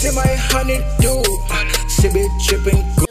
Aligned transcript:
see 0.00 0.16
my 0.16 0.32
honey 0.48 0.78
do. 1.00 1.20
Sibe 1.92 2.24
tripping 2.46 2.80
good. 2.96 3.08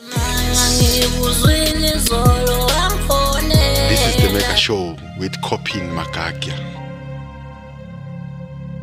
This 3.90 4.02
is 4.10 4.16
the 4.22 4.30
Mega 4.34 4.56
Show 4.58 4.96
with 5.20 5.34
Copin 5.44 5.86
Magagia. 5.94 6.58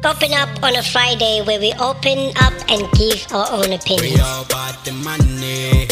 Open 0.05 0.33
up 0.35 0.63
on 0.63 0.77
a 0.77 0.83
Friday 0.83 1.43
where 1.47 1.59
we 1.59 1.73
open 1.81 2.31
up 2.47 2.55
and 2.71 2.87
give 2.93 3.27
our 3.33 3.51
own 3.51 3.71
We 3.71 3.75
opinions. 3.75 4.21
all 4.21 4.45
about 4.45 4.85
the 4.85 4.93
money. 4.93 5.89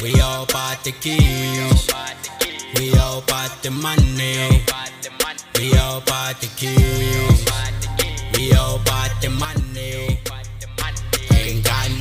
We 0.00 0.20
all 0.20 0.44
about 0.44 0.84
the 0.84 0.92
keys. 0.92 1.90
We 2.78 2.94
all 2.98 3.18
about 3.18 3.50
the 3.64 3.70
money. 3.72 4.62
We 5.58 5.76
all 5.76 5.98
about 5.98 6.40
the 6.40 6.46
keys. 6.54 7.44
We 8.36 8.52
all 8.52 8.76
about 8.76 9.10
the 9.20 9.30
money. 9.30 9.65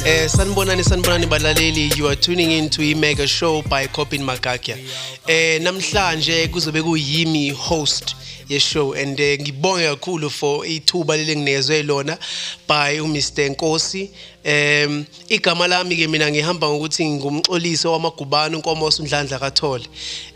Ain't 0.08 0.32
got 0.32 0.46
no 0.48 0.54
Eh 0.54 0.56
sanibonani 0.56 0.84
sanibonani 0.84 1.26
balaleli 1.26 1.98
you 1.98 2.08
are 2.08 2.16
tuning 2.16 2.52
into 2.52 2.84
i 2.84 2.94
mega 2.94 3.26
show 3.26 3.64
by 3.64 3.88
Copin 3.88 4.22
Magagia. 4.22 4.78
Eh 5.28 5.60
namhlanje 5.62 6.48
kuzobe 6.48 6.82
kuyimi 6.84 7.52
host 7.52 8.16
ye 8.48 8.60
show 8.60 8.94
and 8.94 9.20
eh, 9.20 9.40
ngibonge 9.40 9.88
kakhulu 9.88 10.30
for 10.30 10.64
ithuba 10.66 11.18
leli 11.18 11.36
nginezwe 11.36 11.84
lona 11.84 12.18
by 12.68 13.00
uMr 13.00 13.50
Nkosi. 13.50 14.12
Em 14.44 15.06
igama 15.28 15.68
lami 15.68 15.96
ke 15.96 16.08
mina 16.08 16.30
ngihamba 16.30 16.68
ngokuthi 16.68 17.06
ngumxolisi 17.06 17.88
wamagubane 17.88 18.56
uNkomosi 18.56 19.02
uNdlandla 19.02 19.40
kaThole. 19.40 19.88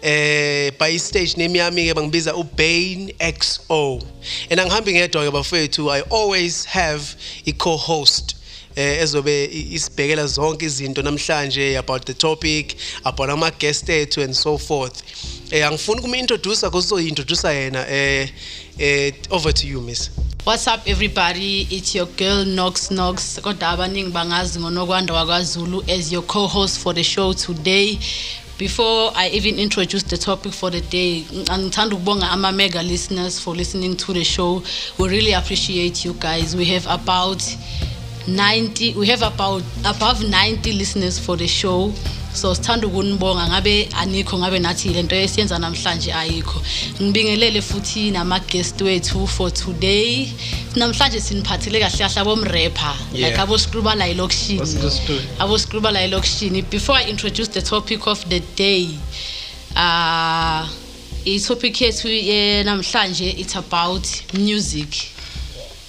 Eh 0.02 0.72
by 0.80 0.98
stage 0.98 1.38
name 1.38 1.60
yami 1.60 1.86
ke 1.86 1.94
bangibiza 1.94 2.34
uBain 2.34 3.14
XO. 3.20 4.02
And 4.50 4.60
angihambi 4.60 4.94
ngedwa 4.94 5.26
ke 5.26 5.32
bafethu 5.32 5.92
I 5.92 6.02
always 6.10 6.66
have 6.66 7.16
i 7.46 7.52
co-host 7.52 8.34
eh 8.34 8.39
ezobe 8.84 9.46
i- 9.46 9.68
isibhekela 9.76 10.28
zonke 10.28 10.66
izinto 10.66 11.02
namhlanje 11.02 11.78
about 11.78 12.06
the 12.06 12.14
topic 12.14 12.76
about 13.04 13.30
ama 13.30 13.52
guest 13.52 13.90
ethu 13.90 14.22
and 14.22 14.34
so 14.34 14.58
forth 14.58 15.04
eh 15.52 15.68
angifuni 15.68 16.02
kuma 16.02 16.18
introduce 16.18 16.70
kuzo 16.70 17.00
introduce 17.00 17.48
yena 17.48 17.86
eh 17.90 18.30
eh 18.80 19.14
over 19.30 19.54
to 19.54 19.68
you 19.68 19.82
miss 19.82 20.10
What's 20.46 20.68
up 20.68 20.80
everybody? 20.88 21.68
It's 21.70 21.94
your 21.96 22.08
girl 22.18 22.46
Nox 22.46 22.92
Nox. 22.92 23.40
Kodwa 23.42 23.70
abaningi 23.70 24.10
bangazi 24.12 24.60
ngonokwanda 24.60 25.14
wakwaZulu 25.14 25.84
as 25.92 26.12
your 26.12 26.24
co-host 26.26 26.80
for 26.80 26.96
the 26.96 27.04
show 27.04 27.34
today. 27.34 28.00
Before 28.58 29.12
I 29.16 29.30
even 29.30 29.60
introduce 29.60 30.04
the 30.06 30.18
topic 30.18 30.54
for 30.54 30.72
the 30.72 30.82
day, 30.82 31.24
ngithanda 31.34 31.96
ukubonga 31.96 32.30
ama 32.32 32.52
mega 32.52 32.82
listeners 32.84 33.40
for 33.40 33.56
listening 33.56 33.96
to 33.98 34.14
the 34.14 34.24
show. 34.24 34.64
We 34.98 35.10
really 35.10 35.34
appreciate 35.34 36.06
you 36.06 36.14
guys. 36.14 36.56
We 36.56 36.66
have 36.66 36.88
about 36.88 37.44
90 38.36 38.96
we 38.96 39.08
have 39.08 39.22
about 39.24 39.64
above 39.86 40.24
90 40.24 40.74
listeners 40.74 41.20
for 41.20 41.38
the 41.38 41.48
show. 41.48 41.92
So 42.34 42.54
sithanda 42.54 42.88
ukunibonga 42.88 43.48
ngabe 43.48 43.90
anikho 43.98 44.38
ngabe 44.38 44.60
nathi 44.60 44.90
lento 44.90 45.16
esiyenza 45.16 45.60
namhlanje 45.60 46.14
ayikho. 46.14 46.62
Ngibingelele 47.02 47.62
futhi 47.62 48.12
nama 48.12 48.40
guest 48.40 48.82
wethu 48.82 49.28
for 49.28 49.52
today. 49.52 50.32
Namhlanje 50.76 51.20
siniphathele 51.20 51.80
kahle 51.80 51.98
kahle 51.98 52.22
abomrapper 52.22 52.96
like 53.14 53.36
abo 53.38 53.58
scruba 53.58 53.96
la 53.96 54.06
Understood. 54.06 55.22
abo 55.40 55.58
scruba 55.58 55.92
la 55.92 56.00
elokishini 56.02 56.62
before 56.70 56.98
i 56.98 57.10
introduce 57.10 57.48
the 57.50 57.62
topic 57.62 58.08
of 58.08 58.24
the 58.30 58.40
day 58.56 58.90
uh 59.76 60.68
i-topic 61.26 61.82
yethu 61.82 62.08
ye 62.08 62.64
namhlanje 62.64 63.40
it's 63.40 63.56
about 63.56 64.08
music. 64.34 65.12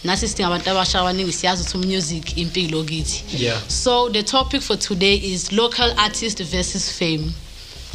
Nasi 0.05 0.29
singabantu 0.29 0.71
abasha 0.71 1.01
abaningi 1.01 1.33
siyazi 1.33 1.63
ukuthi 1.63 1.77
umusic 1.77 2.37
impilo 2.37 2.85
kithi. 2.85 3.45
Yeah. 3.45 3.61
so 3.69 4.09
the 4.09 4.23
topic 4.23 4.63
for 4.63 4.77
today 4.79 5.17
is 5.17 5.53
local 5.53 5.93
artist 5.99 6.43
versus 6.43 6.91
fame. 6.91 7.33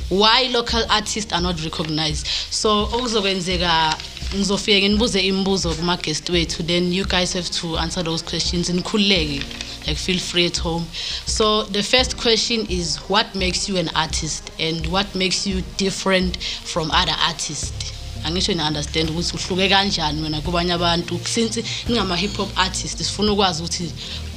Why 0.09 0.49
local 0.51 0.83
artists 0.89 1.33
are 1.33 1.41
not 1.41 1.63
recognized? 1.63 2.27
So 2.51 2.83
okuzokwenzeka 2.83 3.97
ngizofike 4.35 4.81
nginibuze 4.81 5.19
imibuzo 5.19 5.73
kuma-guest 5.73 6.29
wethu 6.29 6.63
then 6.63 6.94
you 6.94 7.05
guys 7.05 7.33
have 7.33 7.49
to 7.49 7.77
answer 7.77 8.03
those 8.03 8.25
questions. 8.25 8.69
Nikhululeke 8.69 9.44
like 9.88 9.97
feel 9.97 10.19
free 10.19 10.45
at 10.47 10.57
home. 10.57 10.85
So 11.25 11.63
the 11.63 11.83
first 11.83 12.17
question 12.17 12.65
is 12.69 12.97
what 13.09 13.33
makes 13.35 13.69
you 13.69 13.77
an 13.77 13.89
artist? 13.95 14.51
And 14.59 14.85
what 14.88 15.13
makes 15.15 15.47
you 15.47 15.63
different 15.77 16.38
from 16.38 16.91
other 16.91 17.15
artists? 17.27 17.84
Angisho 18.25 18.53
ni-understand 18.53 19.09
ukuthi 19.09 19.36
uhluke 19.36 19.69
kanjani 19.69 20.22
wena 20.22 20.41
kubanye 20.41 20.74
abantu. 20.74 21.19
Since 21.25 21.63
ningama-hip 21.88 22.36
hop 22.38 22.50
artist 22.58 22.97
sifuna 22.97 23.31
ukwazi 23.31 23.63
ukuthi 23.63 23.91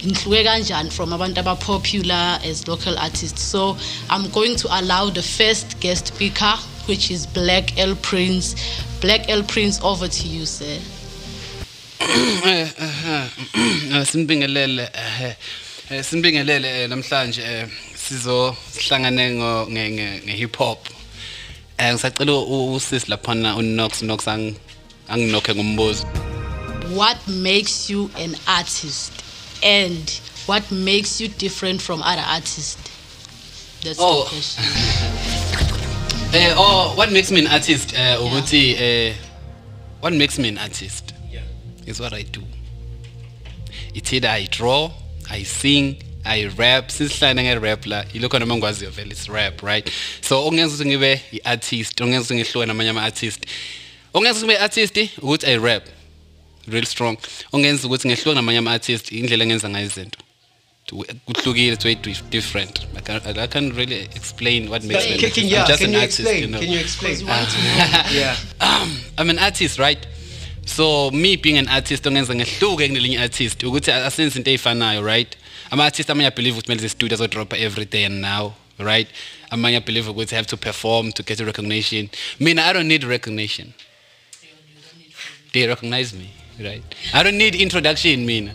nihluke 0.04 0.44
kanjani 0.44 0.90
from 0.90 1.12
abantu 1.12 1.40
aba-popular 1.40 2.40
as 2.50 2.66
local 2.68 2.98
artists. 2.98 3.42
So 3.50 3.76
i'm 4.10 4.28
going 4.30 4.56
to 4.56 4.68
allow 4.70 5.10
the 5.10 5.22
first 5.22 5.80
guest 5.80 6.06
speaker 6.08 6.54
which 6.88 7.10
is 7.10 7.26
black 7.26 7.78
l 7.78 7.94
prince. 7.96 8.54
Black 9.00 9.28
l 9.28 9.42
prince 9.42 9.80
over 9.82 10.08
to 10.08 10.28
you 10.28 10.46
sir. 10.46 10.78
Eh, 12.00 12.68
eh, 12.78 13.26
eh, 13.92 14.04
sinibingelele 14.06 14.88
sinibingelele 16.02 16.82
eh, 16.82 16.88
namhlanje 16.88 17.66
sizo 18.08 18.56
sihlangane 18.72 19.30
ngo 19.34 19.66
nge- 19.70 19.90
nge 19.90 20.22
nge 20.24 20.32
hip 20.32 20.56
hop. 20.56 20.88
Eh 21.78 21.92
ngisacela 21.92 22.32
usisi 22.38 23.10
laphana 23.10 23.56
uNox 23.56 24.02
Nox 24.02 24.28
ang 24.28 24.54
anginokhe 25.08 25.54
ngombuzo 25.54 26.06
what 26.94 27.18
makes 27.28 27.90
you 27.90 28.10
an 28.16 28.34
artist? 28.46 29.12
And 29.62 30.08
what 30.46 30.70
makes 30.72 31.20
you 31.20 31.28
different 31.28 31.82
from 31.82 32.00
other 32.02 32.22
artists? 32.24 32.78
That's 33.82 33.98
Oh. 34.00 34.24
the 34.24 34.30
question. 34.30 34.64
Eh 36.34 36.54
oh 36.56 36.94
what 36.96 37.10
makes 37.12 37.30
me 37.30 37.40
an 37.40 37.46
artist? 37.46 37.92
Eh 37.94 38.16
ukuthi 38.16 38.74
eh 38.78 39.14
what 40.00 40.12
makes 40.12 40.38
me 40.38 40.48
an 40.48 40.58
artist? 40.58 41.12
Yeah. 41.30 41.42
Is 41.86 42.00
what 42.00 42.12
I 42.14 42.22
do. 42.22 42.42
It's 43.94 44.12
either 44.12 44.28
I 44.28 44.46
draw 44.50 44.90
I 45.30 45.42
sing 45.42 46.02
I 46.28 46.48
rap 46.58 46.90
sisihlane 46.90 47.42
nge 47.42 47.54
rap 47.60 47.86
la 47.86 48.04
ilokho 48.14 48.38
noma 48.38 48.54
ngikwaziyo 48.56 48.90
vele 48.90 49.10
it's 49.10 49.28
rap 49.28 49.62
right? 49.62 49.90
So 50.20 50.46
ongenza 50.46 50.74
ukuthi 50.74 50.88
ngibe 50.88 51.20
i 51.32 51.40
artist 51.44 52.00
ongenza 52.00 52.24
ukuthi 52.24 52.34
ngihluke 52.34 52.66
namanye 52.66 52.90
ama 52.90 53.02
artist 53.02 53.46
ongenza 54.14 54.38
ukuthi 54.38 54.46
ngibe 54.46 54.62
artist 54.62 54.96
ukuthi 55.22 55.46
I 55.46 55.56
rap 55.58 55.88
real 56.68 56.84
strong. 56.84 57.16
Ongenza 57.52 57.86
ukuthi 57.86 58.08
ngihluke 58.08 58.34
namanye 58.34 58.58
ama 58.58 58.70
artist 58.70 59.12
indlela 59.12 59.44
engenza 59.44 59.68
ngayo 59.68 59.86
izinto. 59.86 60.18
Kuhlukile 61.26 61.72
it's 61.72 61.84
dif- 61.84 62.30
different. 62.30 62.86
I 62.96 63.00
can't, 63.00 63.26
I 63.26 63.46
can't 63.46 63.74
really 63.74 64.08
explain 64.16 64.70
what 64.70 64.82
makes 64.84 65.04
me 65.04 65.12
an 65.12 65.18
can, 65.18 65.24
artist. 65.26 65.34
can, 65.34 65.44
I'm 65.44 65.50
yeah, 65.50 65.66
just 65.66 65.80
can 65.80 65.88
an 65.88 65.92
you 65.92 66.00
artist, 66.00 66.20
explain? 66.20 66.40
you 66.42 66.48
know. 66.48 66.60
can 66.60 66.68
you 66.70 66.78
explain? 66.78 67.20
You 67.20 67.26
know. 67.26 67.34
yeah. 68.12 68.36
Um, 68.60 68.98
I'm 69.18 69.28
an 69.30 69.38
artist 69.38 69.78
right? 69.78 70.06
So 70.64 71.10
me 71.10 71.36
being 71.36 71.58
an 71.58 71.68
artist 71.68 72.04
ongenza 72.04 72.34
ngehluke 72.34 72.88
kunelinye 72.88 73.20
artist 73.20 73.62
ukuthi 73.62 73.92
asenze 73.92 74.36
into 74.36 74.50
eyifanayo 74.50 75.04
right? 75.04 75.36
Ama 75.70 75.84
artist 75.84 76.10
amanye 76.10 76.30
believe 76.30 76.58
ukuthi 76.58 76.66
kumele 76.66 76.88
studio 76.88 77.14
azodropa 77.16 77.56
every 77.56 77.84
day 77.84 78.04
and 78.06 78.20
now 78.20 78.52
right 78.78 79.08
amanye 79.50 79.80
believe 79.80 80.08
ukuthi 80.10 80.34
have 80.34 80.46
to 80.48 80.56
perform 80.56 81.12
to 81.12 81.22
get 81.22 81.40
recognition 81.40 82.08
mina 82.40 82.62
I 82.66 82.72
don't 82.72 82.88
need 82.88 83.04
recognition 83.04 83.72
they 85.52 85.66
recognize 85.66 86.12
me 86.14 86.28
right 86.60 86.82
I 87.12 87.22
don't 87.22 87.38
need 87.38 87.54
introduction 87.54 88.26
mina 88.26 88.54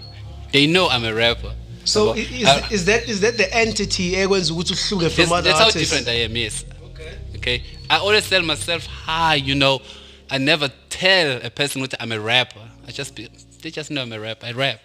they 0.52 0.68
know 0.68 0.90
I'm 0.90 1.04
a 1.06 1.14
rapper 1.14 1.54
so 1.86 2.14
i- 2.14 2.20
is, 2.20 2.48
Uh, 2.48 2.68
is 2.72 2.86
that 2.86 3.10
is 3.10 3.20
that 3.22 3.38
the 3.38 3.48
entity 3.54 4.16
ekwenza 4.16 4.54
ukuthi 4.54 4.74
uhluke 4.74 5.04
That's, 5.04 5.16
from 5.16 5.32
other 5.32 5.42
that's 5.44 5.60
how 5.60 5.66
artists 5.66 5.90
different 5.92 6.08
I 6.08 6.24
am, 6.26 6.38
yes. 6.38 6.66
Okay. 6.92 7.12
Okay. 7.36 7.62
I 7.90 7.98
always 7.98 8.30
tell 8.30 8.42
myself, 8.42 8.86
hi, 9.06 9.36
you 9.36 9.54
know, 9.56 9.82
I 10.30 10.38
never 10.38 10.70
tell 10.90 11.42
a 11.44 11.50
person 11.50 11.82
that 11.82 11.96
I'm 12.02 12.12
a 12.14 12.20
rapper. 12.20 12.62
I 12.88 12.92
just 12.92 13.16
be, 13.16 13.28
they 13.62 13.70
just 13.72 13.90
know 13.92 14.02
I'm 14.02 14.14
a 14.14 14.20
rapper. 14.20 14.46
I 14.46 14.52
rap. 14.54 14.80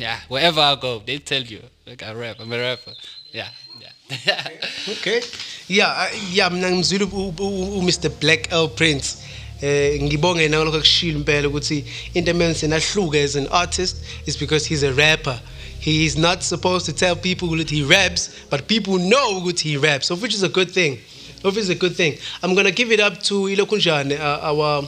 Yeah. 0.00 0.18
Wherever 0.28 0.60
I 0.60 0.76
go, 0.76 1.02
they 1.06 1.18
tell 1.18 1.42
you, 1.42 1.60
like 1.86 2.02
I 2.02 2.12
rap. 2.14 2.36
I'm 2.40 2.52
a 2.52 2.58
rapper. 2.58 2.92
Yeah. 3.32 3.48
Yeah. 3.80 4.48
okay 4.92 5.20
yeah 5.68 6.08
yeah 6.32 6.48
mina 6.50 6.70
ngimzwile 6.70 7.04
u- 7.04 7.82
Mr 7.82 8.10
Black 8.20 8.52
L 8.52 8.68
Prince 8.68 9.16
eh 9.62 10.02
ngibonge 10.02 10.48
nalokho 10.48 10.76
akushilo 10.76 11.18
impela 11.18 11.48
ukuthi 11.48 11.84
into 12.14 12.30
emenze 12.30 12.66
nahluke 12.66 13.14
as 13.22 13.36
an 13.36 13.46
artist 13.50 13.96
is 14.26 14.36
because 14.38 14.66
he's 14.68 14.82
a 14.82 14.92
rapper 14.92 15.40
he 15.80 16.04
is 16.04 16.16
not 16.16 16.42
supposed 16.42 16.86
to 16.86 16.92
tell 16.92 17.14
people 17.16 17.56
that 17.56 17.70
he 17.70 17.82
raps 17.84 18.30
but 18.50 18.66
people 18.66 18.98
know 18.98 19.40
that 19.46 19.60
he 19.60 19.76
raps 19.76 20.06
so 20.08 20.16
which 20.16 20.34
is 20.34 20.42
a 20.42 20.48
good 20.48 20.70
thing 20.70 20.98
which 21.42 21.56
is 21.56 21.68
a 21.70 21.74
good 21.74 21.94
thing 21.96 22.18
i'm 22.42 22.54
going 22.54 22.66
to 22.66 22.72
give 22.72 22.90
it 22.90 23.00
up 23.00 23.22
to 23.22 23.34
ilokunjane 23.48 24.12
uh, 24.18 24.50
our 24.50 24.82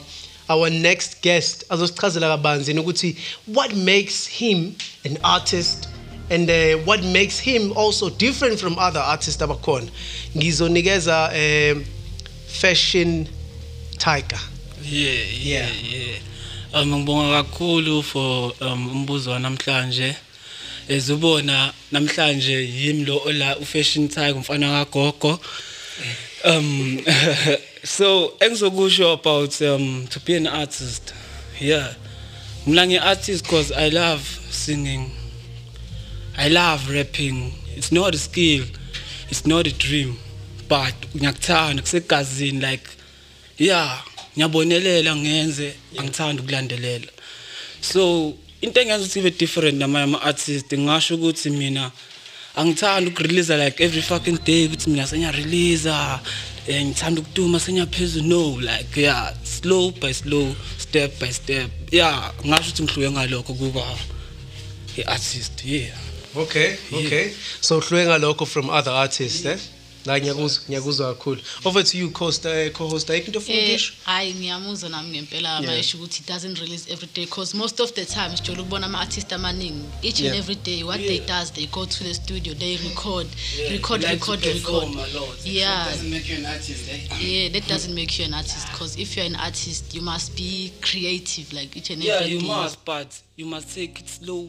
our 0.53 0.71
next 0.71 1.23
guest 1.23 1.65
azosichazela 1.69 2.29
kabanzi 2.29 2.73
ukuthi 2.73 3.17
what 3.47 3.75
makes 3.75 4.29
him 4.29 4.75
an 5.05 5.19
artist 5.23 5.89
and 6.31 6.51
uh, 6.51 6.79
what 6.87 7.03
makes 7.05 7.41
him 7.41 7.73
also 7.77 8.11
different 8.11 8.59
from 8.59 8.79
other 8.79 9.01
artists 9.01 9.43
abakhona? 9.43 9.91
Ngizonikeza 10.37 11.31
um 11.35 11.85
fashion 12.47 13.29
tiger. 13.99 14.41
Yeah 14.83 15.25
yeah 15.45 15.71
yeah. 15.93 16.19
um 16.75 16.95
ngibonga 16.95 17.43
kakhulu 17.43 18.03
for 18.03 18.53
um 18.61 18.89
umbuzo 18.89 19.31
wanamhlanje. 19.31 20.17
Ezubona 20.89 21.73
namhlanje 21.93 22.53
yimi 22.53 23.05
lo 23.05 23.23
ola 23.27 23.57
ufashion 23.57 24.09
tiger 24.09 24.37
umfana 24.37 24.85
kagogo. 24.85 25.41
Um 26.44 26.99
so 27.85 28.35
engizokusho 28.41 29.12
about 29.12 29.61
um 29.62 30.06
to 30.09 30.21
be 30.21 30.35
an 30.37 30.47
artist. 30.47 31.15
Yeah. 31.59 31.94
Mina 32.67 32.83
ngi-artist 32.83 33.43
because 33.43 33.73
i 33.73 33.89
love 33.89 34.21
singing. 34.50 35.11
I 36.37 36.49
love 36.49 36.91
rapping. 36.91 37.53
It's 37.77 37.93
not 37.93 38.15
a 38.15 38.19
skill. 38.19 38.65
It's 39.29 39.47
not 39.47 39.67
a 39.67 39.73
dream. 39.73 40.19
But 40.69 40.94
ngiyakuthanda 41.15 41.83
kusegazini 41.83 42.61
like 42.61 42.89
yeah 43.59 44.03
ngiyabonelela 44.37 45.17
ngenze 45.17 45.75
angithanda 45.99 46.43
ukulandelela. 46.43 47.09
So 47.81 48.35
into 48.61 48.81
engenza 48.81 49.05
ukuthi 49.05 49.19
ibe 49.19 49.31
different 49.31 49.79
namanye 49.79 50.05
ama-artist 50.05 50.73
ngingasho 50.73 51.15
ukuthi 51.15 51.50
mina 51.50 51.91
angithandi 52.57 53.11
ukureleasa 53.11 53.57
like 53.57 53.85
every 53.85 54.03
fucking 54.03 54.39
day 54.45 54.67
ukuthi 54.67 54.91
mina 54.91 55.07
sengiyareleasa 55.07 56.21
um 56.69 56.75
ngithanda 56.87 57.21
ukuduma 57.21 57.61
sengiyaphezulu. 57.61 58.29
No 58.29 58.61
like 58.61 59.01
yeah 59.01 59.35
slow 59.45 59.91
by 59.91 60.13
slow 60.13 60.55
step 60.79 61.19
by 61.21 61.33
step. 61.33 61.71
Yeah 61.91 62.33
ngasho 62.47 62.71
ukuthi 62.71 62.83
ngihluke 62.83 63.11
ngalokho 63.11 63.55
kuba 63.55 63.85
i-artist 64.97 65.65
yeah. 65.65 65.97
Okay 66.37 66.77
okay. 66.93 67.33
So 67.61 67.79
uhluke 67.79 68.05
ngalokho 68.05 68.47
from 68.47 68.71
other 68.71 68.93
artists 68.93 69.47
eh? 69.47 69.59
La 70.07 70.21
ngiyakuzwa 70.21 70.63
ngiyakuzwa 70.69 71.15
kakhulu. 71.15 71.41
Over 71.65 71.85
to 71.85 71.99
you 71.99 72.11
co-host 72.11 72.45
eh, 72.47 72.73
co-host 72.73 73.11
ayikho 73.11 73.27
into 73.27 73.39
ofuna 73.39 73.57
Eh, 73.59 73.65
ukuyisho 73.65 73.93
hayi 74.05 74.35
ngiyamuzwa 74.35 74.89
nami 74.91 75.09
ngempela 75.11 75.63
mayesho 75.63 75.99
ukuthi 75.99 76.21
it 76.23 76.29
doesn't 76.29 76.59
release 76.59 76.93
every 76.93 77.09
day 77.15 77.25
because 77.25 77.57
most 77.57 77.81
of 77.81 77.93
the 77.93 78.05
time 78.05 78.37
sijole 78.37 78.61
ukubona 78.61 78.87
ama-artist 78.87 79.33
amaningi 79.33 79.85
each 80.03 80.19
and 80.21 80.25
Yeah. 80.27 80.39
every 80.39 80.55
day 80.55 80.83
what 80.85 81.01
they 81.01 81.19
does 81.19 81.53
they 81.53 81.67
go 81.67 81.87
to 81.87 82.05
the 82.05 82.15
studio 82.15 82.55
they 82.55 82.77
record 82.77 83.27
record 83.71 84.01
They 84.01 84.11
like 84.11 84.21
record 84.21 84.45
record 84.45 84.63
perform 84.63 84.99
a 84.99 85.07
lot. 85.07 85.39
yeah. 85.47 85.87
Doesn't 85.93 86.11
make 86.11 86.29
you 86.33 86.37
an 86.39 86.47
artist, 86.47 86.89
eh? 86.91 87.01
yeah 87.21 87.53
that 87.53 87.69
doesn't 87.69 87.95
make 87.95 88.19
you 88.19 88.25
an 88.25 88.35
artist 88.35 88.67
because 88.73 88.97
if 89.01 89.17
you're 89.17 89.27
an 89.27 89.37
artist 89.37 89.95
you 89.95 90.03
must 90.03 90.37
be 90.37 90.73
creative 90.81 91.53
like 91.53 91.77
each 91.77 91.91
and 91.91 92.03
yeah 92.03 92.15
every 92.15 92.33
you 92.33 92.41
day. 92.41 92.47
must 92.47 92.85
but 92.85 93.09
you 93.37 93.47
must 93.47 93.75
take 93.75 94.01
it 94.01 94.09
slow 94.09 94.49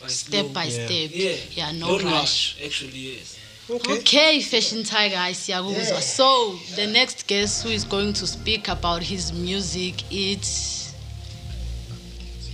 by 0.00 0.08
step 0.08 0.44
slow. 0.44 0.52
by 0.54 0.68
step. 0.70 1.10
Yeah. 1.14 1.36
Yeah 1.56 1.72
no 1.72 1.86
Don't 1.98 2.04
rush. 2.12 2.56
Actually 2.64 2.98
yes. 3.14 3.36
Okay, 3.70 4.42
Fashion 4.42 4.84
Tiger, 4.84 5.16
I 5.16 5.32
see. 5.32 5.52
Aguzwa. 5.54 6.00
So, 6.02 6.58
the 6.76 6.86
next 6.86 7.26
guest 7.26 7.64
who 7.64 7.70
is 7.70 7.84
going 7.84 8.12
to 8.12 8.26
speak 8.26 8.68
about 8.68 9.02
his 9.02 9.32
music 9.32 10.04
is 10.12 10.94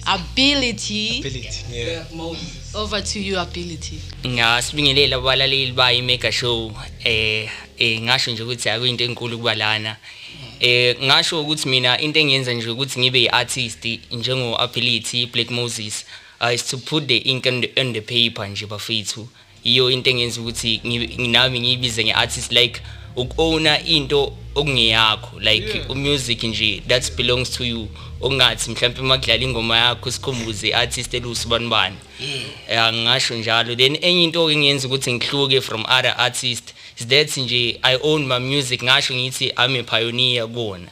Ability. 0.07 1.19
ability 1.19 1.51
yeah. 1.69 2.05
Over 2.75 3.01
to 3.01 3.21
you, 3.21 3.39
Ability. 3.39 4.01
ngasibingelela 4.27 5.17
abalaleli 5.17 5.73
bayi 5.73 6.03
mega 6.03 6.33
show 6.33 6.73
eh 7.05 7.49
eh 7.79 8.01
ngasho 8.01 8.31
nje 8.31 8.43
ukuthi 8.43 8.69
akuyinto 8.69 9.05
enkulu 9.05 9.39
kuba 9.39 9.55
lana 9.55 9.97
eh 10.61 10.97
ngasho 11.03 11.41
ukuthi 11.43 11.69
mina 11.69 12.01
into 12.01 12.21
engiyenza 12.21 12.53
nje 12.53 12.71
ukuthi 12.71 13.01
ngibe 13.01 13.23
iartist 13.25 13.85
njengo 14.11 14.57
ability 14.57 15.27
Black 15.27 15.51
Moses 15.51 16.05
uh, 16.41 16.55
is 16.55 16.63
to 16.67 16.79
put 16.79 17.07
the 17.07 17.17
ink 17.17 17.47
on 17.47 17.61
the, 17.61 17.81
on 17.81 17.93
the 17.93 18.01
paper 18.01 18.49
nje 18.49 18.67
bafethu. 18.67 19.29
Iyo 19.65 19.91
into 19.91 20.11
engenza 20.11 20.41
ukuthi 20.41 20.81
ngibe- 20.85 21.29
nami 21.29 21.61
ngiyibize 21.61 22.05
ngeartist 22.05 22.53
like 22.53 22.81
ukowna 23.17 23.85
into 23.85 24.33
okungeyakho. 24.55 25.41
Like 25.41 25.81
umusic 25.89 26.43
nje 26.43 26.83
that 26.89 27.17
belongs 27.17 27.51
to 27.51 27.65
you. 27.65 27.89
Ongathi 28.21 28.71
mhlawumbe 28.71 29.03
makudlala 29.03 29.43
ingoma 29.43 29.77
yakho 29.77 30.11
sikhumbuze 30.11 30.75
artist 30.75 31.15
elusibanibani 31.15 31.97
yeah. 32.69 32.95
Ngasho 32.95 33.35
njalo. 33.35 33.75
Then 33.77 33.97
enye 34.01 34.25
into 34.25 34.49
ke 34.49 34.57
ngiyenza 34.57 34.89
ukuthi 34.89 35.13
ngihluke 35.13 35.61
from 35.61 35.85
other 35.89 36.15
artists 36.19 36.75
is 36.99 37.07
that 37.07 37.37
nje 37.37 37.79
i 37.83 37.97
own 38.03 38.27
my 38.27 38.39
music. 38.39 38.83
Ngasho 38.83 39.15
ngithi 39.15 39.53
i'm 39.57 39.77
a 39.77 39.83
pioneer 39.83 40.47
kuona 40.49 40.89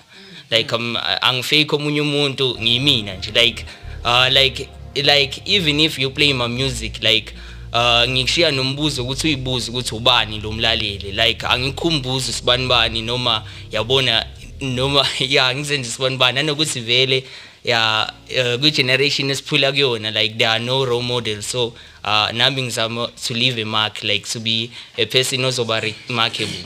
like 0.51 0.75
um, 0.75 0.97
angifake 1.21 1.77
omunye 1.77 2.01
umuntu 2.01 2.59
ngiyimina 2.61 3.15
nje. 3.15 3.31
Like 3.35 3.65
uh, 4.05 4.29
like 4.33 4.69
like 4.95 5.43
even 5.45 5.81
if 5.81 5.99
you 5.99 6.11
play 6.11 6.33
my 6.33 6.49
music 6.49 7.03
like 7.03 7.35
uh 7.73 8.09
ngikushiya 8.09 8.51
nombuzo 8.51 9.03
ukuthi 9.03 9.27
uyibuze 9.27 9.71
ukuthi 9.71 9.95
ubani 9.95 10.41
lo 10.41 10.53
mlaleli. 10.53 11.13
Like 11.13 11.47
angikhumbuzi 11.47 12.33
sibani 12.33 12.67
bani 12.67 13.03
noma 13.03 13.43
yabona 13.73 14.27
noma 14.61 15.07
ya 15.29 15.55
ngizenze 15.55 15.91
sibani 15.91 16.17
bani. 16.17 16.37
Nanokuthi 16.37 16.81
vele 16.81 17.25
ya 17.65 18.13
uh, 18.31 18.61
kwi 18.61 18.71
generation 18.71 19.31
esiphila 19.31 19.73
kuyona 19.73 20.11
like 20.11 20.39
there 20.39 20.51
are 20.51 20.65
no 20.65 20.85
role 20.85 21.03
models. 21.03 21.47
So 21.47 21.73
uh 22.05 22.31
nami 22.33 22.63
ngizama 22.63 23.11
to 23.27 23.35
leave 23.35 23.59
a 23.59 23.65
mark 23.65 24.03
like 24.03 24.27
to 24.29 24.41
be 24.41 24.71
a 24.97 25.07
person 25.07 25.45
ozoba 25.45 25.81
remarkable 25.81 26.65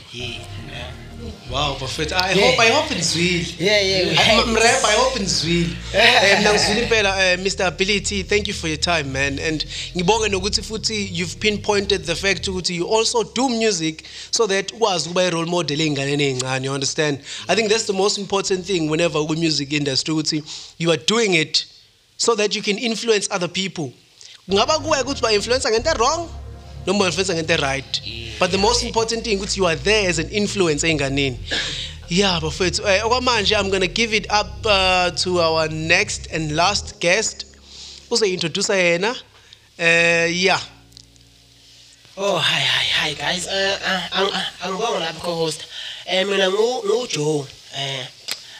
wow 1.53 1.77
bafethu 1.79 2.15
i 2.15 2.33
hope 2.41 2.59
i 2.61 2.71
hope 2.71 2.95
nizwile 2.95 3.45
Yeah, 3.59 3.85
yeah. 3.85 4.29
I- 4.43 4.45
mrap 4.45 4.85
i 4.85 4.95
hope 4.95 5.19
nizwile 5.19 5.69
eh 5.93 6.37
mina 6.37 6.53
ngizwile 6.53 6.81
impela 6.83 7.31
eh, 7.31 7.39
Mr 7.39 7.63
Ability 7.65 8.23
thank 8.23 8.47
you 8.47 8.53
for 8.53 8.69
your 8.69 8.79
time 8.79 9.03
man. 9.03 9.39
And 9.39 9.65
ngibonge 9.95 10.29
nokuthi 10.29 10.61
futhi 10.61 11.09
you've 11.13 11.35
pinpointed 11.39 12.05
the 12.05 12.15
fact 12.15 12.47
ukuthi 12.47 12.75
you 12.75 12.95
also 12.97 13.23
do 13.23 13.49
music 13.49 14.03
so 14.31 14.47
that 14.47 14.71
ukwazi 14.73 15.09
ukuba 15.09 15.23
i 15.23 15.29
role 15.29 15.49
model 15.49 15.81
einganeni 15.81 16.23
ezincane 16.23 16.65
you 16.67 16.73
understand? 16.73 17.19
I 17.47 17.55
think 17.55 17.69
that's 17.69 17.85
the 17.85 17.93
most 17.93 18.17
important 18.17 18.65
thing 18.65 18.89
whenever 18.89 19.21
we 19.21 19.35
music 19.35 19.73
industry 19.73 20.13
ukuthi 20.13 20.43
you 20.79 20.91
are 20.91 21.01
doing 21.07 21.33
it 21.33 21.65
so 22.17 22.35
that 22.35 22.55
you 22.55 22.61
can 22.63 22.77
influence 22.77 23.27
other 23.35 23.49
people. 23.49 23.91
Kungaba 24.49 24.79
kuwe 24.79 25.01
ukuthi 25.01 25.21
ba 25.21 25.33
influencer 25.33 25.71
ngento 25.71 25.93
wrong 25.93 26.29
noma 26.85 27.05
influencer 27.05 27.35
ngento 27.35 27.57
right 27.57 28.01
but 28.39 28.51
the 28.51 28.57
most 28.57 28.83
important 28.83 29.23
thing 29.23 29.35
ukuthi 29.37 29.57
you 29.59 29.67
are 29.67 29.79
there 29.79 30.09
as 30.09 30.19
an 30.19 30.27
influence 30.31 30.87
einganeni 30.87 31.37
yeah 32.09 32.41
bafethu 32.41 32.87
eh, 32.87 33.05
okwamanje 33.05 33.55
i'm 33.55 33.69
going 33.69 33.87
to 33.87 33.93
give 33.93 34.17
it 34.17 34.25
up 34.31 34.65
uh, 34.65 35.09
to 35.23 35.39
our 35.41 35.69
next 35.71 36.27
and 36.33 36.51
last 36.51 36.99
guest 36.99 37.45
uzointroduce 38.11 38.73
yena 38.73 39.15
eh 39.77 40.43
yeah 40.43 40.61
Oh, 42.17 42.37
hi, 42.37 42.59
hi, 42.61 42.85
hi, 43.09 43.13
guys. 43.15 43.47
Uh, 43.47 43.77
uh, 43.81 44.17
ang- 44.19 44.29
ang- 44.33 44.51
angibonga 44.61 44.99
lapha 44.99 45.19
co-host. 45.19 45.65
Eh 46.05 46.23
mina 46.25 46.45
ngu 46.49 46.83
ngu 46.85 47.07
Joe. 47.09 47.45
Eh 47.77 48.05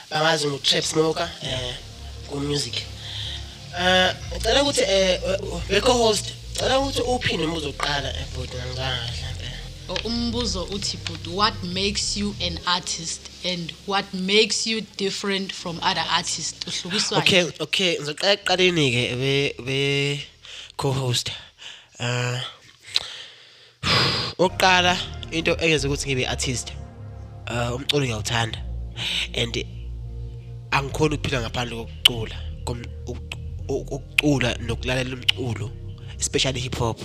bangazi 0.09 0.47
ngu 0.47 0.57
Trap 0.59 0.83
Smoker 0.83 1.29
eh 1.43 1.75
ku 2.27 2.39
music. 2.39 2.73
Eh 3.79 4.09
ngicela 4.33 4.61
ukuthi 4.63 4.81
eh 4.81 5.19
we 5.69 5.81
co-host, 5.81 6.25
ngicela 6.53 6.79
ukuthi 6.79 7.01
uphinde 7.01 7.45
umbuzo 7.45 7.69
oqala 7.69 8.09
eh 8.19 8.25
bhuti 8.35 8.55
ngangizanga 8.57 9.07
mhlambe. 9.11 9.47
O- 9.89 10.07
Umbuzo 10.07 10.63
uthi, 10.71 10.97
but 11.05 11.27
what 11.27 11.53
makes 11.63 12.15
you 12.17 12.33
an 12.41 12.57
artist 12.65 13.21
and 13.43 13.73
what 13.85 14.05
makes 14.13 14.65
you 14.65 14.81
different 14.97 15.51
from 15.51 15.79
other 15.83 16.05
artists? 16.09 16.65
Uhlukiswa 16.65 17.17
Okay, 17.17 17.51
okay, 17.59 17.97
ngizoqala 17.97 18.33
ekuqaleni 18.33 18.91
ke 18.91 19.03
be 19.21 19.53
be 19.65 20.23
co-host. 20.77 21.31
Uh 21.99 22.39
Oqala 24.39 24.97
into 25.31 25.51
engenza 25.55 25.87
ukuthi 25.87 26.07
ngibe 26.07 26.27
artist. 26.27 26.71
Uh 27.47 27.75
umculo 27.75 28.05
ngiyawuthanda. 28.05 28.59
And 29.35 29.55
angikhona 30.71 31.15
ukuphila 31.15 31.41
ngaphandle 31.41 31.75
kokucula, 31.75 32.35
kom- 32.65 32.85
uku- 33.07 33.37
ukucula 33.67 34.55
nokulalela 34.61 35.15
umculo, 35.15 35.71
especially 36.23 36.59
hip 36.59 36.75
hop. 36.75 36.99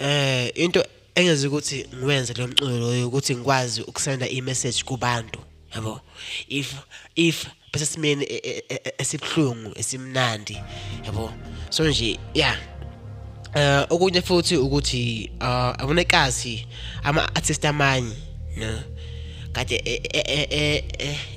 Eh 0.00 0.50
into 0.54 0.84
engenza 1.14 1.48
ukuthi 1.48 1.86
ngiwenze 1.94 2.34
lo 2.34 2.48
mculo 2.48 3.06
ukuthi 3.06 3.34
ngikwazi 3.36 3.82
ukusenda 3.82 4.28
i-message 4.28 4.82
kubantu 4.84 5.40
yabo? 5.74 6.00
If 6.48 6.74
if 7.16 7.46
bese 7.72 7.86
simeni 7.86 8.24
e- 8.24 8.42
e- 8.44 8.64
e- 8.68 8.92
esibhlungu 8.98 9.72
esimnandi 9.74 10.58
yabo? 11.04 11.32
So 11.70 11.88
nje 11.88 12.18
yeah. 12.34 12.58
Eh 13.54 13.86
okunye 13.90 14.22
futhi 14.22 14.56
ukuthi 14.56 15.30
uh 15.40 15.80
abonekazi 15.80 16.66
ama 17.02 17.34
artist 17.34 17.64
amanye 17.64 18.16
no? 18.56 18.82
Kade 19.52 19.76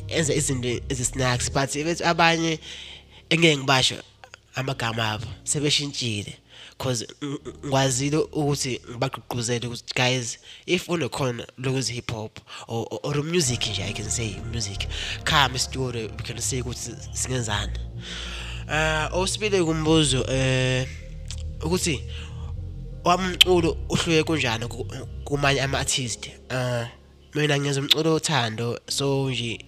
enza 0.08 0.34
izinto 0.34 0.82
ezisnacks 0.90 1.52
but 1.52 2.02
abanye 2.02 2.60
engeke 3.30 3.58
ngibasho 3.58 3.96
amagama 4.56 5.12
abo 5.12 5.28
sebeshintshile. 5.44 6.41
Cause 6.82 7.06
ng- 7.22 7.40
ng- 7.46 7.68
ngwazile 7.68 8.18
ukuthi 8.18 8.82
ngibagqugquzele 8.90 9.68
ukuthi 9.68 9.94
guys 9.96 10.38
if 10.66 10.90
unekhona 10.90 11.48
lokuzi 11.58 11.94
hip 11.94 12.12
hop 12.12 12.40
or, 12.68 13.00
or, 13.04 13.24
music 13.24 13.68
nje 13.68 13.84
i 13.84 13.94
can 13.94 14.10
say 14.10 14.36
music 14.54 14.88
come 15.24 15.60
studio 15.60 16.02
we 16.02 16.24
can 16.24 16.42
say 16.42 16.62
ukuthi 16.62 16.92
singenzani. 17.14 17.80
Uh 18.68 19.18
osibile 19.18 19.64
kumbuzo 19.64 20.26
eh 20.30 20.88
ukuthi 21.64 22.02
wami 23.04 23.28
umculo 23.28 23.78
uhluke 23.90 24.24
kunjani 24.24 24.68
ku- 24.68 24.88
kumanye 25.24 25.62
ama 25.62 25.80
artist 25.80 26.30
uh 26.50 26.86
mina 27.36 27.60
ngiyenza 27.60 27.82
umculo 27.82 28.14
othando 28.16 28.80
so 28.90 29.30
nje 29.30 29.66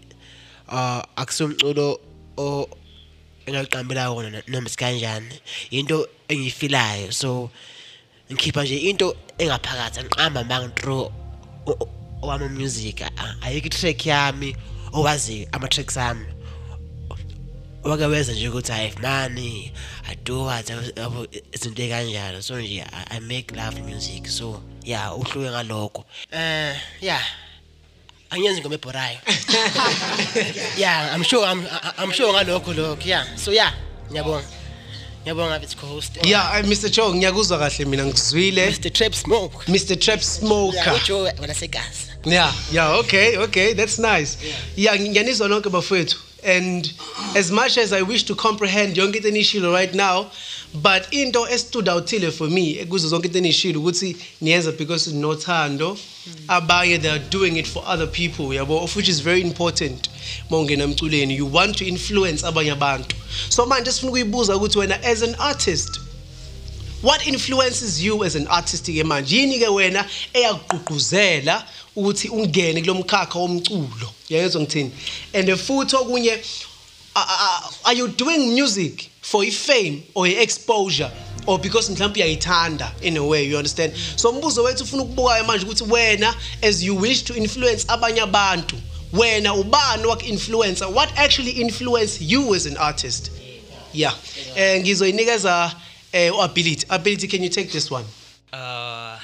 uh 0.67 1.01
akusumculo 1.15 1.99
o 3.47 3.51
engaqambela 3.51 4.09
wona 4.11 4.43
noma 4.47 4.69
sikanjani 4.69 5.39
into 5.71 6.07
engiyifilayo 6.27 7.11
so 7.11 7.49
ngikhipha 8.31 8.63
nje 8.63 8.77
into 8.77 9.15
engaphakathi 9.37 9.99
angiqamba 9.99 10.43
manga 10.43 10.69
through 10.69 11.11
owami 12.21 12.49
music 12.49 13.01
a- 13.01 13.35
ayikho 13.41 13.67
i-track 13.67 14.05
yami 14.05 14.55
owazi 14.93 15.47
ama 15.51 15.67
tracks 15.67 15.97
ami. 15.97 16.25
Wake 17.83 18.05
wenza 18.05 18.33
nje 18.33 18.49
ukuthi 18.49 18.71
hayi 18.71 18.93
mani 19.01 19.71
i 20.09 20.15
do 20.23 20.43
what 20.43 20.69
yabo 20.69 21.27
izinto 21.51 21.83
ekanjalo. 21.83 22.41
So 22.41 22.61
nje 22.61 22.81
I, 22.81 23.17
i 23.17 23.19
make 23.19 23.51
love 23.55 23.81
music. 23.81 24.27
So 24.27 24.61
yeah 24.83 25.11
uhluke 25.17 25.49
ngalokho. 25.51 26.05
Eh 26.31 26.75
yeah. 27.01 27.23
Angiyenzi 28.33 28.61
ngoma 28.61 28.75
ebhorayo. 28.75 29.17
Yeah 30.77 31.15
i'm 31.15 31.23
sure 31.23 31.45
i'm 31.45 31.67
i'm 31.97 32.11
sure 32.11 32.33
ngalokho 32.33 32.73
lokho 32.73 33.05
yeah. 33.05 33.25
So 33.35 33.51
yeah 33.51 33.73
ngiyabonga. 34.11 34.43
Ngiyabonga 35.23 35.63
it's 35.63 35.75
co-host 35.75 36.25
yeah 36.25 36.59
uh, 36.59 36.67
mr 36.67 36.89
joe 36.89 37.13
ngiyakuzwa 37.13 37.59
kahle 37.59 37.85
mina 37.85 38.05
ngikuzwile 38.05 38.69
mr 38.69 38.93
trap 38.93 39.13
smoke 39.13 39.71
mr 39.71 39.99
trap 39.99 40.21
smoker. 40.21 40.75
Yeah 40.75 40.95
uJoe 40.95 41.33
wena 41.41 41.53
segazi. 41.53 42.07
Yeah 42.25 42.53
yeah 42.71 42.99
okay 42.99 43.37
okay 43.37 43.73
that's 43.73 43.99
nice. 43.99 44.37
Yeah. 44.75 44.99
Ngiyanizwa 44.99 45.47
nonke 45.47 45.69
bafowethu. 45.69 46.17
And 46.45 46.93
as 47.35 47.51
much 47.51 47.77
as 47.77 47.93
i 47.93 48.01
wish 48.01 48.23
to 48.23 48.35
comprehend 48.35 48.97
yonke 48.97 49.15
into 49.15 49.29
enishilo 49.29 49.73
right 49.73 49.93
now 49.93 50.25
but 50.81 51.07
into 51.13 51.45
estood 51.45 51.87
outhile 51.87 52.31
for 52.31 52.49
me 52.49 52.75
kuzo 52.85 53.07
zonke 53.09 53.25
into 53.25 53.37
enishilo 53.39 53.79
ukuthi 53.81 54.15
niyenza 54.41 54.71
because 54.77 55.11
nothando. 55.13 55.97
Abanye 56.47 57.01
they 57.01 57.09
are 57.09 57.19
doing 57.29 57.57
it 57.57 57.67
for 57.67 57.83
other 57.85 58.07
people 58.07 58.45
yabo? 58.45 58.81
Of 58.81 58.95
which 58.95 59.09
is 59.09 59.19
very 59.19 59.41
important 59.41 60.09
mawungena 60.49 60.83
emculeni 60.83 61.35
you 61.35 61.45
want 61.45 61.77
to 61.77 61.85
influence 61.85 62.41
abanye 62.43 62.71
abantu. 62.71 63.15
So 63.49 63.65
manje 63.65 63.91
sifuna 63.91 64.11
ukuyibuza 64.11 64.55
ukuthi 64.55 64.77
wena 64.79 65.03
as 65.03 65.21
an 65.21 65.35
artist 65.35 65.99
what 67.01 67.27
influences 67.27 68.01
you 68.01 68.23
as 68.23 68.35
an 68.35 68.47
artist 68.47 68.85
ke 68.85 69.03
manje? 69.03 69.35
Yini 69.35 69.59
ke 69.59 69.67
wena 69.69 70.05
eyakugqugquzela 70.33 71.63
ukuthi 71.95 72.29
ungene 72.29 72.81
kulomkhakha 72.81 73.39
womculo? 73.39 74.09
Yayezwa 74.29 74.61
ngithini? 74.61 74.91
And 75.33 75.49
futhi 75.49 75.95
okunye 75.95 76.31
a- 77.15 77.19
a- 77.19 77.69
are 77.85 77.93
you 77.93 78.07
doing 78.07 78.53
music? 78.55 79.09
For 79.23 79.43
i-fame 79.43 80.03
or 80.13 80.27
i-exposure 80.27 81.09
or 81.47 81.59
because 81.59 81.89
mhlawumbe 81.89 82.19
uyayithanda 82.19 82.91
in 83.01 83.17
a 83.17 83.23
way 83.23 83.43
you 83.43 83.57
understand? 83.57 83.93
So 84.15 84.29
umbuzo 84.29 84.63
wethu 84.63 84.83
ufuna 84.83 85.03
ukubukayo 85.03 85.43
manje 85.43 85.65
ukuthi 85.65 85.83
wena 85.83 86.35
as 86.61 86.83
you 86.83 87.01
wish 87.01 87.23
to 87.23 87.33
influence 87.35 87.85
abanye 87.87 88.21
abantu 88.21 88.75
wena 89.13 89.53
ubani 89.53 90.05
waku-influencer 90.05 90.87
what 90.93 91.09
actually 91.17 91.51
influence 91.51 92.21
you 92.21 92.55
as 92.55 92.65
an 92.65 92.77
artist? 92.77 93.31
Yeah. 93.93 94.13
Eh 94.55 94.81
ngizoyinikeza 94.81 95.75
eh 96.11 96.33
uability. 96.35 96.85
Ability 96.89 97.27
can 97.27 97.43
you 97.43 97.49
take 97.49 97.71
this 97.71 97.91
one? 97.91 98.05
Uh 98.53 99.19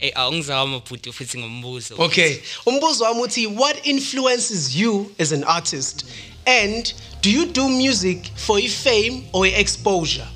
eh 0.00 0.12
awungizama 0.14 0.80
futhi 0.80 1.12
futhi 1.12 1.38
ngombuzo. 1.38 1.94
okay. 1.98 2.36
umbuzo 2.66 3.04
wami 3.04 3.22
uthi 3.22 3.46
what 3.46 3.86
influences 3.86 4.76
you 4.76 5.12
as 5.18 5.32
an 5.32 5.44
artist? 5.44 6.04
And 6.46 6.94
do 7.26 7.32
you 7.32 7.46
do 7.46 7.68
music 7.68 8.30
for 8.36 8.56
i-fame 8.60 9.24
or 9.32 9.46
i-exposure? 9.46 10.28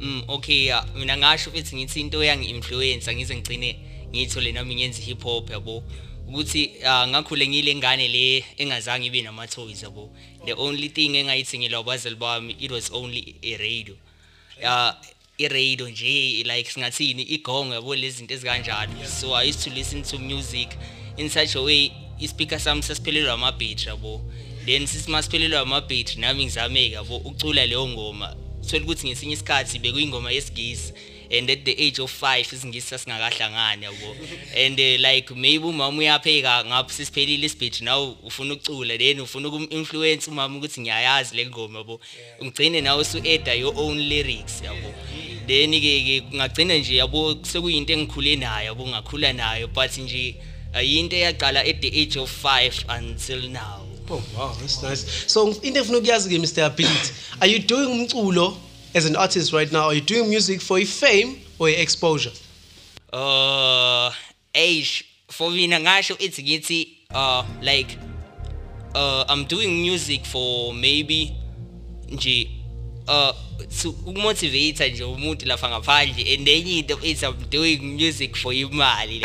Mm 0.00 0.24
okay 0.28 0.72
mina 0.94 1.16
ngasho 1.16 1.50
futhi 1.50 1.76
ngithi 1.76 2.00
into 2.00 2.24
yangi 2.24 2.48
influencer 2.48 3.14
ngize 3.14 3.34
ngicine 3.36 3.76
ngithole 4.14 4.52
nami 4.52 4.74
ngenza 4.74 5.02
hip 5.02 5.22
hop 5.22 5.50
yabo? 5.50 5.82
Ukuthi 6.28 6.70
ngakhule 7.08 7.48
ngile 7.48 7.74
ngane 7.74 8.08
le 8.08 8.44
engazange 8.56 9.06
ibe 9.06 9.22
nama 9.22 9.46
toys 9.46 9.82
yabo? 9.82 10.08
The 10.46 10.54
only 10.54 10.88
thing 10.88 11.16
engayithingela 11.16 11.84
abazali 11.84 12.16
bami 12.16 12.56
it 12.60 12.70
was 12.70 12.90
only 12.90 13.36
a 13.42 13.56
radio. 13.58 13.94
Ya 14.62 14.96
i-radio 15.38 15.88
nje 15.88 16.44
like 16.44 16.70
singathini 16.70 17.22
igongo 17.22 17.74
yabo 17.74 17.94
lezi 17.94 18.16
zinto 18.16 18.34
ezikanjalo. 18.34 19.04
So 19.04 19.34
i 19.34 19.42
used 19.42 19.60
to 19.64 19.70
listen 19.70 20.02
to 20.02 20.18
music. 20.18 20.78
In 21.18 21.28
such 21.28 21.56
a 21.56 21.62
way 21.62 21.92
ispeaker 22.18 22.58
sami 22.58 22.82
sasiphelelwa 22.82 23.32
ama-battery 23.32 23.90
yabo? 23.90 24.20
Then 24.66 24.86
sisimasiphelelwa 24.86 25.60
ama-battery 25.60 26.20
nami 26.20 26.44
ngizame-ke 26.44 26.94
yabo 26.94 27.16
ukucula 27.16 27.66
leyo 27.66 27.88
ngoma. 27.88 28.36
Thola 28.70 28.84
ukuthi 28.84 29.06
ngesinye 29.06 29.32
isikhathi 29.32 29.78
bekuyingoma 29.78 30.32
yesigisi 30.32 30.92
and 31.30 31.50
at 31.50 31.64
the 31.64 31.72
age 31.86 31.98
of 32.00 32.10
five 32.10 32.46
isingisi 32.52 32.88
sasingakahlangani 32.88 33.84
yabo. 33.84 34.16
And 34.56 34.78
uh, 34.78 35.08
like 35.08 35.30
maybe 35.36 35.64
umama 35.64 35.98
uyapheka 35.98 36.64
ngapho 36.64 36.90
sisiphelile 36.90 37.46
isibhethi 37.46 37.84
nawe 37.84 38.16
ufuna 38.24 38.54
ukucula 38.54 38.98
then 38.98 39.20
ufuna 39.20 39.48
ukum-influence 39.48 40.30
umama 40.30 40.58
ukuthi 40.58 40.80
ngiyayazi 40.80 41.36
le 41.36 41.46
ngoma 41.46 41.78
yabo. 41.78 42.00
Ugcine 42.40 42.80
nawe 42.80 43.00
usu-eda 43.00 43.54
your 43.54 43.74
own 43.76 43.98
lyrics 43.98 44.62
yabo. 44.62 44.92
Then-ke 45.46 46.02
ke 46.04 46.20
kungagcina 46.20 46.78
nje 46.78 46.96
yabo 46.96 47.36
sekuyinto 47.42 47.92
engikhule 47.92 48.36
nayo 48.36 48.66
yabo 48.66 48.86
ngakhula 48.86 49.32
nayo 49.32 49.68
but 49.68 49.98
nje 49.98 50.36
ayinto 50.72 51.16
eyaqala 51.16 51.60
at 51.60 51.80
the 51.80 52.00
age 52.02 52.16
of 52.16 52.30
five 52.30 52.84
until 52.88 53.48
now. 53.48 53.85
Oh 54.10 54.22
wow 54.36 54.54
that's 54.60 54.82
nice. 54.82 55.02
So 55.26 55.48
into 55.48 55.80
efuna 55.80 55.98
ukuyazi-ke 55.98 56.38
mr 56.38 56.66
ability 56.66 57.12
are 57.40 57.48
you 57.48 57.58
doing 57.58 57.88
umculo 57.88 58.56
as 58.94 59.04
an 59.04 59.16
artist 59.16 59.52
right 59.52 59.70
now? 59.72 59.84
Are 59.86 59.94
you 59.94 60.00
doing 60.00 60.30
music 60.30 60.60
for 60.62 60.78
i-fame 60.78 61.36
or 61.58 61.68
i-exposure 61.68 62.32
uh 63.12 64.10
age 64.54 65.04
for 65.28 65.50
mina 65.50 65.78
ngasho 65.80 66.16
ithi 66.18 66.42
ngithi 66.42 66.88
uh 67.14 67.44
like 67.62 67.98
uh 68.94 69.24
I'm 69.28 69.44
doing 69.44 69.82
music 69.82 70.24
for 70.24 70.72
maybe 70.74 71.36
nje 72.08 72.50
uh 73.08 73.32
to 73.82 73.90
ukumotivate 73.90 74.88
nje 74.90 75.04
umuntu 75.04 75.46
lapha 75.46 75.68
ngaphandle 75.68 76.34
and 76.34 76.48
enye 76.48 76.78
into 76.78 76.98
is 77.02 77.22
I'm 77.22 77.34
doing 77.50 77.78
music 77.82 78.36
for 78.36 78.52
imali 78.54 79.20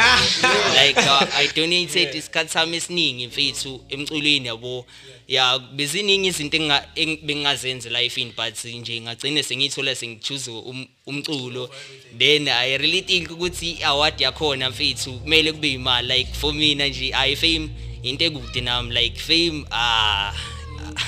like, 0.75 0.97
uh, 1.09 1.25
I 1.35 1.47
donated 1.55 2.15
isikhathi 2.15 2.49
sami 2.49 2.77
esiningi 2.77 3.27
mfethu 3.27 3.85
emculweni 3.89 4.47
yabo? 4.47 4.85
Ya 5.27 5.59
beziningi 5.59 6.27
izinto 6.27 6.57
enga- 6.57 6.85
eng- 6.95 7.17
bengingazenzi 7.25 7.89
life 7.89 8.21
in 8.21 8.31
but 8.35 8.65
nje 8.65 9.01
ngagcine 9.01 9.43
sengithola 9.43 9.95
sengichoose 9.95 10.51
um- 10.51 10.87
umculo. 11.07 11.69
Then 12.17 12.47
I 12.47 12.77
really 12.77 13.01
think 13.01 13.31
ukuthi 13.31 13.71
i-award 13.71 14.21
yakhona 14.21 14.69
mfethu 14.69 15.13
kumele 15.13 15.51
kube 15.51 15.71
imali 15.73 16.17
like 16.17 16.33
for 16.33 16.53
mina 16.53 16.87
nje 16.87 17.13
i 17.13 17.35
fame 17.35 17.69
into 18.03 18.25
ekude 18.25 18.61
nami 18.61 18.93
like 19.01 19.19
fame 19.19 19.65
ah. 19.71 20.33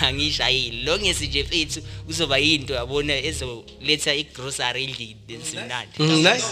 Angishayile 0.01 0.83
lo 0.83 0.99
ngesi 0.99 1.27
nje 1.27 1.43
mfethu 1.43 1.81
kuzoba 2.05 2.37
yinto 2.37 2.73
yabona 2.73 3.13
ezoletha 3.17 4.13
igrocery 4.15 4.83
endlini 4.83 5.15
densimnandi 5.27 5.93
Mm, 5.99 6.23
nice. 6.23 6.45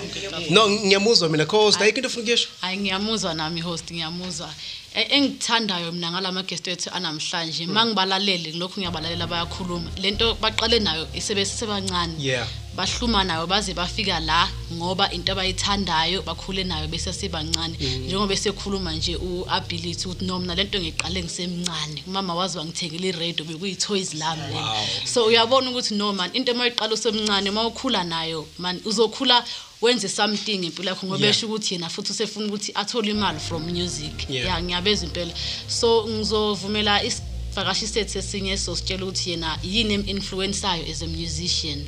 No 0.50 0.69
ngiyamuzwa 0.69 1.29
mina 1.29 1.45
co-host 1.45 1.81
ayikho 1.81 1.97
into 1.97 2.07
ofuna 2.07 2.21
ukuyesho? 2.23 2.47
Hayi 2.61 2.77
ngiyamuzwa 2.77 3.33
nami 3.33 3.61
host 3.61 3.91
ngiyamuzwa. 3.91 4.53
Engithandayo 4.95 5.91
mina 5.91 6.12
ngalama 6.12 6.43
guest 6.43 6.67
wethu 6.67 6.89
anamhlanje 6.93 7.65
mangibalalele 7.65 8.51
lokhu 8.51 8.79
ngiyabalalela 8.79 9.27
bayakhuluma. 9.27 9.89
Lento 10.01 10.36
baqale 10.36 10.79
nayo 10.79 11.07
isebesebancane 11.15 12.15
yeah. 12.19 12.48
bahluma 12.75 13.24
nayo 13.24 13.48
baze 13.48 13.74
bafika 13.74 14.19
la 14.19 14.50
ngoba 14.74 15.12
into 15.12 15.31
abayithandayo 15.31 16.21
bakhule 16.21 16.63
nayo 16.63 16.88
bese 16.88 17.13
sebancane 17.13 17.75
njengoba 18.05 18.33
esekhuluma 18.33 18.91
nje 18.93 19.15
u-ability 19.15 20.07
ukuthi 20.07 20.25
no 20.25 20.39
mina 20.39 20.55
lento 20.55 20.79
ngiqale 20.79 21.24
ngisemncane. 21.24 22.03
Umama 22.07 22.36
wazi 22.36 22.57
wangithengela 22.57 23.07
i-radio 23.07 23.45
bekuyi-toys 23.45 24.13
lami 24.13 24.43
lena 24.53 24.83
so 25.05 25.25
uyabona 25.25 25.69
ukuthi 25.69 25.95
no 25.95 26.13
man 26.13 26.29
into 26.33 26.51
uma 26.51 26.63
uyiqala 26.63 26.93
usemncane 26.93 27.50
uma 27.50 27.67
ukhula 27.67 28.03
nayo 28.03 28.48
man 28.60 28.81
uzokhula 28.86 29.43
wenze 29.81 30.09
something 30.09 30.65
empilo 30.65 30.89
yakho 30.89 31.07
ngoba 31.07 31.25
Yeah. 31.25 31.38
esho 31.38 31.47
ukuthi 31.47 31.73
yena 31.73 31.89
futhi 31.89 32.11
usefuna 32.11 32.47
ukuthi 32.47 32.71
athole 32.75 33.11
imali 33.11 33.39
from 33.39 33.63
music. 33.63 34.29
Yeah. 34.29 34.47
ya 34.47 34.63
ngiyabeza 34.63 35.05
impela. 35.05 35.33
So 35.67 36.07
ngizovumela 36.07 37.03
isivakashi 37.03 37.88
sethu 37.88 38.19
esinye 38.19 38.57
sositshela 38.57 39.03
ukuthi 39.03 39.29
yena 39.29 39.59
yini 39.63 39.93
em-influensayo 39.93 40.91
as 40.91 41.01
a 41.01 41.07
musician? 41.07 41.85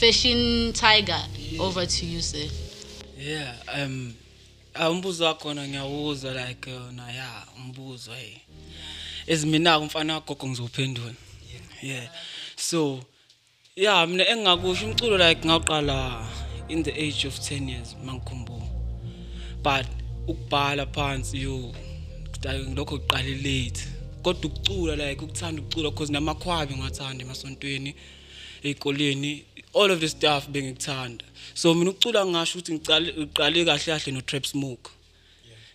Fashion 0.00 0.72
tiger 0.72 1.24
over 1.58 1.86
to 1.86 2.06
you 2.06 2.22
sir. 2.22 2.48
Yeah 3.18 3.54
um 3.74 4.14
ah, 4.74 4.90
umbuzo 4.90 5.24
wakhona 5.24 5.68
ngiyawuzwa 5.68 6.48
like 6.48 6.70
uh, 6.70 6.92
na 6.92 7.12
ya 7.12 7.46
umbuzo 7.56 8.12
hey. 8.12 8.36
Ezimina 9.26 9.78
umfana 9.78 10.14
wagogo 10.14 10.46
ngizophendula 10.48 11.14
yeah. 11.82 12.08
So 12.56 13.00
yeah 13.76 14.08
mina 14.08 14.28
engingakusho 14.28 14.86
umculo 14.86 15.28
like 15.28 15.46
ngawuqala 15.46 16.26
in 16.68 16.82
the 16.82 16.90
age 16.90 17.24
of 17.24 17.38
10 17.38 17.68
years 17.68 17.96
mangikhumbula 18.04 18.66
but 19.62 19.86
ukubhala 20.26 20.86
phansi 20.86 21.42
yo 21.42 21.74
lokho 22.74 22.98
kuqale 22.98 23.34
late 23.34 23.88
kodwa 24.22 24.50
ukucula 24.50 24.96
like 24.96 25.24
ukuthanda 25.24 25.62
ukucula 25.62 25.90
because 25.90 26.12
namakhwabi 26.12 26.74
ngiwathanda 26.74 27.24
emasontweni 27.24 27.94
ey'koleni 28.62 29.44
all 29.74 29.90
of 29.90 30.00
the 30.00 30.08
stuff 30.08 30.48
bengikuthanda. 30.48 31.24
So 31.54 31.74
mina 31.74 31.90
ukucula 31.90 32.26
ngisho 32.26 32.58
ukuthi 32.58 32.72
ngicale 32.72 33.12
uqale 33.12 33.64
kahle 33.64 33.84
kahle 33.84 34.12
no 34.12 34.20
trap 34.20 34.46
smoke. 34.46 34.90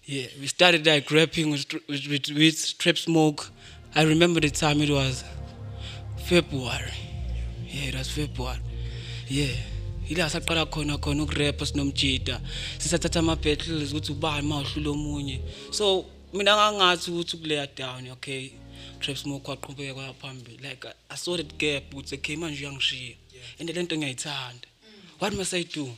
Yeah. 0.06 0.28
We 0.40 0.48
started 0.48 0.86
like 0.86 1.12
rapping 1.12 1.52
with, 1.52 1.74
with, 1.90 2.08
with, 2.08 2.30
with 2.30 2.78
trap 2.78 2.98
smoke. 2.98 3.50
I 3.94 4.04
remember 4.04 4.40
the 4.40 4.50
time 4.50 4.82
it 4.82 4.90
was 4.90 5.24
february. 6.26 6.94
Yeah 7.68 7.90
it 7.90 7.96
was 7.96 8.10
february. 8.10 8.60
Yeah. 9.28 9.56
Ila 10.10 10.30
saqala 10.30 10.66
khona 10.66 10.98
khona 10.98 11.24
ukurapha 11.24 11.66
sinomjida 11.66 12.42
sisathatha 12.78 13.20
ama 13.20 13.36
battles 13.36 13.92
ukuthi 13.92 14.12
ubani 14.12 14.48
mawuhlula 14.48 14.90
omunye 14.90 15.42
so 15.72 16.06
mina 16.34 16.56
ngangathi 16.56 17.12
ukuthi 17.12 17.38
kuleya 17.38 17.68
down 17.76 18.10
okay 18.12 18.52
trap 19.00 19.18
smoke 19.18 19.52
waqhubeka 19.52 19.94
kwaya 19.94 20.14
phambili 20.14 20.58
like 20.58 20.88
i 21.10 21.18
saw 21.18 21.38
that 21.38 21.58
gap 21.58 21.94
ukuthi 21.94 22.16
okay 22.16 22.36
manje 22.36 22.66
uyangishiya 22.66 23.16
and 23.60 23.70
lento 23.70 23.98
ngiyayithanda 23.98 24.68
what 25.22 25.34
must 25.34 25.54
i 25.54 25.64
do 25.64 25.90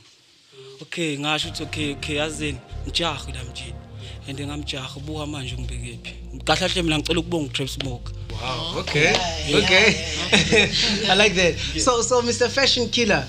okay 0.80 1.18
ngasho 1.18 1.48
ukuthi 1.48 1.62
okay 1.62 1.92
okay 1.92 2.16
yazini 2.16 2.58
ngijahe 2.86 3.32
la 3.32 3.44
mjida 3.44 3.80
and 4.28 4.40
ngamjaha 4.40 4.96
ubuka 4.96 5.26
manje 5.26 5.54
ungibekephi 5.54 6.14
kahle 6.44 6.60
kahle 6.60 6.82
mina 6.82 6.98
ngicela 6.98 7.20
ukubonga 7.20 7.46
utrap 7.46 7.68
smoke 7.68 8.12
Wow. 8.40 8.80
Okay. 8.80 9.12
Okay. 9.52 10.00
I 11.10 11.14
like 11.14 11.34
that. 11.34 11.56
So, 11.76 12.00
so 12.00 12.22
Mr. 12.22 12.48
Fashion 12.48 12.88
Killer. 12.88 13.26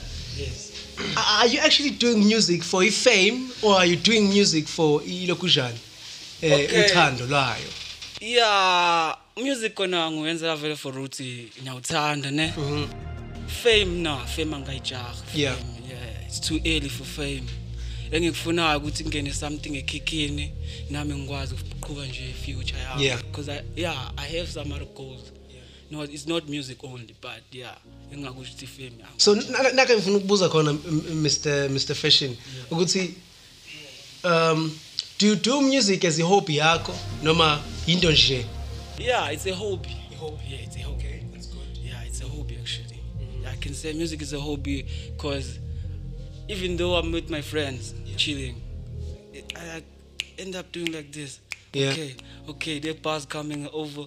Yes. 1.07 1.17
Are 1.17 1.47
you 1.47 1.59
actually 1.59 1.91
doing 1.91 2.17
music 2.25 2.63
for 2.63 2.83
fame 2.91 3.49
or 3.61 3.75
are 3.77 3.85
you 3.89 3.95
doing 3.95 4.29
music 4.33 4.67
for 4.67 5.01
ilokujani? 5.03 5.77
Eh, 6.41 6.53
Okay. 6.53 6.85
uthando 6.85 7.25
lwayo. 7.25 7.67
yeah 8.21 9.15
music 9.37 9.73
kona 9.73 10.11
ngiwenzela 10.11 10.55
vele 10.55 10.75
for 10.75 10.99
ukuthi 10.99 11.51
ngiyawuthanda 11.61 12.31
ne 12.31 12.53
fame 13.63 13.85
no 13.85 14.17
fame 14.35 14.55
angayijaha 14.55 15.15
Yeah. 15.35 15.55
Fame, 15.55 15.89
yeah 15.89 16.25
it's 16.27 16.39
too 16.39 16.59
early 16.65 16.89
for 16.89 17.05
fame 17.05 17.43
engikufunayo 18.11 18.77
ukuthi 18.77 19.05
ngene 19.05 19.33
something 19.33 19.77
ekhikhini 19.77 20.51
nami 20.89 21.13
ngikwazi 21.15 21.53
ukuqhubeka 21.53 22.07
nje 22.07 22.33
future 22.45 22.79
yami 22.79 23.05
Yeah. 23.05 23.21
because 23.23 23.51
I, 23.51 23.61
yeah 23.75 24.11
i 24.17 24.37
have 24.37 24.51
some 24.51 24.71
other 24.75 24.87
goals 24.95 25.31
no 25.91 26.03
it's 26.03 26.27
not 26.27 26.49
music 26.49 26.83
only 26.83 27.15
but 27.21 27.43
yeah 27.51 27.75
engakusho 28.13 28.51
ukuthi 28.51 28.67
fame 28.67 28.85
yami 28.99 29.13
So 29.17 29.35
na- 29.35 29.71
nake 29.71 29.93
ngifuna 29.95 30.17
ukubuza 30.17 30.49
khona 30.49 30.73
Mr. 31.23 31.69
Mr. 31.69 31.95
Fashion 31.95 32.35
ukuthi 32.71 33.13
um 34.23 34.71
do 35.19 35.27
you 35.27 35.35
do 35.35 35.61
music 35.61 36.05
as 36.05 36.19
a 36.19 36.25
hobby 36.25 36.55
yakho 36.57 36.93
noma 37.23 37.61
into 37.87 38.11
nje? 38.11 38.45
Yeah, 38.97 39.31
it's 39.31 39.45
a 39.47 39.53
hobby. 39.55 39.89
Yeah, 39.89 40.61
it's 40.63 40.75
a 40.77 40.81
hobby. 40.81 41.23
That's 41.33 41.47
good. 41.47 41.77
Yeah, 41.83 42.03
it's 42.07 42.21
a 42.21 42.27
hobby 42.27 42.55
actually. 42.59 42.99
Yeah, 43.41 43.51
I 43.51 43.55
can 43.55 43.73
say 43.73 43.93
music 43.93 44.21
is 44.21 44.33
a 44.33 44.39
hobby 44.39 44.85
because 45.15 45.59
even 46.47 46.77
though 46.77 46.95
I'm 46.95 47.11
with 47.11 47.29
my 47.29 47.41
friends 47.41 47.93
chilling, 48.17 48.55
it, 49.33 49.53
I, 49.55 49.77
I 49.77 49.81
end 50.39 50.55
up 50.55 50.71
doing 50.71 50.91
like 50.91 51.11
this. 51.11 51.39
Yeah. 51.73 51.91
Okay, 51.91 52.15
okay, 52.49 52.79
their 52.79 52.93
bus 52.95 53.25
coming 53.25 53.67
over. 53.73 54.05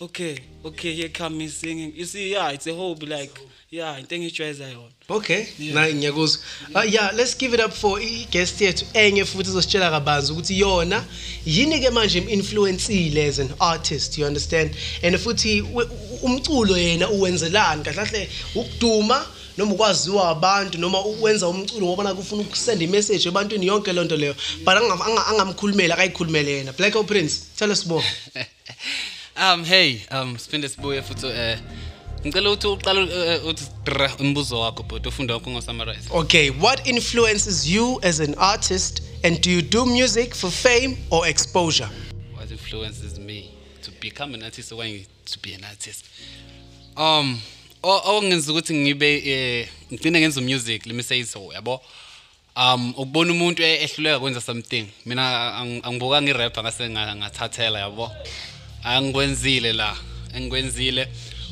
Okay, 0.00 0.36
okay, 0.62 0.92
here 0.94 1.08
come 1.08 1.38
me 1.38 1.48
singing. 1.48 1.90
You 1.96 2.04
see, 2.04 2.32
yeah, 2.32 2.50
it's 2.50 2.66
a 2.66 2.74
hobby. 2.74 3.06
Like, 3.06 3.40
yeah, 3.70 3.92
I 3.92 4.02
think 4.02 4.24
you 4.24 4.30
try 4.30 4.52
Zion. 4.52 4.90
Okay, 5.08 5.46
na 5.72 5.86
ngiyakuzwa. 5.88 6.38
Uh, 6.74 6.82
yeah, 6.82 7.10
let's 7.14 7.34
give 7.34 7.54
it 7.54 7.60
up 7.60 7.72
for 7.72 7.98
i-guest 8.00 8.60
yethu 8.60 8.84
enye 8.94 9.24
futhi 9.24 9.48
izositshela 9.50 9.90
kabanzi 9.90 10.32
ukuthi 10.32 10.58
yona 10.60 11.04
yini 11.46 11.80
ke 11.80 11.90
manje 11.90 12.18
im-influenceile 12.18 13.26
as 13.28 13.38
an 13.38 13.54
artist, 13.60 14.18
you 14.18 14.26
understand? 14.26 14.70
And 15.02 15.16
futhi 15.16 15.62
umculo 16.22 16.76
yena 16.78 17.08
uwenzelani 17.10 17.82
kahle 17.84 17.96
kahle 17.96 18.28
ukuduma 18.54 19.26
noma 19.58 19.72
ukwaziwa 19.74 20.28
abantu 20.28 20.78
noma 20.78 21.04
ukwenza 21.04 21.48
umculo 21.48 21.86
ngoba 21.86 22.04
nakho 22.04 22.20
ufuna 22.20 22.42
ukusenda 22.42 22.84
imessage 22.84 23.28
ebantwini 23.28 23.66
yonke 23.66 23.92
loo 23.92 24.04
nto 24.04 24.16
leyo 24.16 24.34
but 24.58 24.74
anga- 24.74 25.04
anga- 25.04 25.26
angamkhulumeli 25.26 25.92
akayikhulumele 25.92 26.50
yena 26.52 26.72
black 26.72 26.96
o 26.96 27.04
prince 27.04 27.40
tell 27.56 27.70
us 27.70 27.86
more 27.86 28.04
um 29.38 29.64
hey 29.64 30.00
um 30.10 30.38
siphinde 30.38 30.68
sibuye 30.68 31.02
futhi 31.02 31.26
eh 31.26 31.58
ngicela 32.26 32.50
ukuthi 32.50 32.66
uqala 32.66 33.00
eh, 33.00 33.46
uthi 33.46 33.64
dra 33.84 34.16
umbuzo 34.18 34.60
wakho 34.60 34.82
but 34.82 35.06
ufunda 35.06 35.34
wakho 35.34 35.50
ngo-summarize 35.50 36.08
okay 36.10 36.50
what 36.50 36.86
influences 36.86 37.66
you 37.66 38.00
as 38.02 38.20
an 38.20 38.34
artist 38.38 39.02
and 39.24 39.40
do 39.40 39.50
you 39.50 39.62
do 39.62 39.86
music 39.86 40.34
for 40.34 40.50
fame 40.50 40.96
or 41.10 41.26
exposure? 41.28 41.88
What 42.36 42.50
influences 42.50 43.18
me? 43.18 43.50
To 43.82 43.90
become 44.00 44.34
an 44.34 44.42
artist 44.42 44.72
okanye 44.72 45.06
to 45.32 45.38
be 45.42 45.54
an 45.54 45.64
artist? 45.64 46.04
Um 46.96 47.40
o- 47.82 48.02
okungenza 48.16 48.52
ukuthi 48.52 48.74
ngibe 48.74 49.22
eh, 49.26 49.68
ngigcine 49.92 50.20
ngenza 50.20 50.40
music 50.40 50.86
let 50.86 50.94
me 50.96 51.02
say 51.02 51.22
so 51.24 51.52
yabo? 51.52 51.80
Um 52.56 52.90
ukubona 52.90 53.32
umuntu 53.32 53.62
e- 53.62 53.82
ehluleka 53.84 54.20
kwenza 54.20 54.40
something. 54.40 54.86
Mina 55.06 55.52
ang- 55.60 55.80
angibuka 55.82 56.22
ngirapper 56.22 56.62
ngase 56.64 56.88
nga- 56.90 57.16
ngathathela 57.16 57.78
yabo? 57.78 58.10
Angikwenzile 58.86 59.72
la 59.72 59.96
engikwenzile 60.36 61.08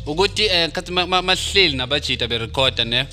ukuthi 0.07 0.45
eh, 0.45 0.71
khathi 0.73 0.93
ma- 0.93 1.07
ma- 1.07 1.23
mahleli 1.23 1.77
nabajita 1.77 2.29
berecorda 2.29 2.85
ne 2.85 3.07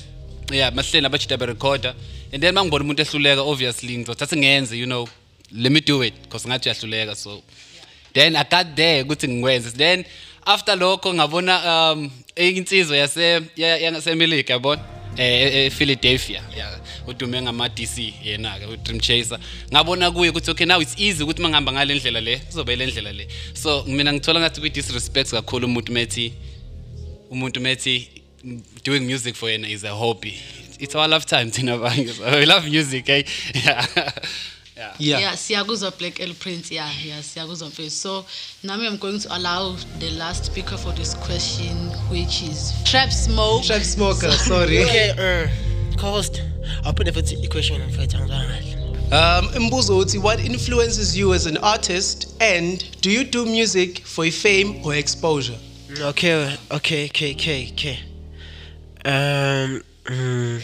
yeah 0.52 0.72
mahleli 0.74 1.00
nabajita 1.02 1.36
berecorda 1.36 1.94
and 2.32 2.42
then 2.42 2.54
mangibona 2.54 2.84
umuntu 2.84 3.02
ehluleka 3.02 3.42
obviously 3.42 3.98
ngizothatha 3.98 4.36
ngenze 4.36 4.78
you 4.78 4.86
know 4.86 5.08
let 5.52 5.72
me 5.72 5.80
do 5.80 6.02
it 6.04 6.14
because 6.22 6.48
ngathi 6.48 6.68
uyahluleka 6.68 7.14
so. 7.14 7.42
Then 8.14 8.36
i 8.36 8.44
got 8.44 8.74
there 8.76 9.02
ukuthi 9.02 9.28
ngikwenze. 9.28 9.70
Then 9.70 10.04
after 10.46 10.76
lokho 10.76 11.14
ngabona 11.14 11.92
um 11.92 12.10
insizwa 12.36 12.96
yase 12.96 13.40
ya- 13.56 13.76
yasemelika 13.78 14.52
yabona? 14.52 14.82
Eh 15.16 15.66
ePhiladelphia 15.66 16.42
yeah 16.56 16.80
udume 17.06 17.42
ngama 17.42 17.68
DC 17.68 18.14
yena 18.24 18.58
ke 18.58 18.66
uDream 18.66 19.00
Chaser. 19.00 19.38
Ngabona 19.72 20.10
kuye 20.10 20.30
ukuthi 20.30 20.50
okay 20.50 20.66
now 20.66 20.80
it's 20.80 20.94
easy 20.98 21.22
ukuthi 21.22 21.42
mangihamba 21.42 21.72
ngale 21.72 21.94
ndlela 21.94 22.20
le 22.20 22.38
kuzobe 22.38 22.76
le 22.76 22.86
ndlela 22.86 23.12
le. 23.12 23.28
So 23.54 23.84
mina 23.84 24.12
ngithola 24.12 24.40
ngathi 24.40 24.60
kwi 24.60 24.70
disrespect 24.70 25.30
kakhulu 25.30 25.66
umuntu 25.66 25.92
methi 25.92 26.32
umuntu 27.30 27.60
methi 27.60 28.08
doing 28.84 29.00
music 29.00 29.34
for 29.34 29.50
yena 29.50 29.68
is 29.68 29.84
a 29.84 29.94
hobby. 29.94 30.34
It's 30.78 30.94
our 30.94 31.08
lifetime 31.08 31.50
thina 31.50 31.74
abanye 31.74 32.08
so 32.08 32.24
we 32.38 32.46
love 32.46 32.68
music 32.68 33.08
eh 33.08 33.24
yeah. 33.54 34.12
Yeah 34.98 35.20
yeah 35.22 35.36
siyakuzwa 35.36 35.90
black 35.98 36.20
l 36.20 36.34
prince 36.34 36.74
yeah 36.74 37.06
yeah 37.06 37.22
siyakuzwa 37.24 37.68
mfethu 37.68 37.90
so 37.90 38.24
nami 38.62 38.86
i'm 38.86 38.96
going 38.98 39.18
to 39.18 39.28
allow 39.32 39.76
the 39.98 40.10
last 40.10 40.44
speaker 40.44 40.78
for 40.78 40.94
this 40.94 41.16
question 41.16 41.90
which 42.10 42.42
is 42.42 42.72
trap 42.84 43.10
smoke 43.10 43.66
Trap 43.66 43.82
Smoker, 43.82 44.32
sorry. 44.32 44.78
Okay, 44.84 45.10
uh, 45.10 45.96
co-host. 45.96 46.42
Awuphinde 46.84 47.12
futhi 47.12 47.34
i-question 47.34 47.82
mfethu 47.82 48.16
angizwanga 48.16 48.46
kahle. 48.46 48.76
Um, 49.12 49.62
imbuzo 49.62 49.98
uthi 49.98 50.18
what 50.18 50.40
influences 50.44 51.16
you 51.16 51.34
as 51.34 51.46
an 51.46 51.56
artist 51.56 52.28
and 52.40 52.84
do 53.00 53.10
you 53.10 53.24
do 53.24 53.44
music 53.46 54.06
for 54.06 54.30
fame 54.30 54.80
or 54.84 54.94
exposure? 54.96 55.58
Okay, 56.02 56.34
okay, 56.70 57.04
okay, 57.06 57.32
okay, 57.34 57.68
okay. 57.72 57.98
Um, 59.04 59.82
mm, 60.04 60.60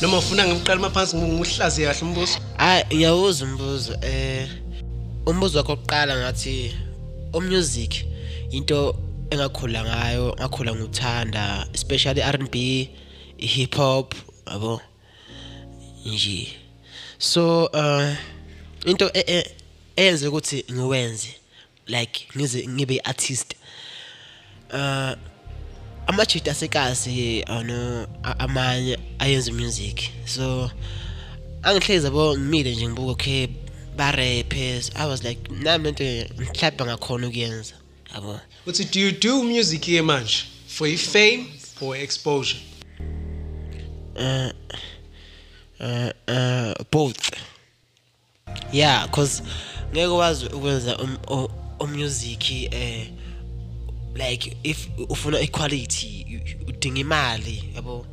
Noma 0.00 0.18
ufuna 0.18 0.46
ngiqala 0.48 0.80
maphansi 0.80 1.16
ngihlazi 1.16 1.82
kahle 1.84 2.02
umbuzo. 2.02 2.38
ah 2.58 2.82
ngiyawuza 2.92 3.44
umbuzo 3.44 3.92
eh 4.02 4.48
umbuzo 5.26 5.58
wakho 5.58 5.72
oqala 5.72 6.16
ngathi 6.16 6.74
umusic 7.32 8.04
into 8.50 8.94
engakhula 9.30 9.84
ngayo 9.84 10.36
ngakhula 10.38 10.74
nguthanda 10.74 11.66
especially 11.74 12.22
R&B 12.22 12.90
hip 13.36 13.74
hop 13.76 14.14
yabo 14.46 14.80
nje 16.06 16.48
so 17.18 17.64
uh 17.72 18.14
into 18.84 19.10
e- 19.14 19.24
e- 19.26 19.50
eyenze 19.96 20.28
ukuthi 20.28 20.64
ngiwenze 20.72 21.28
like 21.86 22.28
ngize 22.36 22.68
ngibe 22.68 23.00
artist 23.04 23.54
uh 24.72 25.12
amajita 26.06 26.50
asekazi 26.50 27.42
ano 27.42 28.06
a- 28.22 28.38
amanye 28.38 28.98
ayenza 29.18 29.52
music 29.52 30.10
so 30.24 30.70
angihlezi 31.62 32.04
yabo 32.06 32.36
ngimile 32.38 32.74
nje 32.74 32.86
ngibuka 32.88 33.10
okay 33.12 33.46
ba 33.96 34.12
rappers 34.12 34.90
i 34.94 35.06
was 35.08 35.24
like 35.24 35.40
nami 35.52 35.84
lento 35.84 36.04
mhlawumbe 36.38 36.84
ngakhona 36.84 37.26
ukuyenza 37.28 37.74
yabo. 38.14 38.40
Uthi 38.66 38.84
do 38.84 39.00
you 39.00 39.12
do 39.12 39.42
music 39.44 39.80
ke 39.82 40.02
manje? 40.02 40.44
For 40.68 40.88
fame 40.96 41.46
or 41.80 41.96
exposure? 41.96 42.58
uh, 44.16 44.50
uh, 45.80 46.10
uh, 46.28 46.72
both. 46.90 47.30
Yeah 48.72 49.08
cause 49.10 49.42
ngeke 49.92 50.06
wazi 50.06 50.46
ukwenza 50.46 50.98
um, 50.98 51.18
u- 51.28 51.50
umusic 51.80 52.72
eh 52.72 53.08
like 54.16 54.56
if 54.62 54.88
ufuna 55.08 55.40
equality 55.40 56.40
udinga 56.66 57.00
imali 57.00 57.64
yabo? 57.74 58.06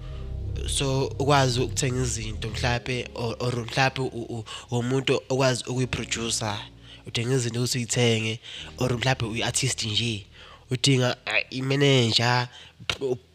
So 0.67 1.05
ukwazi 1.19 1.59
ukuthenga 1.61 2.01
izinto 2.01 2.49
mhlawumbe 2.49 3.07
or 3.15 3.65
mhlawumbe 3.65 4.43
umuntu 4.71 5.21
okwazi 5.29 5.63
ukuyiproducer 5.67 6.57
udinga 7.07 7.35
izinto 7.35 7.59
ukuthi 7.59 7.77
uyithenge 7.77 8.39
or 8.77 8.93
mhlawumbe 8.97 9.25
uyi-artist 9.25 9.83
nje 9.83 10.25
udinga 10.71 11.17
uh, 11.27 11.57
i-manager 11.57 12.47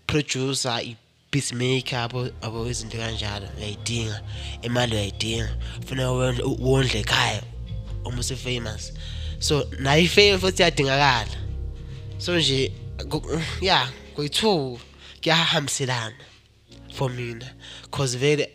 producer 0.07 0.81
i-beat 0.83 1.52
maker 1.52 1.98
abo 1.98 2.28
abo 2.42 2.68
izinto 2.70 2.96
kanjalo 2.96 3.48
uyayidinga 3.57 4.22
imali 4.62 4.92
uyayidinga 4.94 5.57
ufuna 5.83 6.09
wondle- 6.11 6.98
ekhaya 6.98 7.42
uma 8.04 8.20
use-famous 8.20 8.92
so 9.38 9.66
nayo 9.78 10.02
ifame 10.02 10.38
futhi 10.38 10.62
iyadingakala. 10.62 11.47
So 12.18 12.38
nje 12.38 12.72
ya 13.61 13.92
kuyi-two 14.14 14.81
kuyahambiselana 15.22 16.16
for 16.94 17.11
mina 17.11 17.54
cause 17.90 18.18
vele 18.18 18.50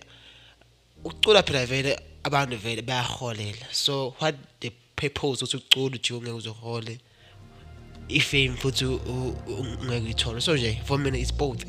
ukucula 1.04 1.44
phela 1.44 1.66
vele 1.66 2.00
abantu 2.24 2.58
vele 2.58 2.82
bayaholela. 2.82 3.66
So 3.72 4.16
what 4.20 4.36
the 4.60 4.72
purpose 4.96 5.42
ukuthi 5.42 5.58
ucula 5.58 5.96
uthi 5.96 6.14
ungeke 6.14 6.32
uzohole 6.32 7.00
ifame 8.10 8.58
futhi 8.58 8.86
ungeke 8.86 10.04
uyithole 10.04 10.42
so 10.42 10.56
nje 10.56 10.82
for 10.86 11.00
mina 11.00 11.18
it's 11.18 11.34
both. 11.34 11.66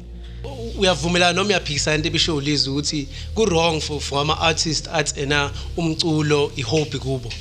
Uyavumelana 0.79 1.33
noma 1.33 1.49
uyaphikisana 1.49 1.97
into 1.97 2.09
ebisho 2.09 2.37
ulizwe 2.37 2.73
ukuthi 2.73 3.09
ku-wrong 3.35 3.81
for, 3.81 4.01
for 4.01 4.21
ama-artist 4.21 4.89
athi 4.89 5.21
ena 5.21 5.51
umculo 5.77 6.53
i-hobby 6.57 6.99
kubo? 6.99 7.33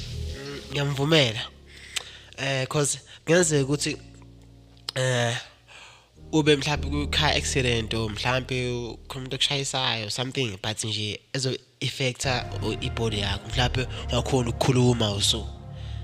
Ngiyamvumela. 0.71 1.41
Eh 2.37 2.67
cause 2.67 2.99
kungenzeka 3.25 3.63
ukuthi 3.63 3.97
eh 4.95 5.37
ube 6.31 6.55
mhlawumbe 6.55 6.89
ku 6.89 7.07
car 7.07 7.37
accident 7.37 7.93
or 7.93 8.09
mhlawumbe 8.09 8.57
umuntu 9.15 9.35
okushayisayo 9.35 10.09
something 10.09 10.57
but 10.63 10.83
nje 10.83 11.19
ezo 11.33 11.57
affecta 11.81 12.49
ibody 12.81 13.19
yakho 13.19 13.47
mhlawumbe 13.49 13.87
ungakhona 14.11 14.49
ukukhuluma 14.49 15.11
uso 15.11 15.47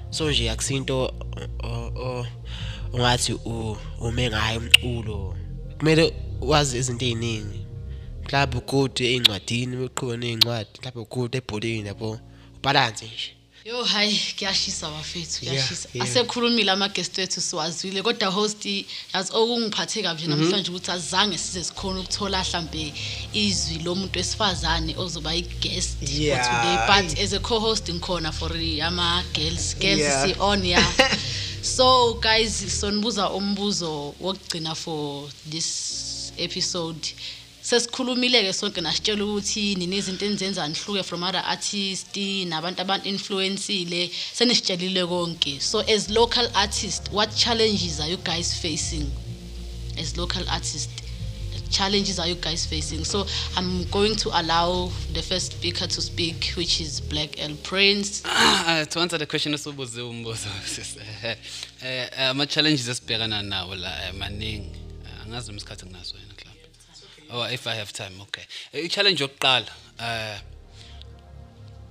so 0.10 0.32
nje 0.32 0.50
akusinto 0.50 1.14
ungathi 2.94 3.34
ume 4.00 4.30
ngayo 4.30 4.60
umculo. 4.60 5.36
Kumele 5.78 6.14
wazi 6.42 6.78
izinto 6.78 7.06
eziningi 7.06 7.66
mhlawumbe 8.24 8.58
ugude 8.58 9.14
eincwadini 9.14 9.76
uqhubeka 9.78 10.18
neincwadi 10.18 10.70
mhlawumbe 10.80 11.02
ugude 11.02 11.38
ebholini 11.38 11.88
yabo? 11.88 12.20
Balance 12.64 13.06
nje. 13.06 13.39
Yo 13.70 13.84
hayi 13.84 14.20
kuyashisa 14.38 14.90
bafethu 14.90 15.40
kuyashisa 15.40 15.90
yeah. 15.94 16.08
asekhulumile 16.10 16.72
ama-guest 16.72 17.18
wethu 17.18 17.42
siwazwile 17.42 18.02
kodwa 18.02 18.30
host 18.30 18.66
yazi 19.14 19.32
okungiphathe 19.34 20.02
kabi 20.04 20.22
nje 20.22 20.28
Mhm. 20.32 20.40
namhlanje 20.42 20.70
ukuthi 20.72 20.92
azange 20.92 21.38
size 21.38 21.64
sikhona 21.64 22.00
ukuthola 22.00 22.44
hlambe 22.44 22.94
izwi 23.34 23.78
lomuntu 23.84 24.20
wesifazane 24.20 24.96
ozoba 24.98 25.36
i-guest 25.36 25.98
for 26.00 26.10
Yeah. 26.22 26.46
today 26.48 26.78
but 27.10 27.20
as 27.20 27.34
a 27.34 27.40
co-host 27.40 27.90
ngikhona 27.90 28.32
for 28.32 28.52
ama-girls 28.88 29.76
girls 29.80 30.00
Yeah. 30.00 30.26
si-on 30.28 30.66
ya 30.66 30.84
so 31.76 32.14
guys 32.14 32.80
sonibuza 32.80 33.30
umbuzo 33.30 34.16
wokugcina 34.20 34.76
for 34.76 35.30
this 35.52 35.68
episode 36.38 37.08
sesikhulumile-ke 37.70 38.54
sonke 38.54 38.82
nasitshela 38.82 39.24
ukuthi 39.26 39.76
nini 39.76 39.98
izinto 39.98 40.26
enizenza 40.26 40.68
nihluke 40.68 41.04
from 41.04 41.24
other 41.24 41.44
artist 41.46 42.18
nabantu 42.48 42.82
abantu-influensile 42.82 44.10
senisitshelile 44.34 45.06
konke. 45.06 45.62
So 45.62 45.80
as 45.82 46.10
local 46.10 46.48
artist 46.56 47.12
what 47.12 47.30
challenges 47.36 48.00
are 48.00 48.10
you 48.10 48.18
guys 48.18 48.58
facing? 48.58 49.06
As 50.00 50.18
local 50.18 50.44
artist 50.50 50.90
challenges 51.70 52.18
are 52.18 52.28
you 52.28 52.36
guys 52.36 52.66
facing? 52.66 53.06
So 53.06 53.28
i'm 53.56 53.84
going 53.92 54.16
to 54.16 54.30
allow 54.42 54.90
the 55.14 55.22
first 55.22 55.52
speaker 55.52 55.86
to 55.86 56.02
speak 56.02 56.54
which 56.58 56.82
is 56.82 57.00
black 57.00 57.40
l 57.40 57.54
prince. 57.62 58.24
Uh, 58.26 58.86
to 58.86 59.00
answer 59.00 59.20
the 59.20 59.28
question 59.28 59.54
umbuzo 59.54 60.50
sis, 60.66 60.98
eh, 61.24 61.36
eh, 61.84 62.30
ama-challenges 62.30 62.88
esibhekana 62.88 63.44
nawo 63.44 63.76
la 63.76 64.08
eh, 64.08 64.14
maningi. 64.14 64.72
Angazi 65.24 65.48
noma 65.48 65.58
isikhathi 65.58 65.86
nginaso 65.86 66.16
oh 67.32 67.44
if 67.44 67.68
i 67.68 67.76
have 67.76 67.92
time 67.94 68.14
okay. 68.22 68.44
Eh, 68.74 68.86
i-challenge 68.86 69.20
yokuqala 69.24 69.68
uh, 70.00 70.38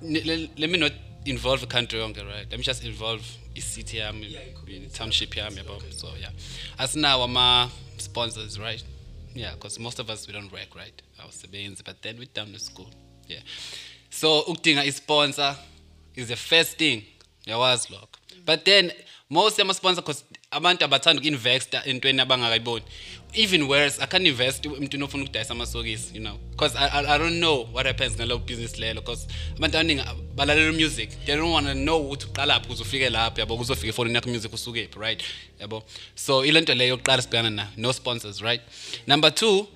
let 0.00 0.70
me 0.70 0.78
not 0.78 0.92
involve 1.26 1.60
the 1.60 1.66
country 1.66 1.98
yonke 1.98 2.24
right? 2.26 2.46
Let 2.50 2.58
me 2.58 2.62
just 2.62 2.84
involve 2.84 3.22
i-city 3.56 3.98
yami 3.98 4.36
i-township 4.86 5.30
yami 5.30 5.62
yabo. 5.62 5.80
so 5.92 6.08
yeah. 6.20 6.30
Asinawo 6.78 7.24
ama-sponsors 7.24 8.58
right? 8.58 8.82
Yeah 9.34 9.52
because 9.54 9.78
most 9.78 9.98
of 9.98 10.10
us 10.10 10.26
we 10.26 10.32
don't 10.32 10.52
work 10.52 10.74
right? 10.74 11.02
Awusebenzi 11.20 11.84
but 11.84 12.00
then 12.02 12.18
we're 12.18 12.26
down 12.26 12.52
to 12.52 12.58
school. 12.58 12.90
Yeah. 13.26 13.40
So 14.10 14.42
ukudinga 14.42 14.82
i-sponsor 14.86 15.56
is 16.14 16.28
the 16.28 16.36
first 16.36 16.78
thing. 16.78 17.04
Yawazi 17.46 17.90
lokho. 17.90 18.06
But 18.44 18.64
then 18.64 18.92
most 19.28 19.58
yama-sponsor 19.58 20.02
because 20.02 20.24
abantu 20.52 20.84
abathanda 20.84 21.20
uku-investa 21.20 21.84
entweni 21.84 22.20
abangakayiboni. 22.20 22.82
Even 23.34 23.62
worse 23.68 23.98
i 24.02 24.06
can't 24.06 24.26
invest 24.26 24.66
emntwini 24.66 25.04
ofuna 25.04 25.22
ukudayisa 25.24 25.52
amasokisi 25.52 26.14
you 26.14 26.20
know. 26.20 26.38
Because 26.50 26.76
I, 26.78 26.86
I, 26.88 27.14
i 27.14 27.18
don't 27.18 27.38
know 27.38 27.68
what 27.72 27.86
happens 27.86 28.16
ngalo 28.16 28.38
business 28.38 28.78
lelo 28.78 29.00
because 29.00 29.26
abantu 29.56 29.76
abaningi 29.78 30.02
balalela 30.34 30.72
music. 30.72 31.10
They 31.26 31.36
don't 31.36 31.52
want 31.52 31.66
to 31.66 31.74
know 31.74 31.98
ukuthi 32.00 32.26
uqalaphi 32.26 32.66
ukuze 32.66 32.82
ufike 32.82 33.10
lapho 33.10 33.40
yabo 33.40 33.56
kuzofika 33.56 33.88
efonini 33.88 34.14
yakho 34.14 34.30
music 34.30 34.52
usukephi 34.52 34.98
right? 34.98 35.22
Yabo. 35.60 35.82
So 36.14 36.44
ile 36.44 36.60
nto 36.60 36.74
leyo 36.74 36.88
yokuqala 36.90 37.22
sibhekana 37.22 37.50
nayo 37.50 37.68
no 37.76 37.92
sponsors 37.92 38.40
right? 38.40 38.60
Number 39.06 39.34
two 39.34 39.66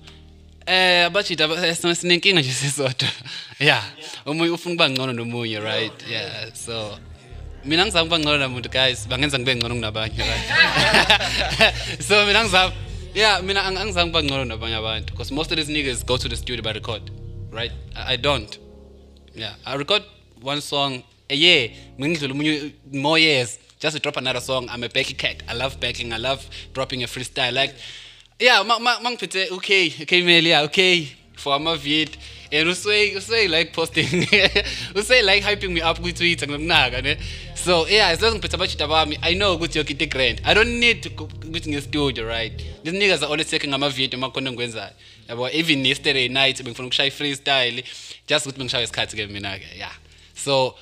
eh 0.65 1.05
abajida 1.05 1.45
aba- 1.45 1.95
sinenkinga 1.95 2.41
nje 2.41 2.51
sisodwa. 2.51 3.09
Yeah. 3.59 3.83
Omunye 4.25 4.51
ufuna 4.51 4.73
ukuba 4.73 4.89
ngcono 4.89 5.13
nomunye 5.13 5.59
right? 5.59 6.07
Yeah 6.09 6.53
so 6.53 6.99
mina 7.65 7.85
ngizama 7.85 8.03
ukuba 8.03 8.19
ngcono 8.19 8.37
namuntu 8.37 8.69
guys. 8.69 9.07
Bangenza 9.07 9.39
ngibe 9.39 9.55
ngcono 9.55 9.75
kunabanye 9.75 10.17
right? 10.17 10.49
So 12.07 12.25
mina 12.25 12.43
ngizama 12.43 12.73
yeah 13.13 13.41
mina 13.43 13.61
ang- 13.63 13.77
angizange 13.77 14.09
ukuba 14.09 14.23
ngcono 14.23 14.45
nabanye 14.45 14.75
abantu 14.75 15.11
because 15.13 15.33
most 15.33 15.51
of 15.51 15.57
these 15.57 15.71
niggas 15.71 16.05
go 16.05 16.17
to 16.17 16.29
the 16.29 16.35
studio 16.35 16.63
by 16.63 16.71
record 16.73 17.11
right? 17.51 17.71
I, 17.95 18.13
i 18.13 18.17
don't. 18.17 18.59
Yeah 19.35 19.55
i 19.65 19.77
record 19.77 20.03
one 20.41 20.61
song 20.61 21.03
a 21.29 21.35
year. 21.35 21.69
Ngingidlula 21.99 22.33
umunye 22.33 22.71
more 22.91 23.19
years 23.19 23.59
just 23.79 23.95
to 23.95 23.99
drop 24.01 24.17
another 24.17 24.41
song. 24.41 24.67
I'm 24.69 24.83
a 24.83 24.89
backing 24.89 25.17
cat. 25.17 25.43
I 25.47 25.53
love 25.53 25.79
backing 25.79 26.13
i 26.13 26.17
love 26.17 26.41
dropping 26.73 27.03
a 27.03 27.07
freestyle 27.07 27.53
like 27.53 27.73
yeah 28.39 28.63
ma 28.63 28.79
ma 28.79 28.99
mangiphethe 28.99 29.51
okay 29.51 29.93
okay 30.01 30.21
mail 30.21 30.45
yeah 30.47 30.63
okay 30.63 31.07
for 31.35 31.53
ama 31.55 31.75
vid 31.77 32.17
and 32.53 32.69
usay 32.69 33.15
usay 33.15 33.49
like 33.49 33.73
posting. 33.73 34.05
Usay 34.93 35.23
like 35.23 35.43
hyping 35.43 35.73
me 35.73 35.81
up 35.81 35.97
ku 36.01 36.11
Twitter 36.11 36.47
ngokunaka 36.47 37.01
ne 37.03 37.17
so 37.55 37.87
yeah 37.87 38.15
ngiphethe 38.15 38.55
abajita 38.55 38.87
bami 38.87 39.17
i 39.21 39.33
know 39.33 39.57
ukuthi 39.57 39.79
yonke 39.79 39.91
into 39.91 40.05
grand. 40.05 40.41
I 40.45 40.53
don't 40.53 40.79
need 40.79 41.03
ukuthi 41.03 41.69
nge 41.69 41.81
studio 41.81 42.25
right? 42.25 42.53
These 42.83 42.93
niggas 42.93 43.23
are 43.23 43.31
always 43.31 43.49
taking 43.49 43.73
ama 43.73 43.89
video 43.89 44.19
makhona 44.19 44.51
ngikwenzayo 44.51 44.93
yabo 45.29 45.49
even 45.51 45.85
yesterday 45.85 46.27
night 46.27 46.63
bengifuna 46.63 46.87
ukushaya 46.87 47.11
freestyle 47.11 47.83
just 48.27 48.45
ukuthi 48.45 48.59
bengishaye 48.59 48.83
isikhathi 48.83 49.17
ke 49.17 49.27
mina 49.31 49.57
ke 49.59 49.65
yeah. 49.77 49.93
So 50.35 50.75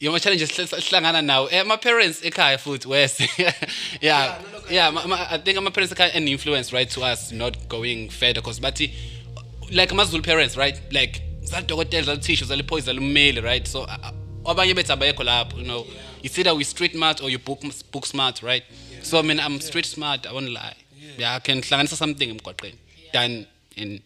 yoma 0.00 0.20
challenges 0.20 0.50
sihlangana 0.50 1.22
nawo 1.22 1.48
eh 1.52 1.60
ama 1.60 1.76
parents 1.76 2.22
ekhaya 2.24 2.58
futhi 2.58 2.88
wese 2.88 3.28
yeah. 4.00 4.38
Yeah 4.70 4.90
ma- 4.90 5.06
ma- 5.06 5.26
i 5.30 5.38
think 5.38 5.58
ama 5.58 5.70
parents 5.70 5.92
ekhaya 5.92 6.14
an 6.14 6.28
influence 6.28 6.72
right 6.72 6.88
to 6.88 7.02
us 7.02 7.32
not 7.32 7.68
going 7.68 8.08
further 8.08 8.40
because 8.40 8.60
bathi 8.60 8.90
like 9.70 9.92
amazulu 9.92 10.22
parents 10.22 10.56
right? 10.56 10.76
Like 10.92 11.22
zadokotela 11.42 12.02
zalithisha 12.04 12.44
zaliphoyi 12.44 12.82
zalummeli 12.82 13.40
right? 13.42 13.66
So 13.68 13.86
abanye 14.44 14.74
bethu 14.74 14.92
abayekho 14.92 15.24
lapho 15.24 15.58
you 15.58 15.64
know. 15.64 15.86
It's 16.22 16.38
either 16.38 16.54
we 16.54 16.64
street 16.64 16.92
smart 16.92 17.22
or 17.22 17.30
you 17.30 17.38
book, 17.38 17.60
book 17.92 18.06
smart 18.06 18.42
right? 18.42 18.64
So 19.02 19.22
mina 19.22 19.42
i'm 19.46 19.60
street 19.60 19.86
smart 19.86 20.26
i 20.26 20.32
won't 20.32 20.50
lie. 20.50 20.76
Yeah 21.18 21.36
i 21.36 21.40
can 21.40 21.60
hlanganisa 21.62 21.96
something 21.96 22.28
emgwaqeni 22.30 22.74
than 23.12 23.46
in 23.76 24.00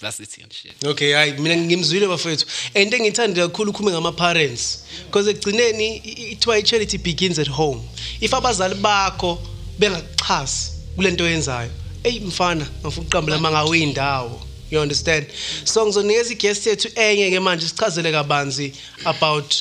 varsity 0.00 0.42
and 0.42 0.52
shit. 0.52 0.74
Okay 0.84 1.12
hayi 1.12 1.32
mina 1.32 1.56
ngimzwile 1.56 2.06
bafethu 2.08 2.46
and 2.74 2.92
engithanda 2.94 3.48
kakhulu 3.48 3.70
ukhume 3.70 3.90
ngama-parents 3.92 4.84
because 5.06 5.30
ekugcineni 5.30 5.96
i- 5.96 6.00
i- 6.10 6.32
ithiwa 6.32 6.58
i-charity 6.58 6.98
begins 6.98 7.38
at 7.38 7.48
home. 7.48 7.82
If 8.20 8.34
abazali 8.34 8.74
bakho 8.74 9.38
bengakuxhasi 9.78 10.72
kule 10.96 11.10
nto 11.10 11.28
yenzayo 11.28 11.70
eyi 12.04 12.20
mfana 12.20 12.66
ngafuna 12.80 13.06
uqambela 13.06 13.38
ma 13.38 13.50
ngawe 13.50 13.78
iy'ndawo 13.78 14.40
you 14.70 14.80
understand 14.80 15.26
so 15.64 15.86
ngizonikeza 15.86 16.32
igest 16.32 16.66
yethu 16.66 16.88
enye-ke 16.94 17.40
manje 17.40 17.68
sichazele 17.68 18.12
kabanzi 18.12 18.72
about 19.04 19.54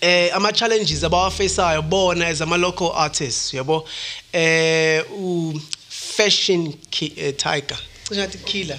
eh 0.00 0.36
ama-challenges 0.36 1.04
abawafesayo 1.04 1.82
bona 1.82 2.26
as 2.26 2.40
ama-local 2.40 2.92
artists 2.94 3.54
yabo 3.54 3.88
eh 4.32 5.04
u-fashion 5.12 6.72
ki- 6.90 7.12
eh, 7.16 7.34
tiger 7.36 7.78
cishe 8.08 8.14
ngathi 8.20 8.38
killer 8.38 8.78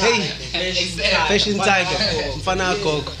hey 0.00 0.22
fashion 1.28 1.58
tiger 1.58 1.98
mfana 2.36 2.74
kagogo 2.74 3.12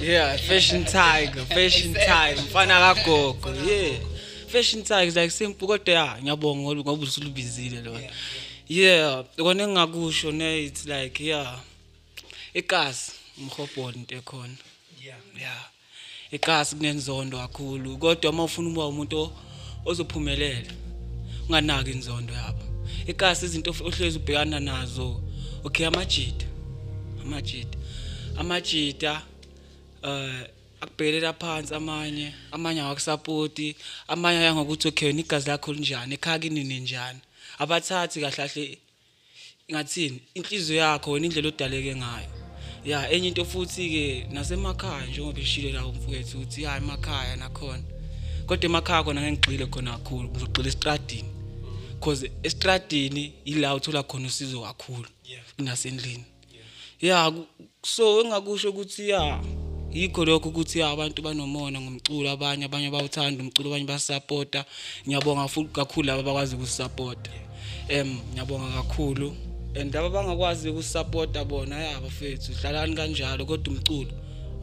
Yeah, 0.00 0.38
fashion 0.38 0.84
tiger, 0.84 1.44
fashion 1.46 1.92
tiger, 1.94 2.42
mfana 2.42 2.94
kagogo. 2.94 3.50
Yeah. 3.68 3.96
Fashion 4.46 4.82
tiger 4.84 5.08
is 5.08 5.16
like 5.16 5.30
simple 5.30 5.66
kodwa 5.66 5.94
yeah, 5.94 6.22
ngiyabonga 6.22 6.62
ngoba 6.62 6.80
ngoba 6.82 7.02
usulubizile 7.04 7.80
lona. 7.80 8.08
Yeah, 8.68 9.24
kona 9.36 9.62
engakusho 9.64 10.32
ne 10.32 10.64
it's 10.64 10.86
like 10.86 11.20
yeah. 11.24 11.60
Ikasi 12.54 13.12
umhobholo 13.38 13.94
into 13.94 14.14
ekhona. 14.16 14.56
Yeah. 15.02 15.16
Yeah. 15.40 15.64
Ikasi 16.32 16.76
kunenzondo 16.76 17.38
kakhulu 17.38 17.98
kodwa 17.98 18.30
uma 18.30 18.44
ufuna 18.44 18.68
ukuba 18.68 18.86
umuntu 18.86 19.20
o- 19.20 19.32
ozophumelela 19.84 20.72
unganaki 21.48 21.90
inzondo 21.90 22.34
yabo. 22.34 22.62
Ikasi 23.06 23.44
izinto 23.46 23.70
ohlezi 23.70 24.18
ubhekana 24.18 24.60
nazo. 24.60 25.22
Okay 25.64 25.86
amajita. 25.86 26.46
Amajita. 27.22 27.78
Amajita 28.36 29.22
eh 30.02 30.46
akubhekelela 30.80 31.32
phansi 31.32 31.74
amanye 31.74 32.34
amanye 32.52 32.80
awakusapoti 32.80 33.76
amanye 34.08 34.38
ayangokuthi 34.38 34.88
okay 34.88 35.06
wena 35.08 35.20
igazi 35.20 35.48
lakho 35.48 35.72
linjani 35.72 36.14
ekhaya 36.14 36.38
kinini 36.38 36.80
njani 36.80 37.18
abathathi 37.58 38.20
kahle 38.20 38.36
kahle 38.36 38.78
ngathini? 39.70 40.20
Inhliziyo 40.34 40.78
yakho 40.78 41.10
wena 41.10 41.26
indlela 41.26 41.48
odaleke 41.48 41.96
ngayo. 41.96 42.28
Ya 42.84 43.10
enye 43.10 43.28
into 43.28 43.44
futhi 43.44 43.88
ke 43.90 44.26
nasemakhaya 44.32 45.06
njengoba 45.06 45.40
eshilo 45.40 45.70
la 45.72 45.86
umfowethu 45.86 46.40
uthi 46.40 46.62
ya 46.62 46.76
emakhaya 46.76 47.36
nakhona 47.36 47.82
kodwa 48.46 48.64
emakhaya 48.64 49.02
khona 49.04 49.20
ngengigxile 49.22 49.66
khona 49.66 49.92
kakhulu 49.98 50.28
ngizogxila 50.28 50.68
estradini. 50.68 51.28
Because 51.94 52.30
estradini 52.42 53.32
ila 53.44 53.74
uthola 53.74 54.02
khona 54.02 54.26
usizo 54.26 54.60
kakhulu 54.62 55.08
nasendlini. 55.58 56.24
Ya 57.00 57.30
ku- 57.30 57.46
so 57.82 58.20
engakusho 58.22 58.70
ukuthi 58.70 59.08
ya 59.08 59.40
yikho 59.92 60.24
lokho 60.24 60.48
ukuthi 60.48 60.78
ya 60.78 60.90
abantu 60.90 61.22
banomona 61.22 61.80
ngomculo 61.80 62.30
abanye 62.30 62.64
abanye 62.64 62.90
bawuthanda 62.90 63.42
umculo 63.44 63.68
abanye 63.70 63.84
basupporta 63.84 64.64
ngiyabonga 65.06 65.48
futhi 65.48 65.68
kakhulu 65.72 66.06
laba 66.06 66.20
abakwazi 66.20 66.54
ukusupporta 66.56 67.30
em 67.88 68.18
ngiyabonga 68.32 68.82
kakhulu. 68.82 69.36
And 69.76 69.92
laba 69.92 70.10
bangakwazi 70.10 70.68
ukusupporta 70.70 71.44
bona 71.44 71.76
ya 71.76 72.00
bafethu 72.00 72.52
hlalani 72.52 72.96
kanjalo 72.96 73.46
kodwa 73.46 73.74
umculo 73.74 74.12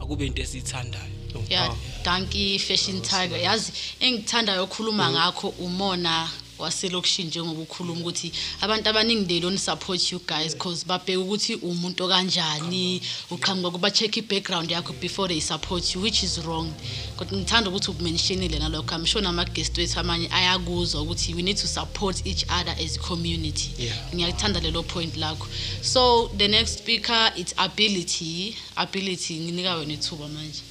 akube 0.00 0.26
into 0.26 0.42
esiyithandayo. 0.42 1.44
Ya 1.48 1.74
danki 2.04 2.58
fashion 2.58 3.02
tiger. 3.02 3.38
yazi 3.38 3.72
engithandayo 4.00 4.62
okhuluma 4.64 5.10
ngakho 5.10 5.48
umona 5.48 6.28
waselokishini 6.58 7.28
njengoba 7.28 7.60
ukhuluma 7.60 8.00
ukuthi 8.00 8.32
abantu 8.60 8.88
abaningi 8.88 9.26
they 9.26 9.40
don't 9.40 9.58
support 9.58 10.12
you 10.12 10.20
guys 10.26 10.54
because 10.54 10.84
babheka 10.86 11.20
ukuthi 11.20 11.54
umuntu 11.54 12.04
okanjani. 12.04 13.02
Uqhamuka 13.30 13.70
kuba 13.70 13.90
check 13.90 14.16
i-background 14.16 14.70
yakho 14.70 14.92
before 15.00 15.28
they 15.28 15.40
support 15.40 15.94
you 15.94 16.02
which 16.02 16.22
is 16.22 16.38
wrong. 16.38 16.72
Kodwa 17.16 17.38
ngithanda 17.38 17.70
ukuthi 17.70 17.90
ukumentionile 17.90 18.58
nalokho. 18.58 18.94
I'm 18.94 19.04
sure 19.04 19.22
nama-guest 19.22 19.78
wethu 19.78 20.00
amanye 20.00 20.28
ayakuzwa 20.32 21.02
ukuthi 21.02 21.34
we 21.34 21.42
need 21.42 21.56
to 21.56 21.66
support 21.66 22.26
each 22.26 22.44
other 22.44 22.74
as 22.78 22.96
a 22.96 23.00
community. 23.00 23.70
Yeah. 23.78 24.14
ngiyakuthanda 24.14 24.60
lelo 24.60 24.82
point 24.82 25.16
lakho. 25.16 25.46
So 25.82 26.28
the 26.36 26.48
next 26.48 26.78
speaker 26.78 27.32
it's 27.36 27.54
ability. 27.58 28.56
Ability 28.76 29.40
nginika 29.40 29.74
wena 29.74 29.92
ithuba 29.92 30.28
manje. 30.28 30.62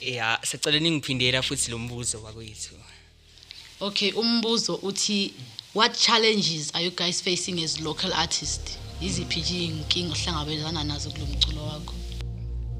Ya 0.00 0.38
sicela 0.42 0.78
ningiphindela 0.78 1.42
futhi 1.42 1.70
lo 1.70 1.78
mbuzo 1.78 2.22
wakwethu. 2.22 2.74
Okay, 3.80 4.12
umbuzo 4.12 4.74
uthi 4.74 5.32
what 5.74 5.96
challenges 5.96 6.70
are 6.74 6.84
you 6.84 6.90
guys 6.90 7.22
facing 7.22 7.62
as 7.62 7.80
local 7.80 8.12
artists? 8.12 8.78
Iziphi 9.00 9.40
nje 9.40 9.64
inkinga 9.64 10.12
ohlangabezana 10.12 10.84
nazo 10.84 11.10
kulomculo 11.10 11.64
wakho? 11.64 11.94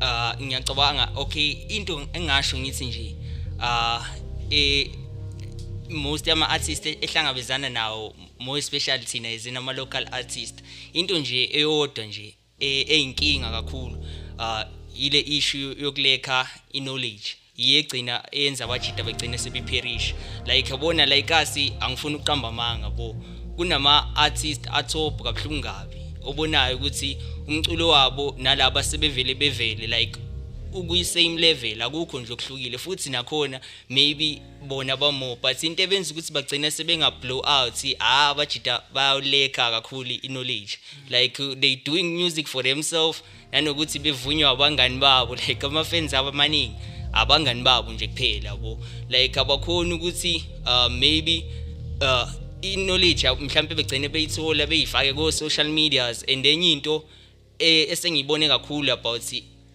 ah 0.01 0.35
ngiyacabanga 0.43 1.13
okay 1.17 1.51
into 1.51 2.09
engasho 2.13 2.59
ngithi 2.59 2.87
nje 2.87 3.17
ah 3.61 4.05
eh 4.51 4.91
most 5.89 6.29
ama 6.29 6.49
artists 6.49 6.87
ehlangabezana 6.87 7.69
nawo 7.71 8.15
more 8.39 8.59
especially 8.59 9.05
thina 9.05 9.29
as 9.29 9.47
ama 9.47 9.73
local 9.73 10.07
artist 10.13 10.63
into 10.93 11.19
nje 11.19 11.45
eyodwa 11.53 12.05
nje 12.07 12.35
eh, 12.61 12.91
eyinkinga 12.91 13.51
kakhulu 13.51 14.07
ah 14.39 14.65
ile 14.97 15.21
issue 15.21 15.77
yokuleka 15.81 16.49
knowledge 16.73 17.37
iyegcina 17.59 18.25
eyenza 18.33 18.65
abajida 18.65 19.03
begcine 19.03 19.39
sebeperish 19.39 20.15
like 20.47 20.71
yabona 20.71 21.07
like 21.07 21.35
asi 21.35 21.73
angifuni 21.81 22.17
uqamba 22.17 22.49
amanga 22.49 22.91
bo. 22.91 23.17
Kunama 23.57 24.17
artist 24.17 24.69
atop 24.73 25.23
kabuhlungu 25.23 25.63
kabi 25.63 25.97
obonayo 26.25 26.77
ukuthi 26.77 27.19
umculo 27.49 27.89
wabo 27.89 28.35
nalabo 28.39 28.83
sebevele 28.83 29.35
bevele 29.35 29.87
like 29.87 30.19
ukuyi-same 30.73 31.39
level 31.39 31.83
akukho 31.83 32.21
nje 32.21 32.33
okuhlukile. 32.33 32.79
Futhi 32.79 33.11
nakhona 33.11 33.61
maybe 33.89 34.43
bona 34.69 34.97
bamo 34.97 35.37
but 35.43 35.63
into 35.65 35.83
ebenza 35.83 36.15
ukuthi 36.15 36.33
bagcine 36.33 36.71
sebenga-blow 36.71 37.43
out 37.45 37.97
ah 37.99 38.29
abajida 38.31 38.83
bayawuleka 38.95 39.71
kakhulu 39.71 40.11
i-knowledge. 40.23 40.79
Like 41.11 41.41
uh, 41.41 41.55
they 41.61 41.77
doing 41.77 42.17
music 42.17 42.47
for 42.47 42.63
themselves 42.63 43.23
nanokuthi 43.53 43.99
bevunywa 43.99 44.51
abangani 44.51 44.99
babo 44.99 45.35
like 45.49 45.67
ama-fans 45.67 46.15
abo 46.15 46.29
amaningi. 46.29 46.98
Abangani 47.13 47.63
babo 47.63 47.93
nje 47.93 48.07
kuphela 48.07 48.57
bo 48.57 48.79
like 49.09 49.41
abakhoni 49.41 49.95
ukuthi 49.95 50.45
uh, 50.67 50.93
maybe 50.93 51.45
uh, 52.01 52.29
i-knowledge 52.63 53.29
mhlawumbe 53.31 53.75
begcine 53.75 54.09
beyithola 54.09 54.67
beyifake 54.67 55.13
ko-social 55.13 55.69
medias 55.69 56.25
and 56.29 56.47
enye 56.47 56.73
into 56.73 57.05
eh, 57.59 57.91
esengiyibone 57.91 58.49
kakhulu 58.49 58.93
about 58.93 59.23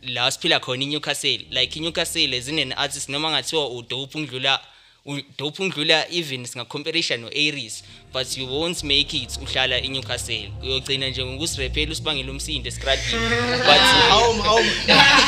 la 0.04 0.32
siphila 0.32 0.60
khona 0.60 0.84
iNewcastle. 0.84 1.46
Like 1.52 1.80
iNewcastle 1.80 2.42
zinen 2.42 2.74
artist 2.78 3.10
noma 3.10 3.32
ngathiwa 3.32 3.70
udope 3.70 4.18
undlula 4.18 4.60
udope 5.06 5.64
undlula 5.64 6.06
even 6.12 6.46
singacomparison 6.46 7.22
no-aries 7.22 7.84
but 8.14 8.38
you 8.38 8.46
won't 8.48 8.84
make 8.84 9.14
it 9.18 9.30
uhlala 9.42 9.78
eNewcastle. 9.82 10.50
Uyogcina 10.64 11.10
nje 11.10 11.26
ngokusirepela 11.26 11.92
usibangela 11.92 12.32
umsindo 12.32 12.68
escradini 12.70 13.20
but 13.58 13.82
Awu 14.12 14.44
awu 14.44 14.64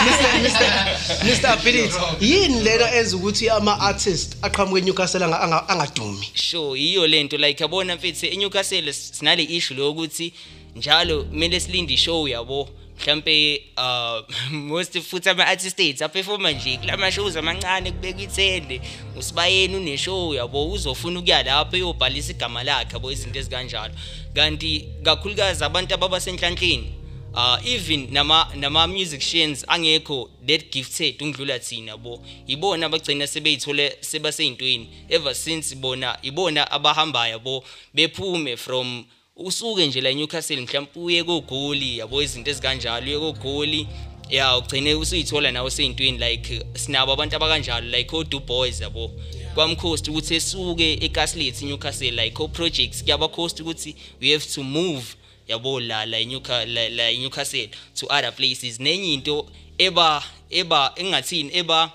Mr 0.05 1.25
Mr 1.25 1.47
Ability 1.49 1.95
yini 2.21 2.61
lena 2.63 2.95
enza 2.95 3.17
ukuthi 3.17 3.49
ama 3.49 3.79
artist 3.79 4.37
aqhamuke 4.41 4.79
eNewcastle 4.81 5.23
anga- 5.25 5.41
anga- 5.41 5.69
angadumi? 5.69 6.27
Sure 6.33 6.79
yiyo 6.81 7.07
lento 7.07 7.37
like 7.37 7.63
yabona 7.63 7.95
mfethu 7.95 8.25
eNewcastle 8.25 8.93
sinale 8.93 9.43
issue 9.43 9.75
lokuthi 9.77 10.33
njalo 10.75 11.23
kumele 11.23 11.59
silinde 11.59 11.93
ishow 11.93 12.27
yabo. 12.27 12.69
Mhlambe 12.99 13.61
uh 13.77 14.51
most 14.51 14.99
futhi 14.99 15.29
ama 15.29 15.47
artists 15.47 16.01
aperforma 16.01 16.51
nje 16.51 16.77
kulama 16.77 17.11
shows 17.11 17.37
amancane 17.37 17.91
kubeka 17.91 18.21
ithende. 18.21 18.81
Usibayeni 19.17 19.75
une 19.75 19.97
show 19.97 20.33
yabo 20.33 20.71
uzofuna 20.71 21.19
ukuya 21.19 21.43
lapho 21.43 21.75
eyobhalisa 21.77 22.31
igama 22.31 22.63
lakhe 22.63 22.93
yabo 22.93 23.11
izinto 23.11 23.39
ezikanjalo. 23.39 23.93
Kanti 24.33 24.85
kakhulukazi 25.03 25.63
abantu 25.63 25.93
ababa 25.93 26.19
senhlanhleni 26.19 27.05
uh 27.35 27.57
even 27.65 28.07
nama 28.11 28.47
nama 28.55 28.87
musicians 28.87 29.65
angekho 29.67 30.29
that 30.47 30.71
gifted 30.71 31.21
ungidlula 31.21 31.59
thina 31.59 31.97
bo 31.97 32.21
ibona 32.47 32.85
abagcina 32.85 33.27
sebeyithole 33.27 33.97
sebaseyintweni 34.01 34.87
ever 35.09 35.35
since 35.35 35.75
bona 35.75 36.17
ibona 36.21 36.71
abahamba 36.71 37.27
yabo 37.27 37.63
bephume 37.93 38.57
from 38.57 39.05
usuke 39.35 39.87
nje 39.87 40.01
la 40.01 40.13
Newcastle 40.13 40.61
mhlawumbe 40.61 40.99
uye 40.99 41.23
kogoli 41.23 41.97
yabo 41.97 42.21
izinto 42.23 42.51
ezikanjalo 42.51 43.05
uye 43.05 43.19
kogoli. 43.19 43.87
Ya 44.29 44.57
ugcine 44.57 44.93
usuyithola 44.95 45.51
nawe 45.51 45.71
seyintweni 45.71 46.17
like 46.17 46.65
sinabo 46.73 47.11
abantu 47.11 47.35
abakanjalo 47.35 47.97
like 47.97 48.15
o 48.15 48.23
Du 48.23 48.39
Boys 48.39 48.81
yabo. 48.81 49.11
Kwamkhosti 49.53 50.09
ukuthi 50.11 50.35
esuke 50.35 50.93
eCastle 50.93 51.53
Newcastle 51.61 52.11
like 52.11 52.47
projects 52.47 53.03
kuyabakhosti 53.03 53.61
ukuthi 53.61 53.95
we 54.21 54.31
have 54.31 54.45
to 54.45 54.63
move 54.63 55.15
yabo 55.47 55.79
la 55.79 56.05
la 56.05 56.17
eNewca- 56.17 56.65
la 56.95 57.11
eNewcastle 57.11 57.69
to 57.93 58.07
other 58.07 58.31
places. 58.35 58.79
Nenye 58.79 59.13
into 59.13 59.45
eba 59.77 60.23
eba 60.49 60.93
engathini 60.95 61.51
eba 61.53 61.91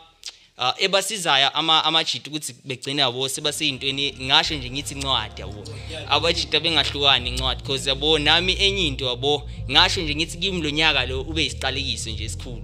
ebasizayo 0.78 1.50
ama 1.50 1.84
amajita 1.84 2.30
ukuthi 2.30 2.54
begcina 2.64 3.02
yabo 3.02 3.28
sebaseyintweni 3.28 4.14
ngasho 4.22 4.54
nje 4.54 4.70
ngithi 4.70 4.94
incwadi 4.94 5.40
yabo. 5.40 5.64
Abajita 6.08 6.60
bengahlukani 6.60 7.28
incwadi 7.28 7.62
because 7.62 7.88
yabo 7.88 8.18
nami 8.18 8.52
enye 8.52 8.86
into 8.86 9.04
yabo 9.04 9.48
ngasho 9.70 10.02
nje 10.02 10.14
ngithi 10.14 10.38
kimi 10.38 10.62
lo 10.62 10.70
nyaka 10.70 11.06
lo 11.06 11.20
ube 11.20 11.44
isiqalekiso 11.44 12.10
nje 12.10 12.24
esikhulu. 12.24 12.62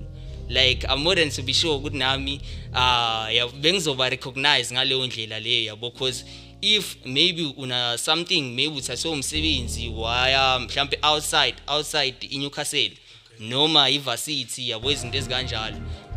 Like 0.48 0.86
i'm 0.88 1.02
more 1.02 1.16
than 1.16 1.30
to 1.30 1.42
be 1.42 1.52
sure 1.52 1.74
ukuthi 1.74 1.96
nami 1.96 2.40
uh 2.72 3.34
ya 3.34 3.48
bengizoba 3.60 4.10
recognize 4.10 4.74
ngaleyo 4.74 5.06
ndlela 5.06 5.40
leyo 5.40 5.64
yabo 5.64 5.90
because 5.90 6.24
if 6.60 6.96
maybe 7.04 7.54
una 7.56 7.98
something 7.98 8.42
maybe 8.42 8.76
uthathe 8.76 9.08
umsebenzi 9.08 9.88
waya 9.88 10.58
mhlambe 10.58 10.98
outside 11.02 11.54
outside 11.66 12.26
iNewcastle 12.30 12.92
noma 13.40 13.90
ivarsity 13.90 14.70
yabo 14.70 14.92
izinto 14.92 15.18
ezikanjalo 15.18 15.76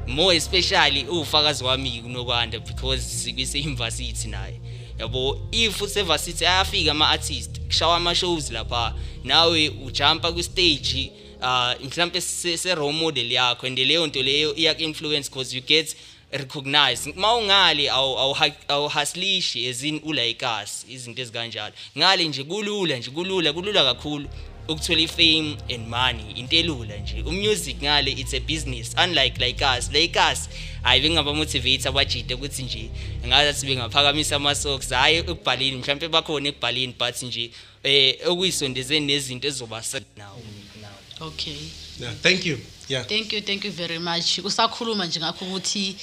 more 0.10 0.36
especially 0.38 1.04
ufakazi 1.04 1.64
wami 1.64 2.02
kunokwanda 2.02 2.60
because 2.60 3.02
sikwise 3.02 3.60
university 3.60 4.28
naye. 4.28 4.60
Yabo 5.00 5.48
if 5.52 5.82
usevarsity 5.82 6.46
ayafika 6.46 6.92
ama 6.92 7.10
artist 7.10 7.60
kushawa 7.60 7.96
ama 7.96 8.16
shows 8.16 8.52
lapha 8.52 8.94
nawe 9.24 9.70
ujumpa 9.70 10.32
ku 10.32 10.44
stage 10.44 11.12
uh 11.42 11.86
mhlambe 11.86 12.22
se 12.22 12.58
se 12.58 12.76
role 12.76 12.94
model 12.94 13.32
yakho 13.32 13.68
and 13.68 13.78
leyo 13.80 14.08
nto 14.08 14.24
leyo 14.24 14.56
iyak 14.56 14.82
influence 14.82 15.30
because 15.30 15.56
you 15.56 15.62
get 15.62 15.96
recognized. 16.32 17.16
Mawungali 17.16 17.90
awu 17.90 18.36
awuhaslishi 18.68 19.66
ezini 19.66 20.00
ulayikasi 20.00 20.86
izinto 20.90 21.22
ezikanjalo. 21.22 21.74
Ngale 21.98 22.28
nje 22.28 22.44
kulula 22.44 22.98
nje 22.98 23.12
kulula 23.12 23.54
kulula 23.54 23.84
kakhulu. 23.84 24.30
Ukuthola 24.70 25.02
ifame 25.02 25.58
and 25.74 25.88
money 25.88 26.32
into 26.36 26.56
elula 26.56 26.98
nje. 26.98 27.24
Umusic 27.26 27.82
ngale 27.82 28.12
it's 28.12 28.34
a 28.34 28.40
business. 28.40 28.96
Unlike 28.98 29.46
like 29.46 29.66
us 29.78 29.92
like 29.92 30.20
us 30.32 30.50
hayi 30.84 31.02
bengaba 31.02 31.34
motivate 31.34 31.88
abajide 31.88 32.34
ukuthi 32.34 32.64
nje 32.64 32.90
ngathi 33.28 33.66
bengaphakamisa 33.66 34.36
ama 34.36 34.56
socks 34.56 34.90
hayi 34.90 35.18
ekubhaleni 35.18 35.78
mhlawumbe 35.78 36.08
bakhona 36.08 36.50
ekubhaleni 36.50 36.94
but 37.00 37.22
nje 37.22 37.52
eh 37.84 38.16
okuyisondezeni 38.26 39.06
nezinto 39.06 39.48
ezoba 39.48 39.84
now. 40.18 40.36
Okay. 41.22 41.58
yeah 42.00 42.14
thank 42.22 42.46
you. 42.46 42.58
Yeah. 42.90 43.04
Thank 43.04 43.34
you, 43.34 43.42
thank 43.42 43.66
you 43.66 43.72
very 43.72 44.00
much. 44.00 44.40
Usakhuluma 44.44 45.06
nje 45.06 45.20
ngakho 45.20 45.46
ukuthi 45.46 45.96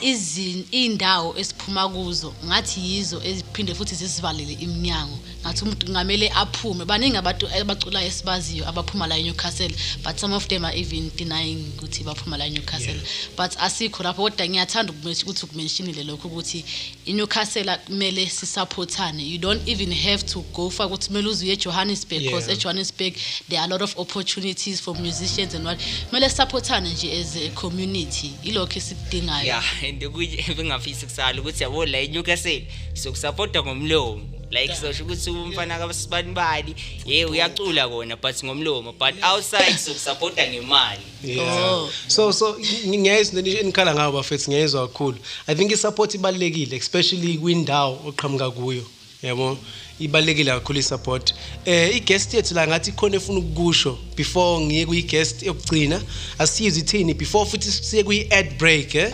izin 0.00 0.64
indawo 0.70 1.34
esiphuma 1.38 1.88
kuzo 1.88 2.34
ngathi 2.46 2.80
yizo 2.80 3.22
eziphinde 3.24 3.74
futhi 3.74 3.94
zisivalele 3.94 4.52
iminyango. 4.52 5.18
Ngathi 5.42 5.64
umuntu 5.64 5.90
ngamele 5.90 6.30
aphume. 6.30 6.84
Baningi 6.84 7.16
abantu 7.16 7.48
abaculayo 7.48 8.06
esibaziyo 8.06 8.68
abaphuma 8.68 9.06
la 9.06 9.16
eNewcastle 9.18 9.74
but 10.04 10.18
some 10.18 10.32
of 10.34 10.46
them 10.48 10.64
are 10.64 10.74
even 10.78 11.10
denying 11.16 11.64
ukuthi 11.76 12.04
baphuma 12.04 12.36
la 12.38 12.46
eNewcastle. 12.46 13.00
But 13.36 13.56
asikho 13.58 14.02
lapho 14.02 14.22
kodwa 14.22 14.48
ngiyathanda 14.48 14.92
ukumention- 14.92 15.22
ukuthi 15.24 15.44
ukumentionile 15.44 16.04
lokho 16.04 16.28
ukuthi 16.28 16.64
iNewcastle 17.06 17.76
kumele 17.86 18.26
sisupportane. 18.28 19.22
You 19.22 19.38
don't 19.38 19.68
even 19.68 19.92
have 19.92 20.22
to 20.26 20.40
go 20.52 20.70
for 20.70 20.86
ukuthi 20.86 21.08
kumele 21.08 21.28
uze 21.28 21.44
uye 21.44 21.52
eJohannesburg 21.54 22.22
because 22.22 22.46
Yeah. 22.48 22.58
eJohannesburg 22.58 23.14
there 23.48 23.58
are 23.60 23.64
a 23.66 23.68
lot 23.70 23.84
of 23.84 23.98
opportunities 23.98 24.80
for 24.80 24.94
musicians 24.96 25.54
and 25.54 25.64
what. 25.66 25.78
Kumele 26.10 26.30
supportane 26.30 26.90
nje 26.90 27.20
as 27.20 27.36
a 27.36 27.48
community. 27.50 28.30
Ilokho 28.44 28.78
esikudingayo. 28.78 29.46
Ya 29.46 29.62
and 29.88 30.02
ukuthi 30.04 30.44
bengafisi 30.56 31.06
kusala 31.06 31.40
ukuthi 31.40 31.62
yabo 31.62 31.86
la 31.86 31.98
eNewcastle 31.98 32.66
sokusupporta 32.94 33.62
ngomlomo 33.62 34.22
like 34.50 34.74
sosho 34.74 35.04
ukuthi 35.04 35.30
umfana 35.30 35.78
kabasibani 35.78 36.32
bani 36.32 36.74
ye 37.06 37.24
uyacula 37.24 37.88
kona 37.88 38.16
but 38.16 38.44
ngomlomo 38.44 38.92
but 38.92 39.14
outside 39.22 39.78
sokusupporta 39.78 40.46
ngemali 40.48 41.00
Yeah. 41.24 41.70
Oh. 41.70 41.90
So 42.06 42.32
so 42.32 42.54
ng- 42.58 42.98
ngiyezwa 43.00 43.38
into 43.40 43.58
enikhala 43.60 43.94
ngayo 43.94 44.12
bafethu 44.12 44.50
ngiyezwa 44.50 44.88
kakhulu. 44.88 45.18
I 45.46 45.54
think 45.54 45.72
isupport 45.72 46.14
ibalekile 46.14 46.76
especially 46.76 47.38
kwindawo 47.38 48.00
oqhamuka 48.06 48.50
kuyo. 48.50 48.84
Yabo 49.22 49.58
ibalekile 50.00 50.50
kakhulu 50.50 50.78
isupport. 50.78 51.34
Eh 51.64 51.96
i-guest 51.96 52.34
yethu 52.34 52.54
la 52.54 52.66
ngathi 52.66 52.92
khona 52.92 53.16
efuna 53.16 53.38
ukukusho 53.38 53.98
before 54.16 54.64
ngiye 54.66 54.86
kuyi-guest 54.86 55.42
yokugcina 55.42 56.02
asiyizwe 56.38 56.80
ithini 56.82 57.14
before 57.14 57.50
futhi 57.50 57.70
siye 57.72 58.04
kuyi-ad 58.04 58.58
break 58.58 58.94
eh. 58.94 59.12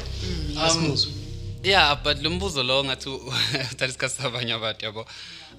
Asimuzwe. 0.60 1.12
yeah 1.62 2.02
but 2.04 2.22
lo 2.22 2.30
mbuzo 2.30 2.62
lo 2.62 2.84
ngathi 2.84 3.08
uthatha 3.08 3.86
isikhathi 3.88 4.22
sabanye 4.22 4.52
abantu 4.52 4.84
yabo 4.84 5.06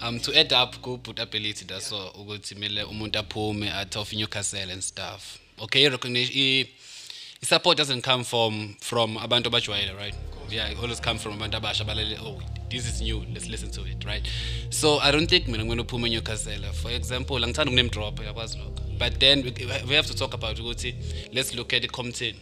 um 0.07 0.19
to 0.19 0.31
add 0.39 0.53
up 0.53 0.77
ku-boot 0.81 1.19
ability 1.19 1.65
daso 1.65 2.07
ukuthi 2.07 2.55
kumele 2.55 2.83
umuntu 2.83 3.19
aphume 3.19 3.71
athi 3.71 3.97
of 3.97 4.13
newcastle 4.13 4.71
and 4.71 4.81
stuff 4.81 5.21
okay 5.57 5.81
i-recognition 5.85 6.37
i- 6.37 6.67
i-support 7.43 7.77
doesn't 7.77 8.01
come 8.03 8.23
from 8.23 8.75
from 8.81 9.17
abantu 9.17 9.47
abajwayele 9.47 9.93
right 9.93 10.15
yeah 10.51 10.71
it 10.71 10.77
always 10.79 11.01
come 11.01 11.19
from 11.19 11.33
abantu 11.33 11.57
abasha 11.57 11.83
balele 11.83 12.17
oh 12.25 12.41
this 12.69 12.85
is 12.87 13.01
new 13.01 13.23
let's 13.33 13.49
listen 13.49 13.71
to 13.71 13.81
it 13.81 14.03
right 14.05 14.27
so 14.69 14.99
i 15.01 15.11
don't 15.11 15.29
think 15.29 15.47
mina 15.47 15.63
kumele 15.63 15.81
uphume 15.81 16.09
newcastle 16.09 16.71
for 16.73 16.91
example 16.91 17.35
angithanda 17.43 17.71
ukuname 17.71 17.89
drop 17.89 18.19
yakwazi 18.25 18.57
lokho 18.57 18.81
but 18.99 19.19
then 19.19 19.43
we, 19.43 19.51
we 19.89 19.95
have 19.95 20.07
to 20.07 20.13
talk 20.13 20.33
about 20.33 20.59
ukuthi 20.59 20.95
let's 21.33 21.53
look 21.55 21.73
at 21.73 21.83
i-compton 21.83 22.35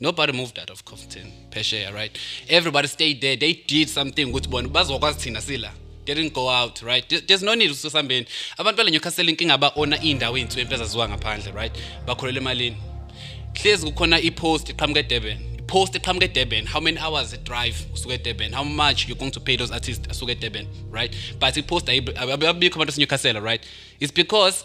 Nobody 0.00 0.32
moved 0.32 0.58
out 0.58 0.70
of 0.70 0.84
Compton, 0.84 1.32
Peshe, 1.50 1.92
right? 1.94 2.18
Everybody 2.48 2.88
stayed 2.88 3.20
there. 3.20 3.36
They 3.36 3.52
did 3.66 3.88
something 3.88 4.32
with 4.32 4.48
one. 4.52 4.68
Bazokwazi 4.68 5.18
thina 5.20 5.40
sila. 5.40 5.70
They 6.06 6.14
didn't 6.14 6.34
go 6.34 6.48
out, 6.50 6.82
right? 6.82 7.08
There- 7.08 7.20
There's 7.20 7.42
no 7.42 7.54
need 7.54 7.70
usambeni. 7.70 8.26
Abantu 8.58 8.76
bale 8.76 8.90
Newcastle 8.90 9.24
inkinga 9.30 9.54
aba-ona 9.54 9.96
iy'ndawo 9.96 10.38
ey'nsu 10.38 10.60
empela 10.60 10.84
zaziwa 10.84 11.08
ngaphandle, 11.08 11.52
right? 11.52 11.72
Bakholela 12.06 12.38
emalini. 12.40 12.76
Hlezi 13.54 13.86
kukhona 13.86 14.20
i-post 14.20 14.68
eqhamuka 14.70 15.00
eDurban. 15.00 15.38
Post 15.72 15.94
eqhamuka 15.94 16.26
eDurban. 16.28 16.66
How 16.66 16.80
many 16.80 16.98
hours 16.98 17.32
a 17.32 17.38
drive 17.38 17.76
usuka 17.94 18.18
eDurban? 18.18 18.50
How 18.52 18.64
much 18.64 19.08
you're 19.08 19.16
going 19.22 19.30
to 19.32 19.40
pay 19.40 19.56
those 19.56 19.70
artists 19.78 20.06
asuka 20.12 20.34
eDurban, 20.36 20.66
right? 20.90 21.12
But 21.40 21.56
i-post 21.56 21.86
ayibi- 21.86 22.16
ab- 22.16 22.42
abikho 22.52 22.76
abantu 22.76 22.90
baseNewcastle, 22.92 23.40
right? 23.42 23.62
It's 24.00 24.12
because 24.12 24.64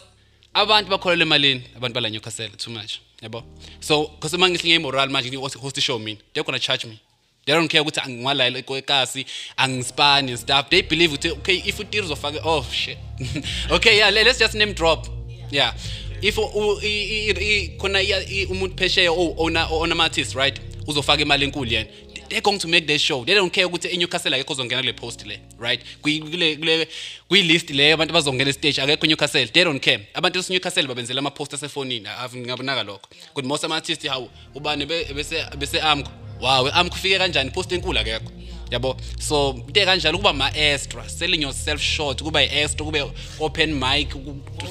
abantu 0.54 0.88
bakholela 0.92 1.22
emalini 1.28 1.62
abantu 1.78 1.94
bala 1.94 2.10
Newcastle 2.10 2.48
too 2.58 2.70
much 2.70 3.00
yabo 3.22 3.42
so 3.80 3.94
because 4.08 4.34
uma 4.34 4.48
ngihle 4.48 4.68
ngemoral 4.78 5.08
manje 5.10 5.28
ngi-host 5.30 5.80
show 5.80 5.98
mina 5.98 6.18
they're 6.32 6.44
gonna 6.44 6.58
charge 6.58 6.84
me 6.86 6.96
they 7.46 7.52
don't 7.54 7.68
care 7.70 7.82
ukuthi 7.82 8.00
angiwalayela 8.00 8.58
ekwekasi 8.58 9.26
angispani 9.56 10.30
and 10.32 10.38
stuff 10.40 10.68
they 10.70 10.82
believe 10.82 11.12
ukuthi 11.14 11.30
okay 11.30 11.62
if 11.66 11.78
utiri 11.80 12.04
uzofake 12.04 12.40
oh 12.44 12.64
shit 12.72 12.98
okay 13.76 13.96
yeah 13.98 14.10
le- 14.10 14.24
let's 14.24 14.38
just 14.38 14.54
name 14.54 14.72
drop 14.72 15.06
yeah 15.50 15.74
if 16.22 16.38
u- 16.38 16.50
u- 16.54 16.80
i- 16.82 17.30
i- 17.30 17.30
i- 17.30 17.68
khona 17.78 18.02
iya- 18.02 18.28
i- 18.30 18.46
umuntu 18.46 18.76
phesheya 18.76 19.12
ona 19.12 19.68
ama-artist 19.92 20.34
right? 20.34 20.60
Uzofaka 20.86 21.22
imali 21.22 21.44
enkulu 21.44 21.70
yena. 21.72 21.88
They're 22.28 22.42
going 22.42 22.58
to 22.58 22.68
make 22.68 22.86
their 22.86 22.98
show. 22.98 23.24
They 23.24 23.34
don't 23.34 23.50
care 23.54 23.64
ukuthi 23.66 23.88
eNewcastle 23.88 24.34
akekho 24.34 24.52
ozongena 24.52 24.80
kule 24.82 24.92
post 24.92 25.26
le 25.26 25.40
right? 25.58 25.80
Kwi- 26.02 26.20
kule 26.20 26.56
kule 26.56 26.88
kwi-list 27.30 27.70
leyo 27.70 27.94
abantu 27.94 28.12
bazongena 28.14 28.50
estage 28.50 28.80
akekho 28.82 29.06
eNewcastle 29.06 29.46
they 29.46 29.64
don't 29.64 29.80
care. 29.82 30.00
Abantu 30.14 30.38
eseNewcastle 30.38 30.86
babenzela 30.86 31.18
ama-post 31.18 31.54
asefonini. 31.54 32.06
Ave 32.18 32.38
ngabonaka 32.40 32.82
lokho. 32.82 33.08
Kuthi 33.34 33.48
most 33.48 33.64
ama-artist. 33.64 34.06
Hawu 34.06 34.28
ubani? 34.54 34.86
Be- 34.86 35.04
bese 35.14 35.44
bese 35.58 35.80
amko 35.80 36.10
wow 36.40 36.68
amko 36.68 36.94
ufike 36.94 37.18
kanjani? 37.18 37.50
Post 37.50 37.72
enkulu 37.72 37.98
akekho. 37.98 38.30
Yabo 38.70 38.96
so 39.20 39.50
into 39.50 39.80
kanjalo 39.84 40.18
kuba 40.18 40.32
ma-extra 40.32 41.08
selling 41.08 41.42
yourself 41.42 41.80
short 41.80 42.22
kuba 42.22 42.40
i-extra 42.40 42.86
kube 42.86 43.12
open 43.40 43.74
mic 43.74 44.08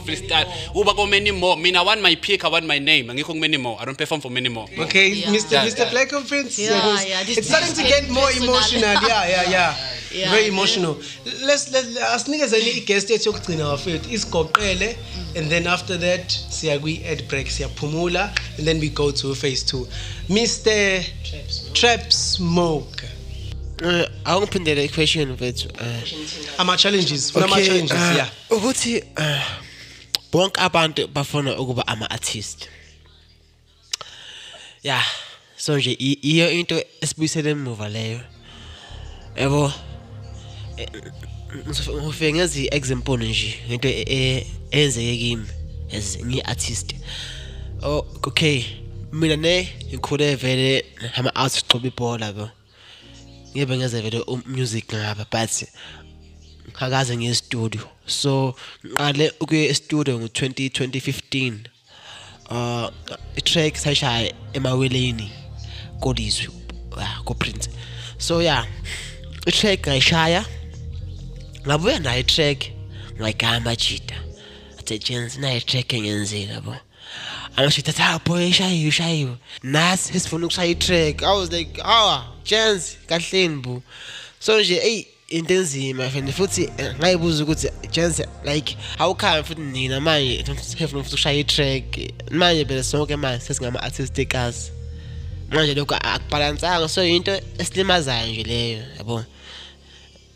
freestyle 0.05 0.47
kuba 0.73 0.93
ko 0.93 1.05
many 1.05 1.31
more 1.31 1.57
mina 1.57 1.81
i 1.81 1.86
want 1.86 2.01
my 2.01 2.15
pick 2.15 2.43
i 2.45 2.49
want 2.49 2.65
my 2.65 2.79
name 2.79 3.10
angikho 3.12 3.33
ku 3.33 3.39
many 3.39 3.57
more 3.57 3.77
i 3.81 3.86
don't 3.86 3.97
perform 3.97 4.21
for 4.21 4.31
many 4.31 4.49
more 4.49 4.67
Okay, 4.79 5.07
Yeah. 5.10 5.29
Mr. 5.31 5.51
Yeah. 5.51 5.65
Mr. 5.65 5.89
Black 5.91 6.10
Prince. 6.27 6.60
Yeah, 6.60 7.01
yeah, 7.01 7.23
this 7.23 7.38
It's 7.38 7.47
starting 7.47 7.73
to 7.73 7.83
get 7.83 8.10
more 8.10 8.29
emotional. 8.31 8.93
Yeah, 9.07 9.27
yeah, 9.27 9.49
yeah. 9.49 9.75
Yeah, 10.12 10.31
Very 10.31 10.47
emotional. 10.47 10.97
Let's 11.45 11.71
let 11.71 11.86
asinikezeni 12.13 12.69
i-guest 12.69 13.10
yethu 13.10 13.29
yokugcina 13.29 13.65
bafethu 13.65 14.10
isigoqele 14.13 14.95
and 15.36 15.49
then 15.49 15.67
after 15.67 15.97
that 15.99 16.27
siya 16.60 16.79
kwi-ad 16.79 17.27
break 17.27 17.47
siyaphumula 17.51 18.31
and 18.57 18.67
then 18.67 18.79
we 18.79 18.89
go 18.89 19.12
to 19.12 19.36
phase 19.36 19.63
2. 19.65 19.88
Mr. 20.29 21.03
Trap 21.73 22.12
Smoke. 22.12 23.16
Eh, 23.83 24.09
awungiphindele 24.25 24.85
i-question 24.85 25.31
mfethu 25.31 25.69
eh, 25.81 26.13
Ama-challenges. 26.57 27.31
Funa 27.31 27.45
okay, 27.45 27.55
ama-challenges, 27.55 27.97
eh, 27.97 28.15
yeah. 28.15 28.29
ukuthi 28.49 28.95
eh, 28.95 29.41
bonke 30.31 30.61
abantu 30.61 31.07
bafuna 31.07 31.59
ukuba 31.59 31.87
ama-artist 31.87 32.69
ya 34.83 35.03
so 35.57 35.77
nje 35.77 35.91
i- 35.91 36.19
iyo 36.21 36.51
into 36.51 36.83
esibuyisele 37.01 37.49
emuva 37.49 37.89
leyo 37.89 38.21
yabo 39.35 39.73
Eh, 40.77 40.87
ngizof- 41.67 42.01
ngifike 42.03 42.33
ngezi 42.33 42.67
example 42.71 43.17
nje 43.17 43.59
into 43.69 43.87
e- 43.89 44.05
e- 44.07 44.47
eyenzeke 44.71 45.17
kimi 45.17 45.47
as 45.97 46.17
ngi-artist 46.17 46.95
oh 47.83 48.05
okay 48.23 48.63
mina 49.11 49.35
ne 49.35 49.69
ngikhule 49.89 50.35
vele 50.35 50.85
ama 51.15 51.35
artists 51.35 51.67
qoba 51.67 51.87
ibhola 51.87 52.33
bo 52.33 52.49
ngibe 53.57 53.77
ngeze 53.77 54.01
vele 54.01 54.19
umusic 54.19 54.93
ngaba 54.93 55.25
but 55.31 55.67
ngakaze 56.69 57.17
ngiye 57.17 57.35
studio 57.35 57.81
so 58.05 58.55
ngiqale 58.85 59.33
ukuya 59.39 59.69
e-studio 59.69 60.19
ngo-20 60.19 60.69
2015 60.69 61.59
uh 62.49 62.89
i-track 63.35 63.75
sayishaya 63.75 64.33
emaweleni 64.53 65.31
kolizwi 65.99 66.47
ah, 66.97 67.21
ko-prince. 67.25 67.69
So 68.17 68.41
yeah 68.41 68.65
i-track 69.47 69.87
ngayishaya 69.87 70.45
ngabuya 71.65 71.99
nayo 71.99 72.19
i-track 72.19 72.71
ngayigama 73.19 73.75
jida 73.75 74.17
athi 74.79 74.99
jens 74.99 75.37
nayo 75.37 75.57
i-track 75.57 75.93
engenzile 75.93 76.53
yabo 76.53 76.75
angishita 77.57 77.91
athi 77.91 78.01
ah 78.01 78.19
boy 78.25 78.47
ishayiwe 78.47 78.87
ishayiwe 78.89 79.35
nasi 79.63 80.17
esifuna 80.17 80.45
ukushaya 80.45 80.69
i-track 80.69 81.23
i 81.23 81.37
was 81.39 81.51
like 81.51 81.81
awa 81.83 82.25
jens 82.45 82.97
kahleni 83.07 83.61
bu 83.61 83.81
so 84.39 84.61
nje 84.61 84.75
eyi 84.75 85.07
into 85.29 85.53
enzima 85.53 86.03
and 86.03 86.31
futhi 86.31 86.69
eh, 86.77 86.95
ngayibuza 86.99 87.43
ukuthi 87.43 87.69
jens 87.91 88.21
like 88.45 88.77
awukhaya 88.99 89.43
futhi 89.43 89.61
nina 89.61 89.99
manje 89.99 90.45
sefuna 90.61 91.03
futhi 91.03 91.15
ukushaya 91.15 91.39
i-track 91.39 92.13
manje 92.31 92.65
phela 92.65 92.83
sonke 92.83 93.15
manje 93.15 93.45
sesingama-artisticas 93.45 94.77
manje 95.49 95.73
lokho 95.75 95.95
akubhalansanga. 95.95 96.89
So 96.89 97.03
into 97.03 97.31
esilimazayo 97.58 98.27
nje 98.27 98.43
leyo 98.43 98.83
yabo. 98.97 99.23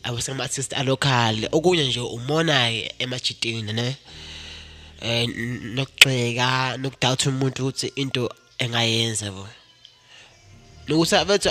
Abasema-artist 0.03 0.73
alocal. 0.73 1.49
Okunye 1.51 1.87
nje 1.87 1.99
umona-ke 1.99 2.95
emajitini 2.99 3.73
ne? 3.73 3.95
Eh 5.01 5.27
nokugxeka 5.75 6.77
nokudawutha 6.77 7.29
umuntu 7.29 7.61
ukuthi 7.61 7.87
into 7.95 8.29
engayenza 8.59 9.31
bo. 9.31 9.47
Nokuthi 10.87 11.15
abethi 11.15 11.49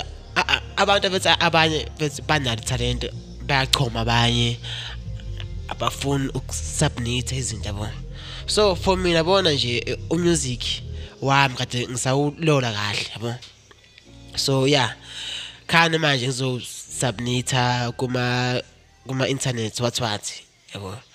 abantu 0.77 1.07
abethi 1.07 1.29
abanye 1.39 1.79
bethi 1.99 2.21
banalo 2.21 2.61
talent 2.63 3.05
bayachoma 3.47 4.01
abanye 4.01 4.57
abafuni 5.67 6.29
ukusubmit 6.33 7.31
izinto 7.31 7.69
yabo. 7.69 7.87
So 8.47 8.75
for 8.75 8.97
mina 8.97 9.23
bona 9.23 9.51
nje 9.51 9.97
umusic 10.09 10.63
wami 11.21 11.55
kade 11.55 11.87
ngisawulola 11.87 12.71
kahle 12.71 13.05
yabo. 13.13 13.35
So 14.35 14.65
yeah 14.65 14.95
khane 15.67 15.97
manje 15.97 16.27
ngizosubmita 16.27 17.91
kuma 17.97 18.61
kuma 19.07 19.27
internet 19.27 19.79
what 19.81 19.99
what 19.99 20.41
yabo. 20.73 21.10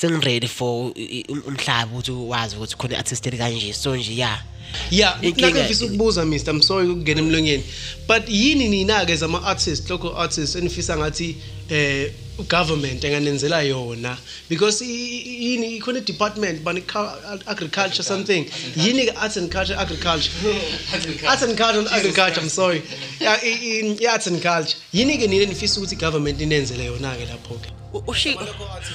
Sengiready 0.00 0.48
for 0.48 0.92
i- 0.96 1.02
i- 1.20 1.24
um- 1.28 1.42
umhlaba 1.46 1.92
ukuthi 1.92 2.10
wazi 2.10 2.56
ukuthi 2.56 2.76
khona 2.76 2.98
artist 2.98 3.26
eli 3.26 3.38
kanje. 3.38 3.72
So 3.72 3.96
nje 3.96 4.12
yeah 4.16 4.42
yeah 4.90 5.18
Inkinga- 5.22 5.40
nake 5.40 5.60
ngifisa 5.60 5.84
ukubuza 5.84 6.24
mr 6.24 6.50
i'm 6.50 6.62
sorry 6.62 6.88
ukungena 6.88 7.20
emlonyeni 7.20 7.64
but 8.08 8.28
yini 8.28 8.68
nina 8.68 9.06
ke 9.06 9.16
zama 9.16 9.42
artists 9.44 9.90
local 9.90 10.12
artists 10.16 10.56
enifisa 10.56 10.96
ngathi 10.96 11.36
eh 11.70 12.10
government 12.48 13.04
enganenzela 13.04 13.62
yona? 13.62 14.18
Because 14.48 14.82
i- 14.84 14.88
i- 14.88 15.44
yini 15.46 15.76
ikhona 15.78 16.00
department 16.00 16.62
bani 16.64 16.82
agriculture 17.46 18.02
something? 18.02 18.44
Yini 18.76 19.06
ke 19.06 19.12
arts 19.16 19.36
and 19.36 19.52
culture 19.52 19.76
agriculture? 19.78 20.30
Arts 21.28 21.42
and 21.42 21.56
culture 21.56 21.78
and 21.78 21.88
agriculture 21.88 22.40
i'm 22.42 22.48
sorry. 22.50 22.82
Yeah 23.20 23.38
i- 23.42 23.46
i- 23.46 23.96
i- 24.02 24.06
arts 24.08 24.26
and 24.26 24.42
culture. 24.42 24.76
Yini 24.92 25.16
ke 25.18 25.28
nina 25.28 25.46
nifisa 25.46 25.78
ukuthi 25.80 25.96
government 25.96 26.40
inenzele 26.40 26.84
yona 26.84 27.14
ke 27.16 27.26
lapho 27.30 27.54
ke 27.62 27.70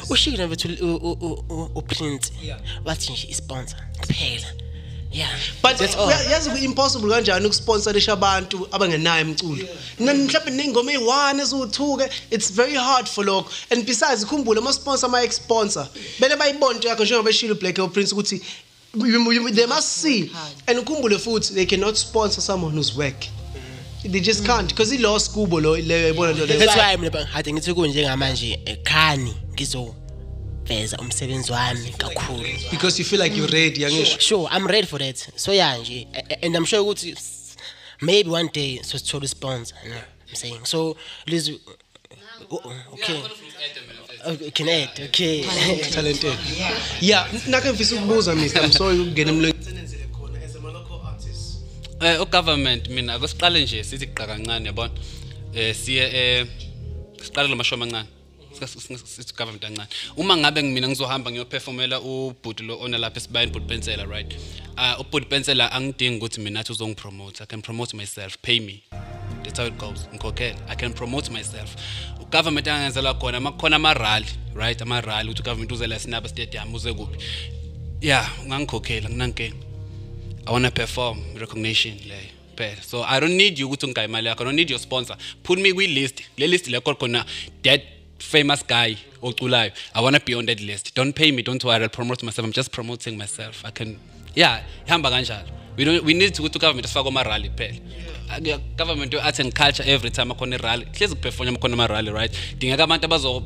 ushikile 0.10 0.48
bethu 0.48 0.68
uprince 1.76 2.32
wathi 2.86 3.12
nje 3.12 3.28
isponsor. 3.30 3.80
Kuphela. 4.02 4.48
Yeah. 5.12 5.30
But 5.64 5.78
that's 5.78 5.96
all. 5.96 6.08
uya- 6.08 6.32
yazi 6.32 6.50
ku-impossible 6.50 7.10
kanjani 7.10 7.46
ukusponsorisha 7.46 8.14
abantu 8.14 8.68
abangenayo 8.72 9.22
emculo? 9.22 9.64
Na- 10.00 10.14
mhlawumbe 10.14 10.52
ney'ngoma 10.52 10.92
eyi-one 10.92 11.42
eziwu-two-ke 11.44 12.10
it's 12.32 12.52
very 12.52 12.76
hard 12.76 13.08
for 13.08 13.26
lokho. 13.26 13.50
And 13.72 13.86
besides 13.86 14.26
khumbule 14.26 14.58
ama-sponsor 14.60 15.06
ama-ex-sponsor 15.10 15.88
bele 16.20 16.36
bayibone 16.36 16.76
into 16.76 16.88
yakho 16.88 17.04
njengoba 17.06 17.30
eshile 17.30 17.52
ublack 17.54 17.76
Hill 17.78 17.90
prince 17.90 18.14
ukuthi 18.14 18.42
they 19.56 19.66
must 19.66 19.88
see. 19.88 20.32
And 20.68 20.80
ukhumbule 20.80 21.18
futhi 21.18 21.54
they 21.56 21.66
cannot 21.66 21.96
sponsor 21.98 22.42
someone 22.42 22.74
who's 22.76 22.96
work. 22.96 23.26
They 24.04 24.20
just 24.22 24.46
can't 24.46 24.68
because 24.70 24.96
i-loss 24.96 25.32
kubo 25.32 25.60
lo 25.60 25.78
leyo 25.78 26.02
yayibona 26.02 26.34
nto 26.34 26.46
leyo 26.46 26.60
that's 26.60 26.76
why 26.78 26.98
mina 26.98 27.26
hade 27.26 27.54
ngithi 27.54 27.74
kunjengamanje 27.74 28.60
ekhani 28.66 29.34
ngizoveza 29.54 30.98
umsebenzi 30.98 31.52
wami 31.52 31.90
kakhulu. 31.98 32.44
Because 32.72 33.00
you 33.02 33.06
feel 33.06 33.22
like 33.22 33.38
you're 33.38 33.52
ready 33.54 33.86
angisho 33.86 34.20
sure 34.20 34.50
i'm 34.58 34.68
ready 34.68 34.88
for 34.88 35.00
that. 35.00 35.18
So 35.36 35.54
yeah 35.54 35.78
nje 35.80 36.08
a- 36.14 36.18
a- 36.34 36.46
and 36.46 36.56
i'm 36.56 36.66
sure 36.66 36.82
ukuthi 36.82 37.16
maybe 38.02 38.30
one 38.30 38.50
day 38.54 38.80
so 38.84 38.98
sithola 38.98 39.28
sponsor 39.28 39.76
you 39.84 39.90
know 39.92 40.02
i'm 40.30 40.36
saying? 40.36 40.60
So 40.66 40.96
liz 41.26 41.52
okay. 42.94 43.24
Okay, 44.28 44.52
can 44.52 44.68
add 44.70 44.90
okay. 45.00 45.44
Talented. 45.92 46.38
Yeah 47.02 47.28
nake 47.48 47.70
ngifisa 47.70 47.96
ukubuza 47.96 48.36
mr 48.36 48.64
i'm 48.64 48.72
sorry 48.72 49.00
ukungena 49.00 49.32
emlonyeni. 49.32 49.79
Eh 52.02 52.22
ugovernment 52.22 52.88
mina 52.90 53.14
akusiqale 53.14 53.64
nje 53.64 53.84
sithi 53.84 54.08
qa 54.08 54.28
kancane 54.28 54.66
yabona. 54.66 54.92
Eh 55.54 55.76
siye 55.76 56.04
eh 56.14 56.48
siqale 57.24 57.50
lamashow 57.50 57.76
amancane. 57.78 58.08
Sika- 58.54 58.68
sika- 58.68 59.08
sithi 59.08 59.34
government 59.34 59.62
kancane. 59.64 59.88
Uma 60.18 60.38
ngabe 60.38 60.62
mina 60.62 60.88
ngizohamba 60.88 61.32
ngiyoperformela 61.32 62.00
ubhuti 62.02 62.64
lo 62.64 62.80
ona 62.80 62.98
lapha 62.98 63.18
esibayeni 63.18 63.52
Bhuti 63.52 63.66
Pensela 63.68 64.06
right. 64.06 64.34
Ah 64.78 64.98
ubhuti 65.00 65.26
Pensela 65.28 65.72
angidingi 65.72 66.18
ukuthi 66.18 66.42
mina 66.42 66.60
athi 66.60 66.72
uzongipromote. 66.72 67.44
I 67.44 67.46
can 67.46 67.62
promote 67.62 67.94
myself, 67.98 68.38
pay 68.42 68.60
me. 68.60 68.84
That's 69.44 69.60
how 69.60 69.68
it 69.68 69.78
goes. 69.78 70.08
Ngikhokhela. 70.14 70.58
I 70.70 70.76
can 70.76 70.94
promote 70.94 71.30
myself. 71.32 71.76
Ugovernment 72.22 72.68
angenzela 72.68 73.14
khona 73.14 73.40
makukhona 73.40 73.76
ama 73.76 73.94
rally, 73.94 74.28
right? 74.56 74.82
Ama 74.82 75.02
rally 75.02 75.30
ukuthi 75.30 75.42
ugovernment 75.42 75.72
uze 75.72 75.88
la 75.88 76.00
Sinaba 76.00 76.30
Stadium 76.30 76.74
uze 76.74 76.94
kuphi. 76.94 77.18
Yeah, 78.02 78.30
ungangikhokhela 78.46 79.10
nginankinga. 79.10 79.69
I 80.50 80.52
want 80.52 80.66
to 80.66 80.72
perform 80.72 81.18
recognition 81.40 81.94
leyo 82.12 82.30
phela 82.58 82.82
so 82.84 83.04
i 83.04 83.20
don't 83.20 83.38
need 83.42 83.60
you 83.60 83.68
ukuthi 83.68 83.86
ungigaye 83.86 84.08
imali 84.08 84.28
yakho 84.28 84.42
i 84.44 84.46
don't 84.48 84.56
need 84.62 84.70
your 84.70 84.80
sponsor. 84.80 85.16
Put 85.44 85.60
me 85.60 85.72
kwi-list 85.74 86.24
le 86.38 86.48
list 86.48 86.68
lekho 86.68 86.94
khona 87.02 87.22
that 87.68 87.82
famous 88.32 88.62
guy 88.68 88.96
oculayo. 89.22 89.72
I 89.94 90.02
want 90.02 90.16
to 90.16 90.22
be 90.26 90.34
on 90.40 90.46
that 90.48 90.60
list. 90.70 90.96
Don't 90.96 91.14
pay 91.14 91.30
me 91.32 91.42
don't 91.44 91.64
worry 91.64 91.84
i'll 91.84 91.90
promote 91.90 92.24
myself. 92.24 92.46
I'm 92.48 92.52
just 92.62 92.72
promoting 92.72 93.16
myself. 93.18 93.64
I 93.64 93.72
can 93.72 94.00
yeah 94.36 94.64
ihamba 94.88 95.10
kanjalo. 95.12 95.48
We, 95.78 95.86
don't, 95.86 96.04
we 96.04 96.14
need 96.14 96.34
ukuthi 96.34 96.58
ugovernment 96.60 96.86
asifake 96.86 97.08
ama-rally 97.08 97.50
kuphela 97.50 97.80
Ake- 98.36 98.60
government 98.78 99.14
yo-art 99.14 99.40
and 99.40 99.54
culture 99.56 99.84
every 99.96 100.10
time 100.10 100.30
akhona 100.34 100.56
i-rally. 100.60 100.86
Hlezi 100.86 101.16
kuperform 101.16 101.56
akhona 101.58 101.74
ama-rally 101.74 102.12
right? 102.12 102.34
Dingeka 102.58 102.84
abantu 102.84 103.06
abazo 103.06 103.44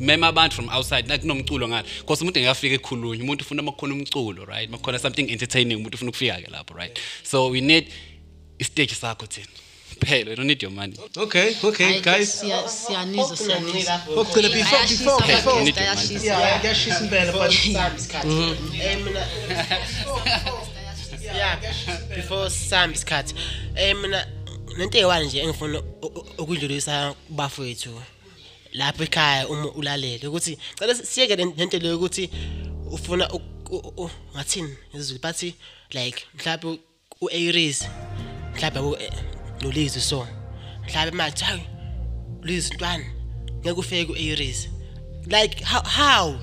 mema 0.00 0.26
abantu 0.28 0.54
from 0.56 0.68
outside 0.68 1.08
like 1.08 1.18
kunomculo 1.18 1.68
ngalo 1.68 1.84
because 2.00 2.22
umuntu 2.24 2.38
engafika 2.38 2.74
ekhulunywa 2.74 3.24
umuntu 3.24 3.44
ufuna 3.44 3.62
makukhona 3.62 3.94
umculo 3.94 4.44
right? 4.44 4.70
Makukhona 4.70 4.98
something 4.98 5.22
entertaining 5.32 5.76
umuntu 5.76 5.94
ufuna 5.94 6.08
ukufika 6.10 6.36
ke 6.42 6.50
lapho 6.50 6.74
right? 6.74 6.98
So 7.22 7.48
we 7.50 7.60
need 7.60 7.86
istage 8.58 8.94
sakho 8.94 9.26
thina. 9.26 9.46
Phela 10.06 10.30
we 10.30 10.36
don't 10.36 10.46
need 10.46 10.62
your 10.62 10.70
money. 10.72 10.94
Okay 11.16 11.56
okay 11.62 11.86
Hayi, 11.86 12.00
guys. 12.02 12.42
siya- 12.42 12.68
siyanizwa 12.68 13.36
siyanizwa 13.36 14.00
okugcina 14.16 14.48
before 14.48 14.86
before. 14.88 15.24
Ayashisa 15.24 15.36
before. 15.36 15.64
phela, 15.64 15.80
ayashisa. 15.80 16.24
yeah 16.24 16.60
kuyashisa 16.60 17.00
impela 17.04 17.32
but 17.32 17.52
Eh, 18.82 18.98
mina 19.04 19.26
yeah 21.34 21.58
before 22.16 22.50
sami 22.50 22.94
isikhathi 22.94 23.34
eh 23.76 23.96
mina 23.96 24.26
nento 24.78 24.98
eyiwani 24.98 25.26
nje 25.26 25.38
engifuna 25.40 25.78
u- 25.78 26.06
u- 26.06 26.26
ukudlulisa 26.38 27.14
kubafowethu 27.26 28.02
lapho 28.72 29.04
ekhaya 29.04 29.48
uma 29.48 29.70
ulalele 29.72 30.26
ukuthi 30.28 30.58
cela 30.78 30.94
siyeke 30.94 31.36
le- 31.36 31.54
lento 31.56 31.78
leyo 31.78 31.96
ukuthi 31.96 32.30
ufuna 32.90 33.28
ngathini 34.34 34.76
ngizizwe 34.94 35.18
bathi 35.18 35.54
like 35.90 36.24
mhlawumbe 36.34 36.80
u-aries 37.20 37.84
mhlawumbe 38.54 39.12
nolizwi 39.60 40.00
so 40.02 40.26
mhlawumbe 40.86 41.16
manje 41.16 41.44
hayi 41.44 41.62
lizwi 42.42 42.74
ntwana 42.76 43.04
ngeke 43.60 43.80
ufike 43.80 44.04
ku-aries. 44.04 44.68
Like 45.26 45.64
how 45.64 45.82
how? 45.82 46.38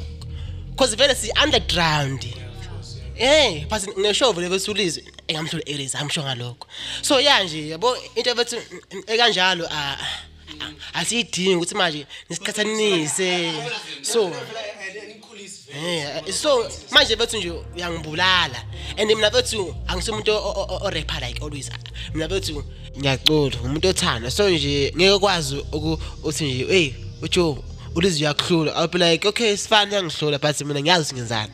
Because 0.69 0.95
vele 0.95 1.15
si 1.15 1.31
underground 1.43 2.25
Eh, 3.17 3.65
but 3.69 3.81
ngisho 3.97 4.33
vele 4.33 4.49
bese 4.49 4.71
ulizwe 4.71 5.03
engamhlola 5.27 5.63
areas 5.67 5.95
amsho 5.95 6.23
ngalokho. 6.23 6.67
So 7.01 7.19
ya 7.19 7.43
nje 7.43 7.69
yabo 7.69 7.97
into 8.15 8.35
bethu 8.35 8.57
ekanjalo 9.07 9.67
a 9.71 9.97
asiyidingi 10.93 11.55
ukuthi 11.55 11.75
manje 11.75 12.05
nisikhathanise. 12.29 13.51
So 14.01 14.31
Eh, 15.77 16.31
so 16.31 16.69
manje 16.91 17.15
bethu 17.15 17.37
nje 17.37 17.51
uyangibulala. 17.75 18.63
And 18.97 19.07
mina 19.09 19.29
bethu 19.29 19.75
angisumuntu 19.87 20.31
o 20.31 20.89
rapper 20.89 21.19
like 21.21 21.41
always. 21.41 21.69
Mina 22.13 22.27
bethu 22.27 22.63
ngiyacula 22.97 23.57
umuntu 23.63 23.87
othanda. 23.87 24.31
So 24.31 24.49
nje 24.49 24.93
ngeke 24.95 25.19
kwazi 25.19 25.57
ukuthi 25.71 26.45
nje 26.45 26.65
hey 26.65 26.93
uJoe 27.21 27.57
ulizwe 27.95 28.27
uyakuhlula. 28.27 28.73
I'll 28.75 28.87
be 28.87 28.97
like 28.97 29.27
okay 29.27 29.57
sifana 29.57 29.91
uyangihlula 29.91 30.39
but 30.39 30.61
mina 30.61 30.81
ngiyazi 30.81 31.15
ngenzani. 31.15 31.51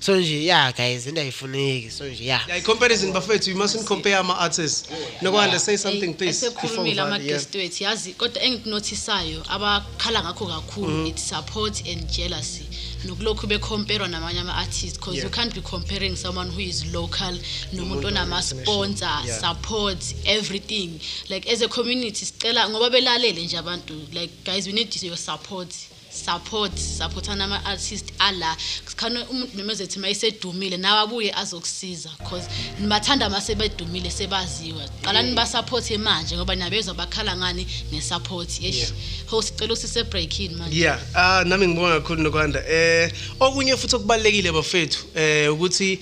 So 0.00 0.16
nje 0.16 0.44
yeah 0.44 0.74
guys 0.76 1.06
into 1.06 1.20
ayifuneki 1.20 1.90
so 1.90 2.04
nje 2.08 2.24
yeah 2.24 2.48
yeah 2.48 2.62
comparison 2.62 3.12
bafethu 3.12 3.50
you 3.50 3.56
mustn't 3.56 3.84
compare 3.86 4.14
ama 4.16 4.38
artists 4.38 4.84
nokwanda 5.22 5.58
say 5.58 5.76
something 5.76 6.14
please 6.14 6.46
before 6.46 6.60
esekhulumile 6.62 7.02
uvale, 7.02 7.24
yeah. 7.24 7.36
ama-guest 7.38 7.54
wethu 7.54 7.84
yazi 7.84 8.12
kodwa 8.12 8.42
engikunothisayo 8.42 9.42
abakhala 9.48 10.22
ngakho 10.22 10.46
kakhulu 10.46 10.88
Mhm. 10.96 11.06
it's 11.06 11.28
support 11.28 11.86
and 11.88 12.06
jealousy 12.16 12.64
nokulokhu 13.04 13.46
bekhomperwa 13.46 14.08
namanye 14.08 14.40
ama-artists 14.40 14.92
because 14.98 15.16
Yeah. 15.16 15.24
you 15.30 15.34
can't 15.36 15.54
be 15.54 15.60
comparing 15.60 16.16
someone 16.16 16.50
who 16.50 16.60
is 16.60 16.84
local 16.92 17.32
nomuntu 17.72 17.72
Nomuntu 17.72 18.06
onama-sponsor 18.06 19.22
Yeah. 19.26 19.40
support 19.40 19.98
everything 20.24 20.90
like 21.28 21.52
as 21.52 21.62
a 21.62 21.68
community 21.68 22.24
sicela 22.26 22.68
ngoba 22.70 22.90
belalele 22.90 23.42
nje 23.44 23.58
abantu 23.58 23.94
like 24.12 24.32
guys 24.44 24.66
we 24.66 24.72
need 24.72 25.02
your 25.02 25.16
support 25.16 25.74
support 26.10 26.76
supportana 26.76 27.44
ama-artist 27.44 28.12
ala. 28.18 28.56
Sikhane 28.86 29.22
umuntu 29.30 29.56
noma 29.56 29.72
ezethi 29.72 29.98
uma 29.98 30.08
esedumile 30.08 30.76
nawe 30.76 31.00
abuye 31.00 31.32
azokusiza 31.34 32.10
because 32.18 32.48
nibathanda 32.80 33.26
uma 33.28 33.40
sebedumile 33.40 34.10
sebaziwa. 34.10 34.88
Qalani 35.02 35.34
basapothe 35.34 35.98
manje 35.98 36.36
ngoba 36.36 36.56
nabezwa 36.56 36.94
bakhala 36.94 37.36
ngani? 37.36 37.66
Ngesupport 37.92 38.60
yesh 38.60 38.78
Yeah. 38.78 38.90
ho 39.26 39.42
sicela 39.42 39.72
usise 39.72 40.04
breakini 40.04 40.54
manje 40.54 40.80
yeah 40.80 41.00
ah 41.14 41.44
nami 41.44 41.66
ngibonga 41.68 42.00
kakhulu 42.00 42.22
nokwanda. 42.22 42.64
Eh 42.68 43.12
okunye 43.40 43.76
futhi 43.76 43.96
okubalekile 43.96 44.52
bafethu 44.52 45.06
eh 45.14 45.52
ukuthi 45.52 45.98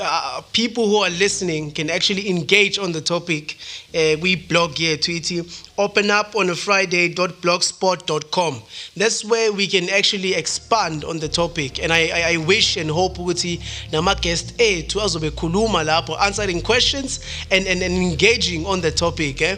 uh, 0.00 0.40
people 0.52 0.86
who 0.86 1.04
are 1.04 1.10
listening 1.14 1.70
can 1.72 1.90
actually 1.90 2.28
engage 2.28 2.78
on 2.78 2.92
the 2.92 3.00
topic 3.00 3.56
eh 3.92 4.16
we 4.22 4.36
blog 4.36 4.80
yethu 4.80 5.12
ithi 5.12 5.42
open 5.76 6.10
up 6.10 6.34
on 6.34 6.50
a 6.50 6.54
friday.blogspot.com 6.54 8.62
that's 8.96 9.24
where 9.24 9.43
we 9.50 9.66
can 9.66 9.88
actually 9.90 10.34
expand 10.34 11.04
on 11.04 11.18
the 11.18 11.28
topic. 11.28 11.82
And 11.82 11.92
i 11.92 12.08
i, 12.08 12.32
I 12.32 12.36
wish 12.36 12.76
and 12.76 12.90
hope 12.90 13.18
ukuthi 13.18 13.60
nama 13.92 14.14
guest 14.14 14.54
ethu 14.58 15.00
azobe 15.00 15.30
khuluma 15.30 15.84
lapho 15.84 16.16
answering 16.20 16.62
questions 16.62 17.20
and, 17.50 17.66
and 17.66 17.82
and 17.82 17.94
engaging 17.94 18.66
on 18.66 18.80
the 18.80 18.90
topic 18.90 19.42
eh? 19.42 19.56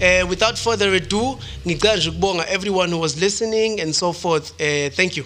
Uh, 0.00 0.26
without 0.28 0.58
further 0.58 0.94
ado 0.94 1.38
ngicela 1.66 1.96
nje 1.96 2.08
ukubonga 2.08 2.46
everyone 2.48 2.92
who 2.92 3.00
was 3.00 3.16
listening 3.20 3.80
and 3.80 3.94
so 3.94 4.12
forth. 4.12 4.52
Uh, 4.60 4.90
thank 4.90 5.16
you. 5.16 5.24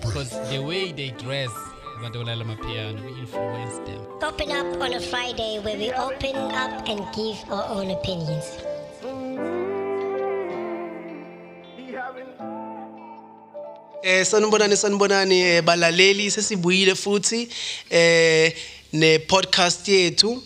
Because 0.00 0.30
the 0.50 0.58
way 0.58 0.92
they 0.92 1.10
dress 1.10 1.50
abantu 1.98 2.18
abalala 2.20 2.44
amapiano 2.44 3.00
we 3.04 3.20
influence 3.20 3.76
them. 3.86 4.00
Open 4.22 4.50
up 4.50 4.80
on 4.80 4.94
a 4.94 5.00
Friday 5.00 5.60
where 5.60 5.78
we 5.78 5.92
open 5.92 6.36
up 6.36 6.88
and 6.88 7.00
give 7.14 7.38
our 7.50 7.66
own 7.68 7.90
opinions. 7.90 8.58
Eh 14.02 14.24
sanibonani 14.26 14.76
sanibonani 14.76 15.40
eh, 15.40 15.62
balaleli 15.62 16.30
sesibuyile 16.30 16.94
futhi 16.94 17.48
eh 17.90 18.52
ne 18.92 19.18
podcast 19.18 19.88
yethu 19.88 20.42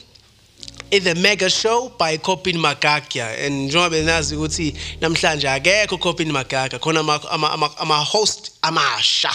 i 0.92 0.98
the 1.00 1.14
mega 1.14 1.48
show 1.48 1.88
by 1.98 2.18
Copin 2.18 2.58
Magagya 2.58 3.46
and 3.46 3.70
njengoba 3.70 3.90
benazi 3.90 4.36
ukuthi 4.36 4.74
namhlanje 5.00 5.48
akekho 5.48 5.98
Copin 5.98 6.32
Magagya 6.32 6.78
khona 6.78 7.00
ama 7.00 7.20
ama, 7.30 7.52
ama, 7.52 7.70
ama 7.78 8.04
host 8.04 8.52
amasha 8.62 9.32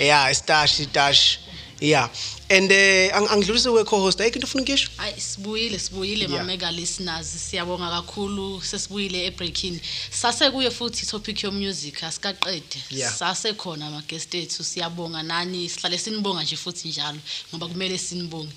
yeah 0.00 0.32
stash 0.32 0.82
stash 0.82 1.38
yeah. 1.80 2.08
And 2.50 2.70
eh 2.72 3.10
ang- 3.12 3.28
angidlulise 3.28 3.68
we 3.68 3.84
co-host 3.84 4.20
ayikho 4.20 4.36
into 4.36 4.46
ufuna 4.46 4.62
ukisho 4.62 4.88
hayi 4.96 5.20
sibuyile 5.20 5.78
sibuyile 5.78 6.24
Yeah. 6.28 6.30
ma-mega 6.40 6.70
listeners 6.72 7.26
siyabonga 7.50 7.90
kakhulu 7.90 8.62
sesibuyile 8.62 9.26
ebreakini 9.26 9.80
sasekuye 10.10 10.70
futhi 10.70 11.02
i-topic 11.04 11.42
yomusic 11.44 12.02
asikaqede. 12.02 12.78
Yeah. 12.90 13.12
sasekhona 13.14 13.86
ama-guest 13.86 14.34
ethu 14.34 14.64
siyabonga. 14.64 15.22
Nani 15.22 15.68
sihlale 15.68 15.98
sinibonga 15.98 16.42
nje 16.42 16.56
futhi 16.56 16.88
njalo 16.88 17.18
ngoba 17.52 17.66
kumele 17.68 17.98
sinibonge. 17.98 18.52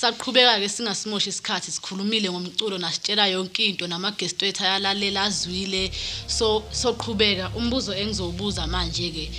Saqhubeka-ke 0.00 0.68
singasimoshi 0.68 1.28
isikhathi 1.30 1.70
sikhulumile 1.72 2.30
ngomculo 2.30 2.78
nasitshela 2.78 3.26
yonke 3.26 3.64
into 3.66 3.86
nama-guest 3.86 4.42
wethu 4.42 4.64
ayalalela 4.64 5.22
azwile. 5.22 5.90
So 6.26 6.62
soqhubeka. 6.72 7.50
Umbuzo 7.56 7.94
engizowubuza 7.94 8.66
manje-ke 8.66 9.30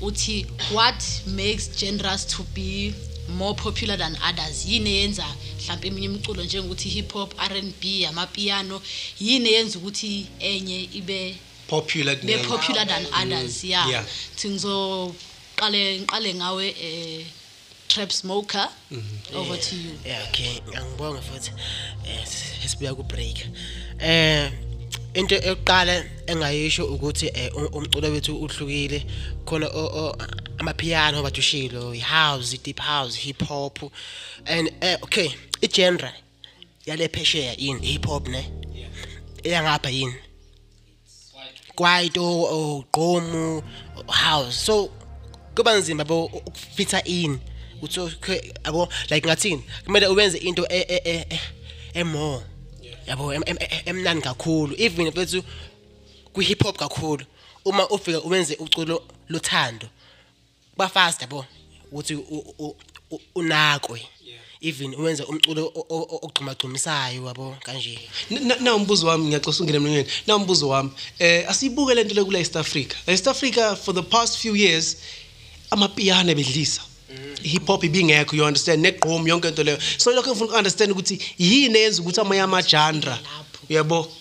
uthi 0.00 0.46
what 0.72 1.02
makes 1.26 1.70
genres 1.78 2.26
to 2.26 2.42
be 2.54 2.94
more 3.28 3.54
popular 3.54 3.96
than 3.96 4.16
others? 4.22 4.66
Yini 4.66 4.90
eyenza 4.90 5.26
mhlawumbe 5.58 5.88
eminye 5.88 6.06
imiculo 6.06 6.44
njengokuthi 6.44 6.88
hip 6.88 7.12
hop 7.12 7.34
R&B 7.38 8.06
amapiano? 8.06 8.82
Yini 9.20 9.48
eyenza 9.48 9.78
ukuthi 9.78 10.26
enye 10.38 10.88
ibe 10.94 11.36
popular 11.68 12.16
be 12.16 12.38
popular 12.38 12.86
than 12.86 13.06
others? 13.06 13.64
Yeah, 13.64 13.90
yeah. 13.90 14.04
thi 14.36 14.48
ngizoqale 14.48 16.00
ngiqale 16.00 16.34
ngawe 16.34 16.74
eh 16.80 17.26
trap 17.88 18.12
smoker. 18.12 18.68
Over 19.34 19.56
to 19.56 19.76
you. 19.76 19.92
Yeah 20.04 20.28
okay. 20.28 20.60
Angibonge 20.74 21.20
futhi 21.20 21.50
eh 22.06 22.26
sibuya 22.66 22.94
ku 22.94 23.02
break 23.02 23.46
eh 23.98 24.50
into 25.14 25.34
eyokuqala 25.34 26.04
engayisho 26.26 26.84
ukuthi 26.86 27.26
eh, 27.34 27.50
u- 27.56 27.78
umculo 27.78 28.08
wethu 28.10 28.36
uhlukile. 28.36 29.06
Khona 29.44 29.66
amapiano 30.58 31.22
bathi 31.22 31.40
ushilo 31.40 31.94
i-house 31.94 32.58
deep 32.64 32.80
house 32.80 33.16
hip 33.18 33.42
hop 33.48 33.78
and 34.46 34.72
eh 34.80 34.96
okay 35.02 35.30
i-genre 35.62 36.12
yale 36.86 37.08
phesheya 37.08 37.54
yini? 37.58 37.86
Hip 37.86 38.06
hop 38.06 38.28
ne 38.28 38.50
eyangapha 39.44 39.90
yini? 39.90 40.14
Kwaito. 41.74 42.42
Ugqomu 42.42 43.62
house. 44.08 44.54
So 44.64 44.90
kuba 45.54 45.76
nzima 45.76 46.04
bo 46.04 46.24
ukufitha 46.24 47.02
in. 47.04 47.38
Uthi 47.82 48.00
yabo 48.64 48.88
like 49.10 49.26
ngathini? 49.28 49.62
Kumele 49.84 50.06
uwenze 50.06 50.38
into 50.38 50.66
e- 50.70 50.86
e- 50.88 51.00
e- 51.04 51.26
e- 51.30 51.40
emore. 51.94 52.44
Yabo 53.06 53.32
em- 53.34 53.42
em- 53.46 53.56
em- 53.60 53.82
emnani 53.86 54.20
kakhulu. 54.22 54.74
Even 54.78 55.10
bethu 55.10 55.42
kwi 56.32 56.44
hip 56.44 56.62
hop 56.62 56.78
kakhulu 56.78 57.24
uma 57.64 57.88
ufika 57.88 58.20
uwenze 58.22 58.54
uculo 58.56 59.02
lothando 59.28 59.88
ba 60.76 60.88
fast 60.88 61.20
yabo 61.22 61.44
ukuthi 61.92 62.14
u- 62.14 62.54
u- 62.58 62.76
u- 63.10 63.20
unakwe. 63.34 64.02
Even 64.60 64.94
uwenze 64.94 65.22
umculo 65.22 65.66
o- 65.74 65.86
o- 65.88 66.06
o- 66.14 66.20
ogxumagxumisayo 66.26 67.26
yabo 67.26 67.56
kanje. 67.62 67.98
Na- 68.30 68.56
na 68.56 68.74
umbuzo 68.74 69.06
wami 69.06 69.24
ngiyaxosa 69.26 69.62
ungene 69.62 69.76
emlonyeni. 69.76 70.08
Na 70.26 70.36
umbuzo 70.36 70.68
wami 70.68 70.90
eh 71.18 71.44
asibuke 71.48 71.94
lento 71.94 72.14
le 72.14 72.24
kula 72.24 72.38
East 72.38 72.56
Africa. 72.56 72.96
La 73.06 73.12
East 73.12 73.28
Africa 73.28 73.76
for 73.76 73.94
the 73.94 74.02
past 74.02 74.38
few 74.38 74.56
years 74.56 74.96
amapiano 75.70 76.34
bedlisa 76.34 76.82
hip 77.42 77.66
hop 77.66 77.84
ibingekho 77.84 78.36
you 78.36 78.44
understand? 78.44 78.84
Negqom 78.84 79.26
yonke 79.28 79.48
into 79.48 79.62
leyo. 79.64 79.78
So 79.98 80.10
lokho 80.12 80.30
ngifuna 80.30 80.50
ukunderstand 80.52 80.92
ukuthi 80.92 81.20
yini 81.38 81.78
eyenza 81.78 82.02
ukuthi 82.02 82.20
amanye 82.20 82.40
ama 82.42 82.62
genre 82.62 83.16
uyabo? 83.70 84.12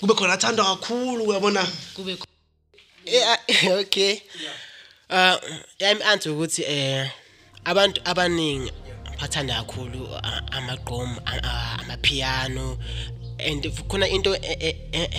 Kube 0.00 0.14
khona 0.14 0.32
athandwa 0.32 0.64
kakhulu 0.76 1.24
uyabona? 1.24 1.66
Kube 1.94 2.16
yeah 3.06 3.38
okay. 3.80 4.20
Uh 5.10 5.36
yami 5.78 6.02
answer 6.02 6.32
ukuthi 6.32 6.62
eh 6.62 7.10
abantu 7.64 8.00
abaningi 8.04 8.72
bathanda 9.20 9.54
kakhulu 9.54 10.08
a- 10.22 10.42
amagqom 10.52 11.18
a- 11.26 11.42
a- 11.42 11.78
amapiano 11.82 12.78
and 13.38 13.64
f- 13.66 13.82
khona 13.88 14.08
into 14.08 14.34
eh, 14.34 14.56
eh, 14.60 14.76
eh, 14.92 15.10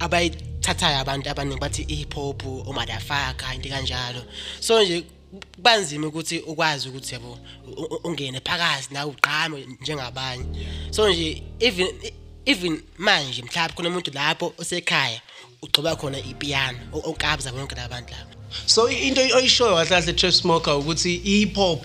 abayithathayo 0.00 0.98
abantu 1.00 1.30
abaningi 1.30 1.60
bathi 1.60 1.82
hip 1.84 2.14
hop 2.14 2.42
umadafaka 2.46 3.54
into 3.54 3.68
kanjalo 3.68 4.22
so 4.60 4.82
nje 4.82 5.04
banzima 5.58 6.06
ukuthi 6.06 6.38
ukwazi 6.38 6.88
ukuthi 6.88 7.14
yabo 7.14 7.38
ungene 8.04 8.40
phakathi 8.40 8.94
nawe 8.94 9.10
ugqame 9.10 9.66
njengabanye. 9.80 10.44
So 10.90 11.08
nje 11.08 11.42
even 11.60 11.88
even 12.46 12.82
manje 12.98 13.42
mhlawumbe 13.42 13.74
khona 13.74 13.88
umuntu 13.88 14.10
lapho 14.14 14.54
osekhaya 14.58 15.20
ugcoba 15.62 15.96
khona 15.96 16.18
ipiano 16.18 16.78
okabza 16.92 17.52
bonke 17.52 17.74
labantu 17.74 18.12
labo 18.12 18.32
so 18.66 18.88
into 18.88 19.20
oyishoyo 19.20 19.74
kahle 19.74 19.88
kahle 19.88 20.12
trap 20.12 20.32
smoker 20.32 20.74
ukuthi 20.74 21.20
i 21.24 21.38
hip 21.38 21.56
hop 21.56 21.84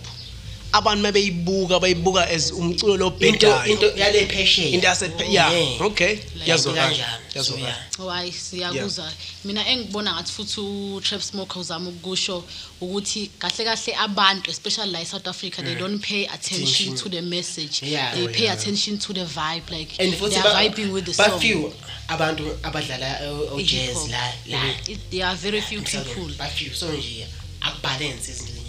abantu 0.74 1.02
mabeyibuka 1.04 1.80
bayibuka 1.80 2.28
as 2.30 2.52
umculo 2.52 2.94
into 2.94 2.98
lobhedayo 2.98 3.66
into 3.66 3.86
yale 3.98 4.26
phesheya. 4.28 4.70
Into 4.74 4.88
yase 4.88 5.12
yeah 5.30 5.52
Yeah. 5.54 5.82
okay 5.82 6.20
yazokala 6.46 6.92
yazokala 7.36 7.68
yeah. 7.68 8.10
hayi 8.10 8.32
siyakuzwa 8.32 9.12
mina 9.46 9.68
engibona 9.68 10.14
ngathi 10.14 10.32
futhi 10.32 10.60
u-trap 10.62 11.22
smoker 11.22 11.60
uzama 11.62 11.90
ukusho 11.90 12.44
ukuthi 12.82 13.30
kahle 13.40 13.64
kahle 13.66 13.96
abantu 13.96 14.52
especially 14.52 14.92
la 14.92 15.02
e-south 15.02 15.28
africa 15.28 15.62
they 15.64 15.76
don't 15.76 16.02
pay 16.08 16.26
attention 16.28 16.96
to 16.96 17.10
the 17.10 17.22
message. 17.22 17.84
Yeah. 17.84 18.14
they 18.16 18.24
Oh, 18.26 18.28
pay 18.28 18.48
attention 18.50 18.98
to 18.98 19.14
the 19.14 19.26
vibe 19.26 19.70
like 19.72 20.00
and 20.00 20.14
they 20.14 20.38
are 20.38 20.70
vibing 20.70 20.92
with 20.92 21.06
the 21.06 21.14
song. 21.14 21.40
few 21.40 21.74
abantu 22.08 22.44
abadlala 22.64 23.20
o- 23.54 23.62
jazz 23.62 24.10
la 24.10 24.32
la. 24.48 24.74
There 25.12 25.26
are 25.26 25.36
very 25.36 25.62
few 25.62 25.82
people. 25.82 26.30
ba 26.38 26.48
few. 26.48 26.74
So 26.74 26.88
nje 26.92 27.28
akubalance 27.62 28.32
izinto. 28.32 28.63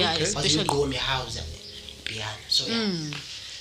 Yeah, 0.00 0.14
especially- 0.22 0.60
especially 0.60 0.96
house 0.96 1.40
piano 2.04 2.38
so 2.48 2.64
yeah. 2.66 3.10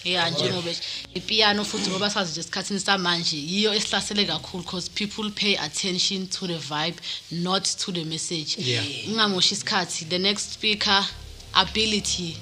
yeah 0.03 0.31
njengoba 0.31 0.71
ipiano 1.13 1.65
futhi 1.65 1.89
ngoba 1.89 2.09
sazi 2.09 2.31
nje 2.31 2.39
esikhathini 2.39 2.79
samanje 2.79 3.38
yiyo 3.38 3.73
esihlasele 3.73 4.25
kakhulu 4.25 4.63
because 4.63 4.89
people 4.89 5.29
pay 5.31 5.57
attention 5.57 6.27
to 6.27 6.47
the 6.47 6.57
vibe 6.57 6.97
not 7.31 7.63
to 7.77 7.91
the 7.91 8.03
message. 8.03 8.55
Yeah. 8.57 8.86
ungamoshi 9.07 9.53
isikhathi 9.53 10.05
the 10.05 10.19
next 10.19 10.53
speaker 10.53 11.05
ability. 11.53 12.38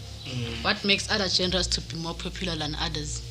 What 0.63 0.83
makes 0.85 1.09
other 1.11 1.27
genres 1.29 1.67
to 1.67 1.81
be 1.81 1.95
more 1.97 2.13
popular 2.15 2.55
than 2.57 2.75
others? 2.75 3.21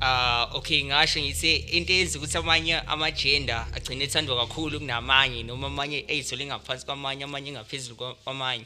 Ah 0.00 0.50
okay 0.54 0.84
ngasho 0.84 1.20
ngithi 1.20 1.54
into 1.72 1.92
eyenza 1.92 2.18
ukuthi 2.18 2.38
amanye 2.38 2.80
ama-gender 2.86 3.66
agcine 3.74 4.04
ethandwa 4.04 4.36
kakhulu 4.46 4.78
kunamanye 4.80 5.42
noma 5.42 5.66
amanye 5.66 6.04
ey'thole 6.08 6.46
ngaphansi 6.46 6.86
kwamanye 6.86 7.24
amanye 7.24 7.48
engaphezulu 7.50 7.96
kwa- 7.96 8.14
kwamanye. 8.14 8.64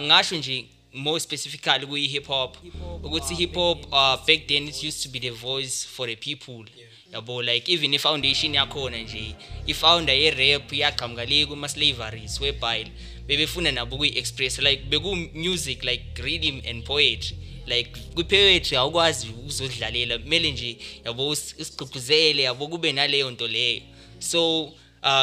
Ngasho 0.00 0.36
nje 0.36 0.64
more 0.92 1.20
specifically 1.20 1.86
kuyi-hip 1.86 2.26
hop 2.26 2.56
ukuthi 3.02 3.34
hip 3.34 3.54
hop 3.54 3.84
uh, 3.92 4.26
back 4.26 4.46
then 4.46 4.68
it 4.68 4.82
used 4.84 5.02
to 5.02 5.08
be 5.08 5.20
the 5.20 5.30
voice. 5.30 5.86
for 5.96 6.06
the 6.06 6.16
people 6.16 6.64
yabo 7.12 7.42
like 7.42 7.72
even 7.72 7.94
i-foundation 7.94 8.54
yakhona 8.54 8.98
nje 8.98 9.34
i-founder 9.66 10.14
ye-rap 10.14 10.72
yaqhamuka 10.72 11.24
le 11.24 11.46
kuma-slaveries 11.46 12.40
whereby 12.40 12.84
bebefuna 13.26 13.72
nabo 13.72 13.96
ukuyi-express 13.96 14.58
like 14.58 14.82
beku-music 14.84 15.84
like 15.84 16.02
rhythm 16.22 16.60
and 16.68 16.84
poetry. 16.84 17.36
Like 17.66 17.90
kwi-poetry 18.14 18.76
awukwazi 18.76 19.28
ukuzodlalela 19.28 20.18
kumele 20.18 20.52
nje 20.52 20.76
yabo 21.04 21.28
usi- 21.28 21.54
usigqugquzele 21.62 22.42
yabo 22.42 22.68
kube 22.68 22.92
naleyo 22.92 23.30
nto 23.30 23.48
leyo. 23.48 23.82
So 24.18 24.62
uh, 24.64 24.72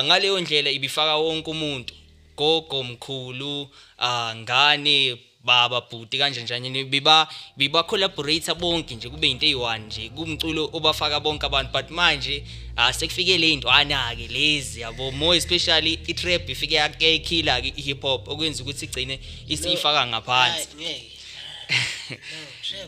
ngaleyo 0.04 0.40
ndlela 0.42 0.70
ibifaka 0.72 1.16
wonke 1.16 1.52
umuntu. 1.52 1.94
Gogo 2.40 2.84
mkhulu 2.84 3.62
uh, 4.00 4.36
ngane 4.36 5.18
baba 5.44 5.82
bhuti 5.82 6.18
kanje 6.18 6.42
njani 6.44 6.84
biba 6.84 7.28
biba 7.58 7.84
collaborator 7.84 8.56
bonke 8.56 8.96
nje 8.96 9.10
kube 9.10 9.28
into 9.32 9.46
eyi-one 9.46 9.86
nje 9.86 10.10
kumculo 10.10 10.70
obafaka 10.74 11.20
bonke 11.20 11.46
abantu. 11.46 11.72
But 11.74 11.90
manje 11.92 12.44
uh, 12.78 12.92
sekufike 12.92 13.38
le 13.38 13.56
ntwana 13.56 14.16
ke 14.16 14.28
lezi 14.28 14.82
yabo 14.82 15.12
more 15.12 15.38
especially 15.38 16.00
i-trap 16.08 16.50
ifike 16.50 16.76
yayikhila 16.76 17.62
ke 17.62 17.74
i-hip 17.78 18.02
hop 18.02 18.28
okwenza 18.28 18.64
ukuthi 18.64 18.86
igcine 18.86 19.20
isiyifaka 19.48 20.08
ngaphansi. 20.08 20.68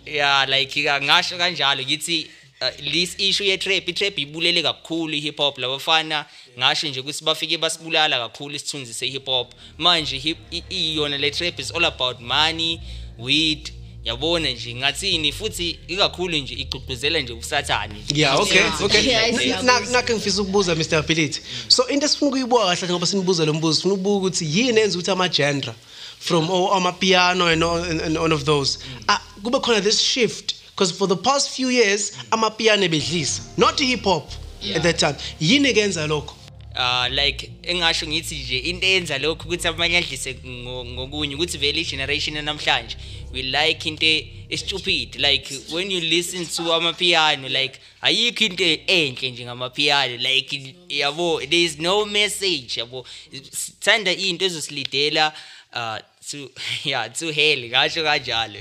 Yeah 0.05 0.45
like 0.49 0.83
ka- 0.83 1.01
ngasho 1.01 1.37
kanjalo 1.37 1.83
ngithi 1.83 2.27
uh, 2.61 2.69
this 2.91 3.15
issue 3.19 3.45
ye 3.45 3.57
trap 3.57 3.87
i 3.89 3.93
trap 3.93 4.19
ibulele 4.19 4.61
kakhulu 4.63 5.13
i 5.13 5.19
hip 5.19 5.37
hop 5.37 5.57
labafana 5.57 6.25
ngasho 6.59 6.87
nje 6.87 6.99
ukuthi 6.99 7.23
bafike 7.23 7.57
basibulala 7.57 8.19
kakhulu 8.19 8.55
isithunzi 8.55 8.93
se 8.93 9.07
hip 9.07 9.25
hop 9.25 9.53
manje 9.77 10.17
hip 10.17 10.37
i- 10.51 10.63
iyona 10.69 11.17
le 11.17 11.31
trap 11.31 11.59
is 11.59 11.71
all 11.71 11.85
about 11.85 12.19
money 12.19 12.79
weed. 13.19 13.71
Yabona 14.03 14.49
nje 14.49 14.75
ngathini? 14.75 15.31
Futhi 15.31 15.79
ikakhulu 15.87 16.37
nje 16.37 16.53
igcugcuzela 16.53 17.19
nje 17.19 17.33
usathane 17.33 17.93
nje. 17.99 18.21
yeah 18.21 18.39
okay 18.41 18.57
Yeah. 18.57 18.81
okay. 18.83 19.05
Yeah, 19.07 19.31
Na- 19.31 19.39
siyabuza. 19.39 19.79
na- 19.79 19.79
nakho 19.91 20.13
ngifisa 20.13 20.41
ukubuza 20.41 20.75
Mr 20.75 20.95
Ability 20.95 21.41
so 21.67 21.87
into 21.87 22.05
esifuna 22.05 22.29
ukuyibuka 22.29 22.65
kahle 22.65 22.87
ngoba 22.93 23.05
sinibuza 23.07 23.45
lo 23.45 23.53
mbuzo 23.53 23.73
sifuna 23.75 23.93
ukubuka 23.93 24.17
ukuthi 24.17 24.45
yini 24.59 24.79
enza 24.79 24.97
ukuthi 24.97 25.11
ama 25.11 25.29
genre 25.29 25.73
from 26.19 26.51
all 26.51 26.73
ama 26.73 26.91
piano 26.91 27.45
and 27.47 27.63
all, 27.63 27.83
and, 27.83 28.01
and 28.01 28.17
all 28.17 28.33
of 28.33 28.43
those 28.43 28.79
ah 29.07 29.19
kube 29.43 29.59
khona 29.59 29.81
this 29.81 29.99
shift? 30.01 30.55
Because 30.75 30.93
for 30.93 31.07
the 31.09 31.15
past 31.15 31.49
few 31.49 31.69
years 31.71 32.11
ama 32.31 32.49
piano 32.49 32.87
bedlisa 32.87 33.41
not 33.57 33.79
hip 33.79 34.03
hop 34.03 34.31
at 34.75 34.81
that 34.83 34.97
time. 34.99 35.15
Yini 35.39 35.73
kenza 35.73 36.07
lokho? 36.07 36.35
Ah 36.75 37.07
like 37.09 37.51
engasho 37.63 38.07
ngithi 38.07 38.35
nje 38.35 38.57
into 38.57 38.85
eyenza 38.87 39.17
lokho 39.17 39.43
ukuthi 39.43 39.67
abanye 39.67 39.97
adlise 39.97 40.33
ngo- 40.33 40.85
ngokunye 40.85 41.35
ukuthi 41.35 41.57
vele 41.57 41.83
generation 41.83 42.43
namhlanje 42.45 42.95
we 43.33 43.41
like 43.41 43.89
into 43.89 44.57
stupid 44.57 45.15
like 45.15 45.53
when 45.71 45.91
you 45.91 45.99
listen 45.99 46.45
to 46.45 46.73
amapiano 46.73 47.49
like 47.49 47.79
ayikho 48.01 48.45
into 48.45 48.63
enhle 48.87 49.31
nje 49.31 49.45
ngamapiano. 49.45 50.17
Like 50.17 50.75
yabo 50.89 51.39
there 51.49 51.63
is 51.63 51.77
no 51.79 52.05
message 52.05 52.77
yabo. 52.79 53.05
Sithanda 53.51 54.11
into 54.11 54.45
ezosilidela 54.45 55.33
uh 55.73 55.99
to 56.29 56.49
yeah 56.83 57.07
to 57.09 57.31
hell 57.33 57.59
ngasho 57.69 58.03
kanjalo. 58.03 58.59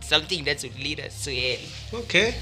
Something 0.00 0.44
that 0.44 0.62
would 0.62 0.78
lead 0.82 1.00
us 1.00 1.24
to 1.24 1.30
hell. 1.34 1.58
Okay. 1.92 2.32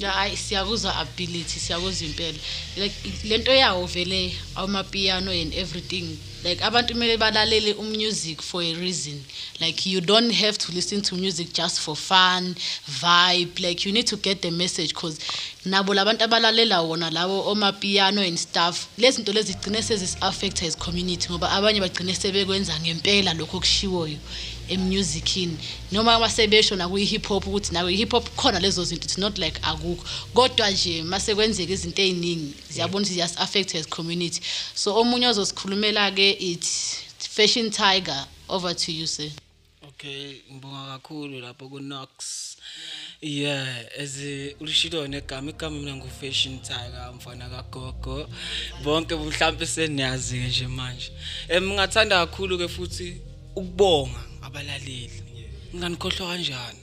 Hayi 0.00 0.36
siyakuzwa 0.36 0.96
ability 0.96 1.60
siyakuzwa 1.60 2.06
impela. 2.06 2.38
Like 2.76 2.94
lento 3.24 3.52
yawo 3.52 3.86
vele 3.86 4.34
amapiano 4.54 5.30
and 5.30 5.54
everything 5.54 6.18
like 6.44 6.64
abantu 6.64 6.94
kumele 6.94 7.16
balalele 7.16 7.74
umusic 7.74 8.42
for 8.42 8.62
a 8.62 8.74
reason. 8.74 9.24
Like 9.60 9.86
you 9.86 10.00
don't 10.00 10.32
have 10.32 10.58
to 10.58 10.72
listen 10.72 11.00
to 11.02 11.14
music 11.14 11.52
just 11.52 11.80
for 11.80 11.96
fun 11.96 12.56
vibe. 12.88 13.60
Like 13.60 13.84
you 13.86 13.92
need 13.92 14.06
to 14.08 14.16
get 14.16 14.42
the 14.42 14.50
message 14.50 14.92
cause 14.94 15.18
nabo 15.64 15.94
labantu 15.94 16.24
abalalela 16.24 16.82
wona 16.82 17.10
lawo 17.10 17.46
omapiano 17.50 18.26
and 18.26 18.38
stuff 18.38 18.88
lezi 18.98 19.16
zinto 19.16 19.32
lezi 19.32 19.52
zigcine 19.52 19.82
sezisi-affecta 19.82 20.66
as 20.66 20.76
community 20.76 21.28
ngoba 21.30 21.50
abanye 21.50 21.80
bagcine 21.80 22.14
sebekwenza 22.14 22.80
ngempela 22.80 23.34
lokho 23.34 23.56
okushiwoyo. 23.56 24.18
Emusicini 24.72 25.56
noma 25.92 26.18
masebesho 26.18 26.76
nakwi-hip 26.76 27.26
hop 27.26 27.46
ukuthi 27.46 27.72
nawe 27.72 27.94
i-hip 27.94 28.10
hop 28.10 28.36
khona 28.36 28.60
lezo 28.60 28.84
zinto 28.84 29.04
it's 29.04 29.18
not 29.18 29.38
like 29.38 29.60
akukho 29.62 30.04
kodwa 30.34 30.70
nje 30.70 31.02
mase 31.02 31.34
kwenzeka 31.34 31.72
izinto 31.72 32.02
ey'ningi 32.02 32.54
ziyabona 32.70 33.02
ukuthi 33.02 33.14
ziyas-affect 33.14 33.74
as 33.74 33.88
community 33.88 34.40
so 34.74 34.96
omunye 35.00 35.26
ozosikhulumela-ke 35.28 36.30
it 36.30 36.64
fashion 37.18 37.70
tiger 37.70 38.26
over 38.48 38.76
to 38.76 38.92
you 38.92 39.06
sir 39.06 39.30
Okay, 40.02 40.42
ngibonga 40.52 40.98
kakhulu 40.98 41.40
lapho 41.40 41.68
ku 41.68 41.80
Nox. 41.80 42.56
Yeah, 43.20 43.86
as 43.98 44.18
ulishilo 44.60 45.06
negama 45.06 45.50
igama 45.50 45.78
mina 45.78 45.96
ngu 45.96 46.08
Fashion 46.20 46.58
Tiger 46.58 47.12
mfana 47.14 47.48
kaGogo. 47.48 48.28
Bonke 48.84 49.14
mhlambe 49.14 49.66
seniyazi 49.66 50.38
ke 50.38 50.48
nje 50.48 50.66
manje. 50.66 51.12
Em 51.48 51.64
ngingathanda 51.64 52.26
kakhulu 52.26 52.58
ke 52.58 52.68
futhi 52.68 53.20
ukubonga 53.56 54.31
abalaleli. 54.42 55.10
Ngiganikhohlwa 55.74 56.28
kanjani? 56.28 56.78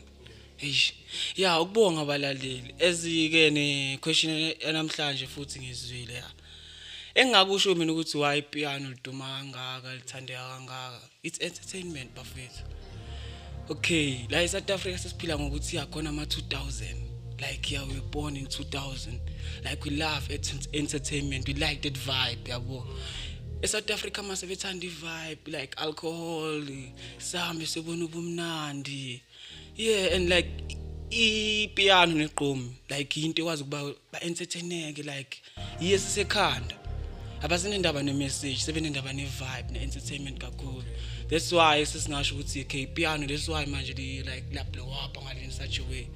Eish. 0.61 0.93
Yeah, 1.35 1.61
ukubonga 1.61 2.01
abalaleli. 2.01 2.73
Ezike 2.79 3.49
ne 3.49 3.97
question 4.01 4.53
yanamhlanje 4.65 5.27
futhi 5.27 5.59
ngizwile 5.59 6.13
ya. 6.13 6.31
Engakusho 7.15 7.75
mina 7.75 7.91
ukuthi 7.93 8.17
why 8.17 8.41
piano 8.41 8.89
liduma 8.89 9.25
kangaka 9.39 9.95
lithandeka 9.95 10.47
kangaka. 10.49 11.01
It's 11.23 11.39
entertainment 11.41 12.15
bafethu. 12.15 12.63
okay 13.69 14.25
la 14.29 14.41
eSouth 14.43 14.69
Africa 14.71 14.97
sesiphila 14.97 15.39
ngokuthi 15.39 15.75
yakhona 15.75 16.09
ama 16.09 16.23
2000 16.23 16.95
like 17.39 17.73
yeah 17.73 17.87
we 17.87 17.93
were 17.93 18.01
born 18.11 18.35
in 18.37 18.45
2000 18.45 19.19
like 19.63 19.83
we 19.89 19.95
love 19.95 20.27
ent- 20.33 20.67
entertainment 20.73 21.47
we 21.47 21.53
like 21.53 21.75
that 21.89 21.97
vibe 21.97 22.49
yabo 22.51 22.87
eSouth 23.61 23.91
Africa 23.91 24.23
mase 24.23 24.47
bethanda 24.47 24.87
vibe 24.87 25.47
like 25.47 25.75
alcohol 25.77 26.63
sambe 27.17 27.65
sebona 27.65 28.05
ubumnandi. 28.05 29.21
Yeah 29.75 30.15
and 30.15 30.29
like 30.29 30.77
ipiano 31.09 32.15
neqomi 32.15 32.71
like 32.89 33.17
into 33.17 33.41
ekwazi 33.41 33.63
ukuba 33.63 33.95
ba 34.11 34.19
entertaineke 34.21 35.03
like 35.03 35.41
yes 35.81 36.15
sekhanda 36.15 36.75
abasenendaba 37.41 38.03
ne-message 38.03 38.59
sebenendaba 38.63 39.13
ne-vibe 39.13 39.71
ne-entertainment 39.71 40.39
kakhulu. 40.39 40.83
That's 41.29 41.51
why 41.51 41.83
sesingasho 41.83 42.35
ukuthi 42.35 42.61
okay 42.61 42.85
piano 42.85 43.27
that's 43.27 43.49
why 43.49 43.65
manje 43.65 43.93
li 43.93 44.23
like 44.23 44.45
lablow 44.53 44.89
up 45.03 45.17
ngale 45.17 45.43
in 45.43 45.51
such 45.51 45.79
a 45.79 45.83
way. 45.83 46.07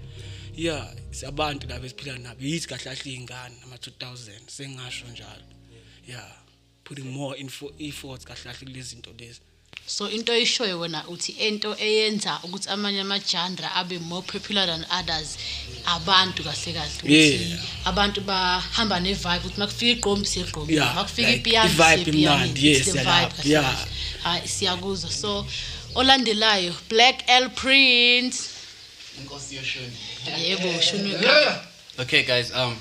Yeah 0.55 0.87
sabantu 1.11 1.67
labo 1.67 1.85
esiphila 1.85 2.17
nabo 2.17 2.41
yithi 2.41 2.67
kahle 2.67 2.83
kahle 2.83 3.11
iy'ngane 3.11 3.55
ama-2000 3.63 4.47
sengingasho 4.47 5.07
njalo. 5.07 5.43
Yeah. 6.07 6.42
Putting 6.83 7.11
more 7.11 7.39
info 7.39 7.71
efforts 7.79 8.25
kahle 8.25 8.43
kahle 8.43 8.57
kulezi 8.59 8.89
zinto 8.89 9.11
lezi. 9.19 9.39
So 9.85 10.09
into 10.09 10.31
oyishoyo 10.31 10.79
wena 10.79 11.07
uthi 11.07 11.31
into 11.31 11.75
eyenza 11.79 12.39
ukuthi 12.43 12.69
amanye 12.69 13.01
ama-genre 13.01 13.67
abe 13.75 13.99
more 13.99 14.25
popular 14.25 14.65
than 14.65 14.85
others 14.99 15.37
abantu 15.85 16.43
kahle 16.43 16.73
kahle 16.73 16.91
ukuthi 16.99 17.13
Yeah. 17.13 17.87
abantu 17.87 18.21
bahamba 18.21 18.99
ne-vibe 18.99 19.37
ukuthi 19.37 19.59
makufika 19.59 19.91
igqombi 19.91 20.27
siyegqombi 20.27 20.75
makufika 20.79 21.31
ipiano 21.31 21.69
hayi 24.23 24.47
siyakuzwa. 24.47 25.11
So 25.11 25.45
olandelayo 25.95 26.73
black 26.89 27.29
l 27.29 27.49
print 27.49 28.35
yebo 30.37 30.81
shuni 30.81 31.15
okay 31.99 32.23
guys 32.23 32.51
um 32.51 32.77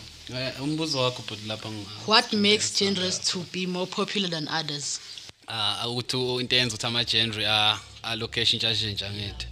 umbuzo 0.63 0.99
wakho 1.03 1.23
but 1.29 1.39
lapha 1.47 1.69
ngi- 1.69 1.87
what 2.07 2.33
makes 2.33 2.79
genres 2.79 3.19
to 3.21 3.39
be 3.53 3.67
more 3.67 3.87
popular 3.87 4.31
than 4.31 4.49
others? 4.49 5.01
Ah 5.49 5.87
ukuthi 5.89 6.17
into 6.41 6.57
eyenza 6.57 6.75
ukuthi 6.77 6.87
ama-genre 6.87 7.47
a- 7.47 7.79
allocation 8.03 8.59
ntshintsha 8.63 9.11
ngithi 9.11 9.47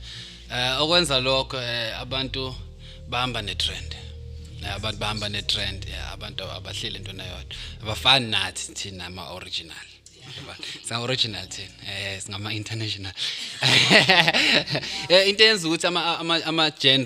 eh 0.52 0.80
okwenza 0.80 1.20
lokho 1.20 1.56
eh, 1.62 1.98
abantu 2.00 2.54
bahamba 3.08 3.42
ne-trend. 3.42 3.94
Eh, 4.62 4.74
abantu 4.74 4.98
bahamba 4.98 5.28
ne-trend 5.28 5.84
yeah, 5.88 6.12
abantu 6.12 6.44
abahleli 6.44 6.96
entweni 6.96 7.22
eyodwa. 7.22 7.56
Abafani 7.82 8.26
nathi 8.30 8.72
thina 8.74 9.06
ama-original 9.06 9.86
singa-original 10.88 11.46
thina. 11.48 11.68
Eh 11.88 12.20
singama-international 12.20 13.12
Eh, 15.08 15.28
into 15.28 15.44
eyenza 15.44 15.68
ukuthi 15.68 15.86
ama- 15.86 16.18
ama- 16.18 16.44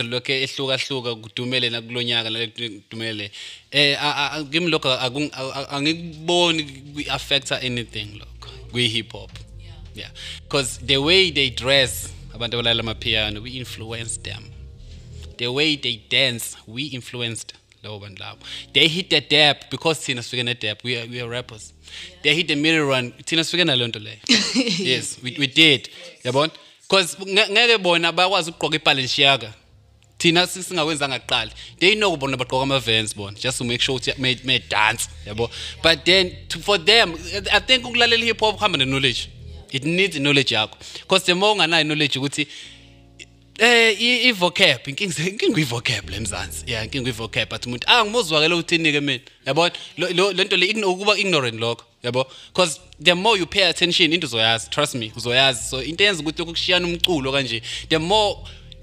lokhu 0.02 0.32
ehlukahluka 0.32 1.14
kudumele 1.14 1.70
nakulonyaka 1.70 2.30
kudumele 2.82 3.30
eh 3.70 3.96
a- 4.02 4.14
a- 4.16 4.30
a- 4.32 4.44
kimi 4.44 4.68
lokho 4.70 4.90
angikuboni 5.70 6.62
kwi-affecta 6.94 7.60
anything 7.60 8.08
lokho 8.18 8.48
kwi-hip 8.72 9.12
hop 9.12 9.30
yeah. 9.96 10.10
Because 10.42 10.80
the 10.86 10.96
way 10.96 11.30
they 11.32 11.50
dress 11.50 12.08
abantu 12.34 12.56
abalala 12.58 12.80
amapiano 12.80 13.40
we 13.42 13.50
influence 13.50 14.20
them. 14.20 14.50
The 15.36 15.46
way 15.48 15.76
they 15.76 16.00
dance 16.10 16.56
we 16.66 16.82
influenced 16.82 17.54
labo 17.84 17.98
bantu 18.00 18.22
labo 18.22 18.38
they 18.72 18.88
hit 18.88 19.10
the 19.10 19.20
dap 19.20 19.70
because 19.70 20.00
thina 20.00 20.22
sifike 20.22 20.44
ne-dap 20.44 20.82
we 20.84 20.96
are, 20.98 21.06
we 21.06 21.20
are 21.20 21.28
rappers. 21.28 21.72
They 22.22 22.34
hit 22.34 22.48
the 22.48 22.56
middle 22.56 22.86
run. 22.86 23.12
Thina 23.24 23.44
sifike 23.44 23.64
naleyo 23.64 23.88
nto 23.88 23.98
leyo. 23.98 24.16
Yes. 24.84 25.18
We, 25.22 25.36
we 25.38 25.46
did. 25.46 25.88
Yabona? 26.24 26.50
Because 26.88 27.16
ngeke 27.16 27.78
bona 27.82 28.12
bakwazi 28.12 28.50
ukugqoka 28.50 28.76
ibalenciaga 28.76 29.52
thina 30.18 30.46
si- 30.46 30.62
singakwenzanga 30.62 31.18
kuqala. 31.18 31.50
They 31.78 31.94
know 31.94 32.16
bona 32.16 32.36
bagqoka 32.36 32.62
ama-vans 32.62 33.14
bona 33.14 33.36
just 33.38 33.58
to 33.58 33.64
make 33.64 33.80
sure 33.80 33.98
ukuthi 33.98 34.18
may, 34.18 34.36
may 34.44 34.58
dance 34.58 35.08
yabo? 35.26 35.50
But 35.82 36.04
then 36.04 36.32
to, 36.48 36.58
for 36.58 36.78
them 36.78 37.14
i 37.52 37.58
think 37.60 37.84
ukulalela 37.84 38.22
i-hip 38.22 38.40
hop 38.40 38.58
kuhamba 38.58 38.78
ne-knowledge. 38.78 39.30
It 39.72 39.84
needs 39.84 40.18
knowledge 40.18 40.54
yakho. 40.54 40.74
Because 41.02 41.24
the 41.24 41.34
more 41.34 41.54
unganayo 41.54 41.84
knowledge 41.84 42.18
ukuthi 42.18 42.46
eh 43.58 43.96
i-vocab 44.28 44.88
inkinga 44.88 45.28
inkinga 45.28 45.60
i-vocab 45.60 46.10
le 46.10 46.20
mzansi. 46.20 46.64
Yeah 46.66 46.84
inkinga 46.84 47.10
i-vocab 47.10 47.48
but 47.48 47.66
umuntu 47.66 47.88
angimuzwakele 47.88 48.54
uthini-ke 48.54 49.00
mina. 49.00 49.20
Yabona 49.46 49.72
lo- 49.96 50.32
le 50.32 50.84
ukuba 50.84 51.18
ignorant 51.18 51.60
lokho 51.60 51.84
yabo? 52.02 52.26
Because 52.52 52.80
the 53.00 53.14
more 53.14 53.38
you 53.38 53.46
pay 53.46 53.62
attention 53.62 54.12
into 54.12 54.26
uzoyazi 54.26 54.70
trust 54.70 54.94
me 54.94 55.12
uzoyazi. 55.16 55.62
So 55.70 55.82
into 55.82 56.04
eyenza 56.04 56.22
ukuthi 56.22 56.38
lokhu 56.38 56.52
kushiyana 56.52 56.86
umculo 56.86 57.32
kanje 57.32 57.62
the 57.88 57.98
more 57.98 58.38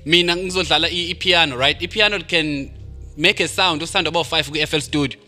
mina 0.05 0.35
ngizodlala 0.35 0.89
i-piano 0.89 1.57
right? 1.57 1.81
I-piano 1.81 2.19
can 2.19 2.71
make 3.17 3.43
a 3.43 3.47
sound 3.47 3.81
usound 3.81 4.07
about 4.07 4.27
5 4.27 4.49
kwi-FL 4.49 4.81
studio. 4.81 5.19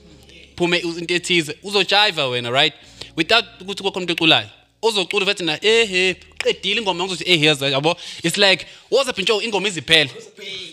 Phume 0.56 0.78
into 0.80 1.14
ethize 1.14 1.58
uzojiva 1.64 2.28
wena 2.28 2.50
right? 2.52 2.74
Without 3.16 3.46
ukuthi 3.62 3.84
kukhona 3.84 4.06
umuntu 4.06 4.12
eculayo 4.14 4.50
uzocula 4.84 5.26
vethi 5.26 5.44
na 5.44 5.58
ehe 5.62 6.16
qedile 6.38 6.82
ingoma 6.82 7.04
ngizothi 7.04 7.24
ehe 7.28 7.46
yaza 7.46 7.70
yabo. 7.70 7.96
It's 8.24 8.38
like 8.38 8.66
what's 8.90 9.10
up 9.10 9.18
ntsho 9.18 9.42
ingoma 9.42 9.68
iziphele 9.68 10.10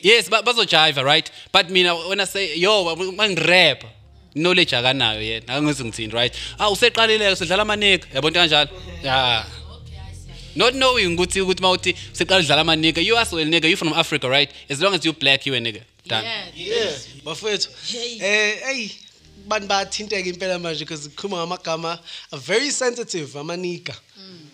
yes 0.03 0.29
ba- 0.29 0.43
bazojiva 0.43 1.03
right? 1.05 1.31
But 1.53 1.71
mina 1.71 1.95
when 2.09 2.21
i 2.21 2.25
say 2.25 2.57
yo 2.57 2.97
mangirap 2.97 3.85
knowledge 4.35 4.77
akanayo 4.77 5.23
yena 5.23 5.55
akangithi 5.55 5.85
ngithini 5.85 6.13
right? 6.13 6.35
Ah 6.59 6.71
useqalile 6.71 7.33
usedlala 7.33 7.63
amanika. 7.63 8.07
Yabo 8.15 8.29
into 8.29 8.41
kanjalo? 8.41 8.69
Yeah 9.03 9.45
not 10.57 10.75
knowing 10.75 11.17
ukuthi 11.17 11.41
ukuthi 11.41 11.63
mawuthi 11.63 11.95
seqala 12.13 12.43
udlala 12.43 12.61
ama 12.61 12.75
nigga 12.75 13.05
you 13.05 13.17
as 13.17 13.33
well 13.33 13.47
nigga 13.47 13.69
you 13.71 13.77
from 13.77 13.93
Africa 13.93 14.29
right? 14.29 14.51
As 14.69 14.81
long 14.83 14.95
as 14.95 15.05
you 15.05 15.13
black 15.13 15.47
you 15.47 15.55
a 15.55 15.59
nigga. 15.59 15.83
Done. 16.07 16.25
Yeah. 16.55 16.91
Bafethu 17.25 17.69
eh 18.21 18.57
hey 18.65 18.91
bantu 19.51 19.67
bayathinteka 19.69 20.29
impela 20.33 20.59
manje 20.59 20.81
because 20.85 21.09
kukhuluma 21.09 21.37
ngamagama 21.47 21.99
very 22.33 22.71
sensitive 22.71 23.29
amanika. 23.39 23.95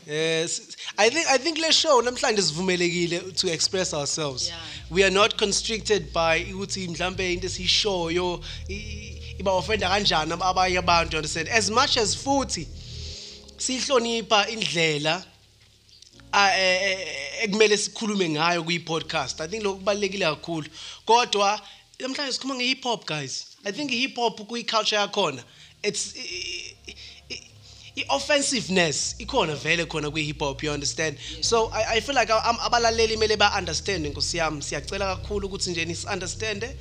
Yes, 0.07 0.61
I 0.97 1.11
think 1.11 1.27
I 1.29 1.39
think 1.39 1.59
le 1.59 1.73
show 1.73 2.01
namhlanje 2.03 2.43
sivumelekile 2.43 3.37
to 3.41 3.49
express 3.53 3.93
ourselves. 3.93 4.49
Yeah. 4.49 4.61
We 4.91 5.03
are 5.05 5.11
not 5.11 5.37
constricted 5.37 6.13
by 6.13 6.45
ukuthi 6.53 6.89
mhlambe 6.89 7.33
into 7.33 7.47
esishoyo 7.47 8.41
iba 9.41 9.51
offenda 9.53 9.89
kanjani 9.89 10.33
ab- 10.33 10.43
abanye 10.43 10.79
abantu 10.79 11.17
understand? 11.17 11.49
As 11.49 11.71
much 11.71 11.97
as 11.97 12.15
futhi 12.17 12.67
sihlonipha 13.59 14.49
indlela 14.49 15.25
a- 16.33 16.53
eh, 16.59 16.83
eh, 16.91 17.45
ekumele 17.45 17.77
sikhulume 17.77 18.29
ngayo 18.29 18.63
kwi-podcast. 18.65 19.41
I 19.41 19.49
think 19.49 19.63
lokhu 19.65 19.79
kubalulekile 19.79 20.25
kakhulu. 20.25 20.69
Kodwa 21.07 21.61
namhlanje 22.01 22.33
sikhuluma 22.33 22.55
nge-hip 22.61 22.83
hop 22.85 23.07
guys. 23.07 23.47
I 23.67 23.73
think 23.73 23.91
i-hip 23.93 24.15
hop 24.17 24.41
kuyi-culture 24.49 24.97
yakhona. 24.97 25.43
It's 25.83 26.15
i-offensiveness 27.97 29.17
ikhona 29.19 29.55
vele 29.57 29.85
khona 29.87 30.11
kwi-hip 30.11 30.39
hop 30.39 30.63
you 30.63 30.71
understand? 30.71 31.17
So 31.41 31.71
I, 31.73 31.97
i 31.97 32.01
feel 32.01 32.15
like 32.15 32.29
abalaleli 32.29 33.15
kumele 33.17 33.37
ba-understande 33.37 34.09
nkosi 34.09 34.37
yami. 34.37 34.63
Siyacela 34.63 35.17
kakhulu 35.17 35.47
ukuthi 35.47 35.71
nje 35.71 35.85
nis-understande 35.85 36.77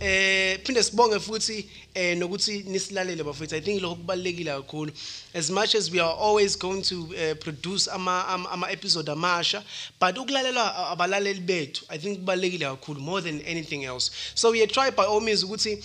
eh 0.00 0.58
phinde 0.64 0.82
sibonge 0.82 1.18
futhi 1.20 1.66
eh 1.94 2.16
nokuthi 2.18 2.62
nisilalele 2.66 3.24
bafethu 3.24 3.56
i 3.56 3.60
think 3.60 3.82
lokho 3.82 3.94
kubalekile 3.94 4.50
kakhulu. 4.50 4.92
As 5.34 5.50
much 5.50 5.74
as 5.74 5.90
we 5.90 6.00
are 6.00 6.14
always 6.20 6.58
going 6.58 6.82
to 6.82 7.00
uh, 7.00 7.34
produce 7.40 7.88
ama 7.90 8.26
ama, 8.28 8.70
episode 8.70 9.08
amasha 9.10 9.62
but 10.00 10.16
ukulalela 10.16 10.74
a- 10.76 10.90
abalaleli 10.92 11.40
bethu 11.40 11.84
i 11.88 11.98
think 11.98 12.18
kubalekile 12.18 12.64
kakhulu 12.66 13.00
more 13.00 13.22
than 13.22 13.40
anything 13.46 13.84
else. 13.84 14.10
So 14.34 14.50
we 14.50 14.66
try 14.66 14.90
by 14.90 15.04
all 15.04 15.20
means 15.20 15.42
ukuthi 15.44 15.82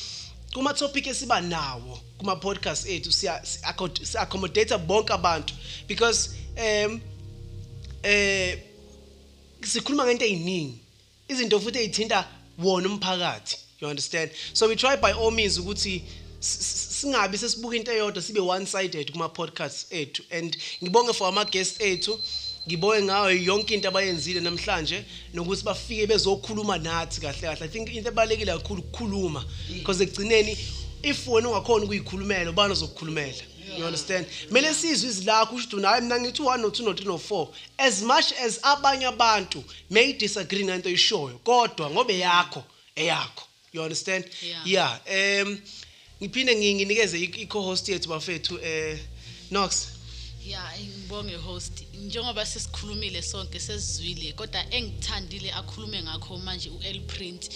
kuma 0.54 0.74
topic 0.74 1.08
esiba 1.08 1.42
nawo 1.42 2.00
kuma 2.18 2.36
podcast 2.36 2.86
ethu 2.90 3.12
siya 3.12 3.46
si- 3.46 3.60
acco- 3.64 4.06
si- 4.06 4.18
accommodate 4.18 4.78
bonke 4.78 5.14
abantu. 5.14 5.54
Because 5.88 6.30
um 6.58 7.02
eh 8.04 8.60
sikhuluma 9.62 10.06
ngento 10.06 10.26
eziningi 10.26 10.78
izinto 11.30 11.60
futhi 11.60 11.80
ezithinta 11.80 12.28
wona 12.60 12.90
umphakathi 12.90 13.58
you 13.82 13.88
understand? 13.90 14.32
So 14.54 14.68
we 14.68 14.76
try 14.76 14.96
by 14.96 15.12
all 15.12 15.32
means 15.32 15.58
ukuthi 15.58 16.04
s- 16.40 16.58
s- 16.60 17.02
singabi 17.02 17.38
sesibuka 17.38 17.76
into 17.76 17.92
eyodwa 17.92 18.22
sibe 18.22 18.40
one 18.40 18.66
sided 18.66 19.12
kuma 19.12 19.30
podcasts 19.30 19.86
ethu. 19.92 20.24
And 20.32 20.58
ngibonge 20.84 21.14
for 21.14 21.28
ama 21.28 21.46
guests 21.46 21.80
ethu 21.82 22.20
ngibonge 22.68 23.04
ngayo 23.04 23.44
yonke 23.44 23.74
into 23.74 23.88
abayenzile 23.88 24.40
namhlanje 24.40 25.06
nokuthi 25.34 25.64
bafike 25.64 26.08
bezokhuluma 26.08 26.78
nathi 26.78 27.22
kahle 27.22 27.42
kahle. 27.42 27.66
I 27.66 27.68
think 27.68 27.90
into 27.96 28.10
ebalekile 28.12 28.52
kakhulu 28.58 28.82
ukukhuluma 28.82 29.44
because 29.74 30.04
ekugcineni 30.04 30.58
if 31.04 31.28
wena 31.28 31.50
ungakhona 31.50 31.86
ukuyikhulumela 31.86 32.50
ubani 32.52 32.72
ozokukhulumela? 32.74 33.44
You 33.78 33.86
understand? 33.86 34.26
Kumele 34.48 34.74
sizwe 34.74 35.10
izilakho 35.10 35.56
usho 35.56 35.78
naye 35.80 36.02
mina 36.02 36.20
ngithi 36.20 36.42
1 36.42 36.58
no 36.58 36.68
2 36.70 36.84
no 36.84 36.92
3 36.92 37.06
no 37.06 37.18
4 37.18 37.48
as 37.78 38.02
much 38.02 38.32
as 38.46 38.60
abanye 38.62 39.06
abantu 39.06 39.64
may 39.90 40.14
disagree 40.14 40.64
ngento 40.64 40.90
oyishoyo 40.90 41.40
kodwa 41.44 41.90
ngobe 41.90 42.18
yakho 42.20 42.64
eyakho. 42.96 43.44
You 43.74 43.82
understand? 43.82 44.26
Yeah. 44.66 45.00
yeah 45.06 45.44
um 45.44 45.58
ngiphinde 46.22 46.54
ngi- 46.56 46.76
nginikeze 46.76 47.18
i- 47.20 47.42
i-co-host 47.42 47.90
yethu 47.90 48.10
bafethu 48.10 48.60
eh 48.64 48.98
Nox 49.52 49.88
ya 50.46 50.80
ngibonge 50.80 51.36
host. 51.36 51.74
Njengoba 51.94 52.46
sesikhulumile 52.46 53.22
sonke 53.22 53.60
sesizwile 53.60 54.34
kodwa 54.34 54.74
engithandile 54.74 55.52
akhulume 55.52 56.04
ngakho 56.04 56.38
manje 56.38 56.70
u-l 56.70 57.00
print 57.02 57.50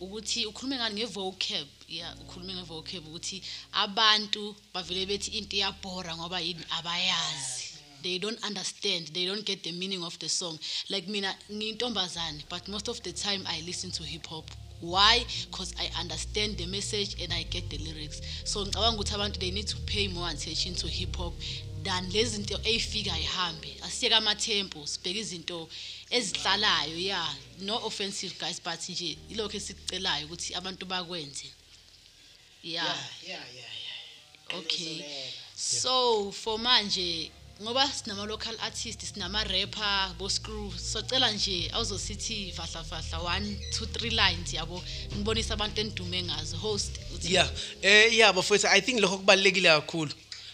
ukuthi 0.00 0.46
ukhulume 0.46 0.76
ngani 0.76 0.94
nge-vocab. 1.00 1.66
Ya 1.88 2.16
ukhulume 2.22 2.54
nge-vocab 2.54 3.06
ukuthi 3.06 3.42
abantu 3.72 4.56
bavele 4.74 5.06
bethi 5.06 5.30
into 5.38 5.56
iyabhora 5.56 6.16
ngoba 6.16 6.40
yini? 6.40 6.64
Abayazi. 6.70 7.72
They 8.02 8.18
don't 8.18 8.44
understand. 8.44 9.14
They 9.14 9.26
don't 9.26 9.44
get 9.44 9.62
the 9.62 9.72
meaning 9.72 10.02
of 10.02 10.18
the 10.18 10.28
song. 10.28 10.58
Like 10.90 11.08
mina 11.08 11.34
ngiyintombazane 11.50 12.42
but 12.48 12.68
most 12.68 12.88
of 12.88 13.02
the 13.02 13.12
time 13.12 13.42
i 13.46 13.60
listen 13.66 13.90
to 13.92 14.02
hip 14.02 14.26
hop. 14.26 14.50
Why? 14.80 15.24
Because 15.48 15.72
i 15.78 15.88
understand 16.00 16.56
the 16.58 16.66
message 16.66 17.22
and 17.22 17.32
i 17.32 17.44
get 17.44 17.70
the 17.70 17.78
lyrics. 17.78 18.20
So 18.44 18.64
ngicabanga 18.64 18.96
ukuthi 18.96 19.14
abantu 19.14 19.38
they 19.38 19.50
need 19.50 19.68
to 19.68 19.76
pay 19.86 20.08
more 20.08 20.28
attention 20.28 20.74
to 20.74 20.88
hip 20.88 21.16
hop. 21.16 21.34
Than 21.84 22.10
lezi 22.12 22.36
zinto 22.36 22.60
ey'fika 22.64 23.18
ihambe. 23.18 23.76
Asiyeke 23.82 24.14
amathempo 24.14 24.86
sibheke 24.86 25.20
izinto 25.20 25.68
ezihlalayo 26.10 26.98
ya. 26.98 27.36
No 27.60 27.76
offensive 27.86 28.34
guys 28.38 28.60
but 28.62 28.88
nje 28.88 29.16
ilokhu 29.30 29.56
esikucelayo 29.56 30.26
ukuthi 30.26 30.54
abantu 30.54 30.86
bakwenze. 30.86 31.46
Ya. 32.62 32.96
Okay. 34.54 35.04
So 35.56 36.32
for 36.32 36.58
manje 36.58 37.30
ngoba 37.62 37.88
sinama-local 37.92 38.56
artist 38.60 39.00
sinama-rapper 39.00 40.14
bo-screw 40.18 40.72
socela 40.78 41.32
nje 41.32 41.70
awuzosithi 41.72 42.52
fahlafahla 42.52 43.18
one 43.36 43.58
two 43.72 43.86
three 43.86 44.10
lines 44.10 44.52
yabo. 44.54 44.84
Nibonise 45.16 45.52
abantu 45.52 45.80
enidume 45.80 46.22
ngazo 46.22 46.56
host 46.56 46.90
uthi- 47.14 47.32
yeah 47.32 47.50
eh 47.82 48.14
yeah 48.14 48.32
bafethu 48.32 48.66
i 48.66 48.80
think 48.80 49.00
lokho 49.00 49.18
kubalekile 49.18 49.68
kakhulu. 49.68 50.12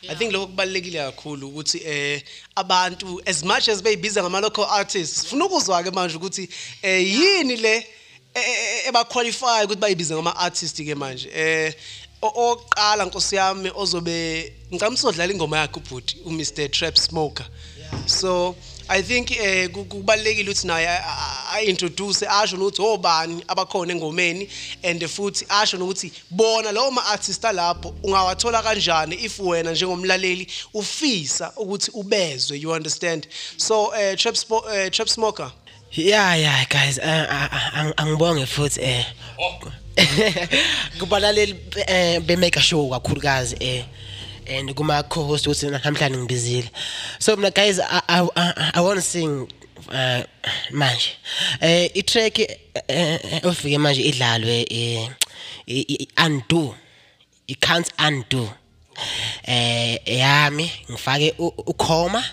I 0.08 0.14
think 0.14 0.32
lokho 0.32 0.46
kubalekile 0.46 0.98
kakhulu 0.98 1.48
ukuthi 1.48 1.80
eh 1.84 2.22
abantu 2.56 3.20
as 3.26 3.42
much 3.44 3.68
as 3.68 3.82
beyibiza 3.82 4.22
ngama 4.22 4.40
local 4.40 4.64
artists 4.70 5.20
sifuna 5.22 5.44
ukuzwa 5.44 5.82
ke 5.82 5.90
manje 5.90 6.16
ukuthi 6.16 6.48
eh 6.82 7.06
yini 7.20 7.56
le 7.56 7.76
eh, 7.76 7.84
eh, 8.34 8.88
eba 8.88 9.04
qualify 9.04 9.64
ukuthi 9.64 9.80
bayibize 9.80 10.14
ngama 10.14 10.36
artists 10.36 10.82
ke 10.84 10.94
manje? 10.94 11.28
Eh 11.34 11.74
oqala 12.22 13.04
nkosi 13.04 13.36
yami 13.36 13.70
ozobe 13.74 14.52
ngicamsodlala 14.72 15.32
ingoma 15.32 15.58
yakhe 15.58 15.80
ubhuti 15.80 16.16
u 16.24 16.30
Mr 16.30 16.70
Trap 16.70 16.96
Smoker. 16.96 17.46
So 18.06 18.56
i 18.88 19.02
think 19.02 19.30
eh 19.30 19.68
ku- 19.70 19.84
kubalekile 19.84 20.50
ukuthi 20.50 20.66
naye 20.66 20.88
a- 21.50 21.54
a- 21.54 21.58
a 21.58 21.62
introduce 21.64 22.26
asho 22.26 22.56
nokuthi 22.56 22.82
obani 22.82 23.44
abakhona 23.48 23.92
engomeni 23.92 24.48
and 24.84 25.02
futhi 25.08 25.46
asho 25.48 25.76
nokuthi 25.76 26.12
bona 26.30 26.72
lawo 26.72 26.90
ma 26.90 27.04
artist 27.06 27.42
lapho 27.44 27.94
ungawathola 28.02 28.62
kanjani 28.62 29.14
if 29.24 29.38
wena 29.40 29.72
njengomlaleli 29.72 30.46
ufisa 30.74 31.52
ukuthi 31.56 31.90
ubezwe 31.94 32.58
you 32.60 32.70
understand? 32.72 33.26
So 33.56 33.92
eh 33.96 34.16
trap 34.16 34.36
eh, 34.74 34.90
trap 34.90 35.08
smoker. 35.08 35.52
Yeah 35.92 36.34
yeah 36.40 36.66
guys 36.68 36.98
ang- 36.98 37.94
angibonge 37.96 38.46
futhi 38.46 38.80
eh. 38.82 39.04
Kubalaleli 40.98 41.56
eh 41.86 42.18
be 42.20 42.36
make 42.36 42.56
a 42.56 42.60
show 42.60 42.88
kakhulukazi 42.90 43.56
eh 43.60 43.84
and 44.50 44.74
kuma 44.74 45.02
co-host 45.02 45.46
ukuthi 45.46 45.66
namhlanje 45.70 46.16
ngibizile. 46.16 46.70
So 47.18 47.36
mina 47.36 47.50
guys 47.50 47.78
I 47.80 48.00
I, 48.08 48.28
I, 48.36 48.70
I 48.74 48.80
want 48.80 48.96
to 48.96 49.02
sing 49.02 49.48
uh, 49.88 50.22
manje. 50.70 51.10
Eh 51.60 51.90
i 51.94 52.02
track 52.02 52.38
ofike 53.44 53.78
manje 53.78 54.02
idlalwe 54.02 54.66
eh 54.70 55.08
i- 55.66 55.86
i- 55.94 56.08
undo 56.26 56.74
i 57.46 57.54
can't 57.54 57.88
undo. 58.08 58.50
Eh 59.44 59.98
yami 60.06 60.70
ngifake 60.90 61.34
ukhoma 61.66 62.24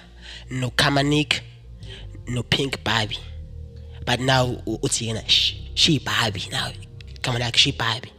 no 0.49 0.69
Kamanik 0.71 1.41
no 2.27 2.43
Pink 2.43 2.83
Barbie. 2.83 3.19
But 4.05 4.19
now 4.19 4.61
uthi 4.65 5.07
yena 5.07 5.23
"Sh- 5.27 5.53
she 5.75 5.99
Barbie 5.99 6.47
now. 6.51 6.71
Like 7.39 7.57
she 7.57 7.71
Barbie. 7.71 8.11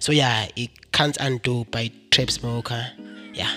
So 0.00 0.12
yeah 0.12 0.46
it 0.56 0.70
can't 0.92 1.16
undo 1.20 1.64
by 1.70 1.90
Trap 2.10 2.30
Smoker 2.30 2.86
yeah. 3.34 3.54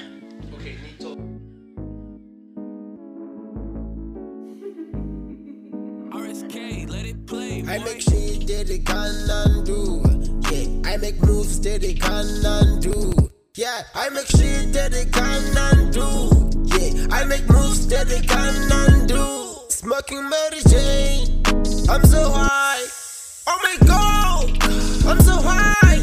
I 7.70 7.80
make 7.80 8.00
shit 8.02 8.48
that 8.48 8.68
they 8.68 8.80
can 8.80 9.30
undo. 9.30 10.02
Yeah, 10.50 10.90
I 10.90 10.96
make 10.98 11.22
moves 11.22 11.60
that 11.62 11.82
they 11.82 11.94
can 11.96 12.26
undo. 12.46 13.30
Yeah, 13.56 13.82
I 13.94 14.10
make 14.10 14.28
shit 14.28 14.72
that 14.72 14.92
they 14.94 15.06
can 15.06 15.58
undo. 15.58 16.50
Yeah, 16.64 17.08
I 17.12 17.26
make 17.26 17.48
moves 17.50 17.86
that 17.88 18.08
they 18.08 18.22
can 18.22 18.72
undo. 18.72 19.58
Smoking 19.68 20.30
Mary 20.30 20.62
Jane, 20.70 21.44
I'm 21.90 22.06
so 22.06 22.32
high. 22.32 22.86
Oh 23.48 23.60
my 23.62 23.76
god, 23.86 24.64
I'm 25.06 25.20
so 25.20 25.42
high. 25.42 26.02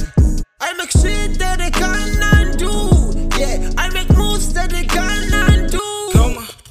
I 0.61 0.73
make 0.75 0.91
shit 0.91 1.39
that 1.39 1.59
they 1.61 1.71
can 1.71 1.84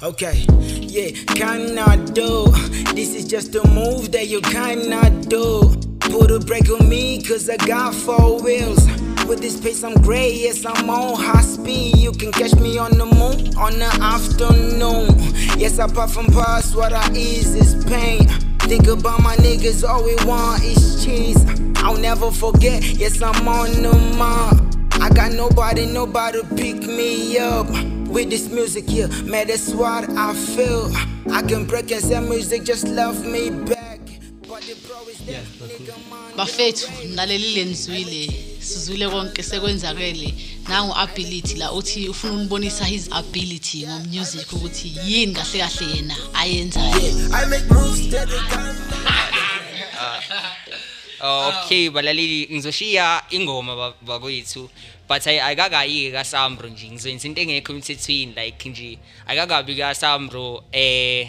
Okay, 0.04 0.44
yeah, 0.50 1.12
cannot 1.34 2.14
do. 2.14 2.44
This 2.92 3.14
is 3.14 3.26
just 3.26 3.54
a 3.54 3.66
move 3.68 4.12
that 4.12 4.28
you 4.28 4.42
cannot 4.42 5.30
do. 5.30 5.74
Put 5.98 6.30
a 6.30 6.40
brake 6.40 6.68
on 6.68 6.86
me, 6.90 7.22
cause 7.22 7.48
I 7.48 7.56
got 7.56 7.94
four 7.94 8.38
wheels. 8.42 8.84
With 9.26 9.40
this 9.40 9.58
pace, 9.58 9.82
I'm 9.82 9.94
great. 10.02 10.34
Yes, 10.34 10.66
I'm 10.66 10.90
on 10.90 11.18
high 11.18 11.40
speed. 11.40 11.96
You 11.96 12.12
can 12.12 12.32
catch 12.32 12.54
me 12.56 12.76
on 12.76 12.98
the 12.98 13.06
moon 13.06 13.56
on 13.56 13.78
the 13.78 13.90
afternoon. 14.02 15.08
Yes, 15.58 15.78
apart 15.78 16.10
from 16.10 16.26
past, 16.26 16.76
what 16.76 16.92
I 16.92 17.10
ease 17.14 17.54
is 17.54 17.82
pain. 17.86 18.28
Think 18.68 18.86
about 18.88 19.22
my 19.22 19.36
niggas, 19.36 19.88
all 19.88 20.04
we 20.04 20.16
want 20.26 20.62
is 20.64 21.02
cheese. 21.02 21.42
I'll 21.76 21.96
never 21.96 22.30
forget. 22.30 22.84
Yes, 22.84 23.22
I'm 23.22 23.48
on 23.48 23.70
the 23.82 23.94
mark. 24.18 24.58
I 25.00 25.08
got 25.08 25.32
nobody, 25.32 25.86
nobody 25.86 26.42
pick 26.56 26.76
me 26.86 27.38
up. 27.38 27.68
With 28.14 28.30
this 28.30 28.48
music 28.48 28.88
here, 28.88 29.08
man, 29.24 29.48
that's 29.48 29.74
what 29.74 30.08
I 30.08 30.32
feel. 30.34 30.88
I 31.32 31.42
can 31.42 31.66
break 31.66 31.90
and 31.90 32.00
sell 32.00 32.22
music, 32.22 32.62
just 32.62 32.86
love 32.86 33.26
me 33.26 33.50
back. 33.50 33.98
But 34.48 34.62
the 34.62 34.76
pro 34.86 35.02
is 35.08 35.18
that 35.26 35.42
nigga 35.66 35.96
man. 36.10 36.36
bafethu 36.36 36.86
naleli 37.14 37.54
lenzwile 37.54 38.32
sizwile 38.60 39.08
konke 39.08 39.42
sekwenzakele 39.42 40.34
nangu-ability 40.68 41.54
la 41.58 41.72
uthi 41.72 42.08
ufuna 42.08 42.32
umbonisa 42.32 42.84
his 42.84 43.08
ability 43.12 43.86
ngomusic 43.86 44.52
ukuthi 44.52 44.92
yini 45.06 45.34
kahle 45.34 45.58
kahle 45.58 45.96
yena 45.96 46.16
ayenzayo 46.34 47.30
I 47.32 47.44
make 47.48 47.70
moves 47.70 48.08
steady, 48.08 48.32
can 48.48 48.76
okay 51.58 51.90
balaleli 51.90 52.48
ngizoshiya 52.52 53.22
ingoma 53.30 53.76
ba- 53.76 53.94
bakwethu 54.06 54.70
but 55.08 55.26
ay- 55.26 55.40
ayikakayi 55.40 56.12
kasambro 56.12 56.68
nje 56.68 56.90
ngizoyenza 56.90 57.28
into 57.28 57.40
engekho 57.40 57.72
emthethweni 57.72 58.34
like 58.36 58.68
nje 58.68 58.98
ayikakabi 59.26 59.74
kasambro 59.76 60.64
eh 60.72 61.28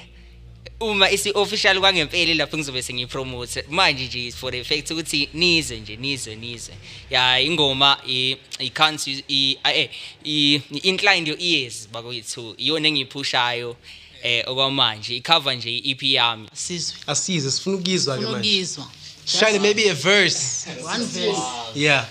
uma 0.79 1.11
isi-official 1.11 1.79
kwangempela 1.79 2.33
lapho 2.33 2.57
ngizobe 2.57 2.81
sengiyipromote 2.81 3.63
manje 3.69 4.05
nje 4.07 4.31
for 4.31 4.51
the 4.51 4.63
fact 4.63 4.91
ukuthi 4.91 5.29
nize 5.33 5.79
nje 5.79 5.95
nize 5.95 6.35
nize. 6.35 6.71
Ya 7.09 7.39
ingoma 7.41 7.97
i- 8.07 8.37
i-can't 8.59 9.07
use- 9.07 9.23
i- 9.29 9.57
ah, 9.63 9.73
eh, 9.73 9.89
i- 10.25 10.61
i-inclined 10.71 11.27
your 11.27 11.37
ears 11.41 11.87
bakwethu 11.91 12.55
iyona 12.57 12.87
engiyiphushayo 12.87 13.75
eh 14.23 14.43
okwamanje 14.47 15.15
icover 15.15 15.55
nje 15.57 15.69
i-EP 15.77 16.03
yami. 16.03 16.47
Sizwe 16.53 16.97
asize 17.07 17.51
sifuna 17.51 17.77
ukuyizwa 17.77 18.15
ke 18.17 18.21
funa 18.21 18.31
manje. 18.31 18.49
ukuyizwa. 18.49 18.87
Shine 19.25 19.59
maybe 19.59 19.89
a 19.89 19.93
verse. 19.93 20.69
One 20.83 21.05
verse. 21.05 21.41
Yeah. 21.75 22.05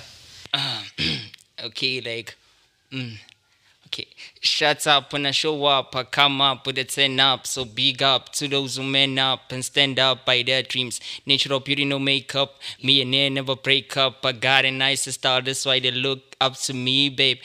okay, 1.65 2.01
like, 2.01 2.37
mm, 2.93 3.17
okay. 3.87 4.07
Shut 4.41 4.87
up 4.87 5.12
when 5.12 5.27
I 5.27 5.31
show 5.31 5.65
up. 5.65 5.95
I 5.97 6.05
come 6.05 6.41
up 6.41 6.67
with 6.67 6.79
a 6.79 6.85
10 6.85 7.19
up. 7.21 7.47
So 7.47 7.65
big 7.65 8.03
up 8.03 8.31
to 8.35 8.49
those 8.49 8.77
who 8.77 8.83
man 8.83 9.19
up 9.19 9.51
and 9.51 9.65
stand 9.65 9.99
up 9.99 10.25
by 10.25 10.43
their 10.43 10.62
dreams. 10.62 11.01
Natural 11.27 11.61
beauty, 11.61 11.85
no 11.85 11.99
makeup. 11.99 12.61
Me 12.83 13.03
and 13.03 13.12
they 13.12 13.31
never 13.31 13.57
break 13.57 13.97
up. 13.97 14.25
I 14.25 14.33
got 14.33 14.65
a 14.65 14.71
nice 14.71 15.03
style, 15.12 15.43
that's 15.43 15.67
why 15.67 15.81
they 15.81 15.91
look 15.91 16.37
up 16.41 16.57
to 16.57 16.75
me, 16.75 17.09
babe. 17.09 17.39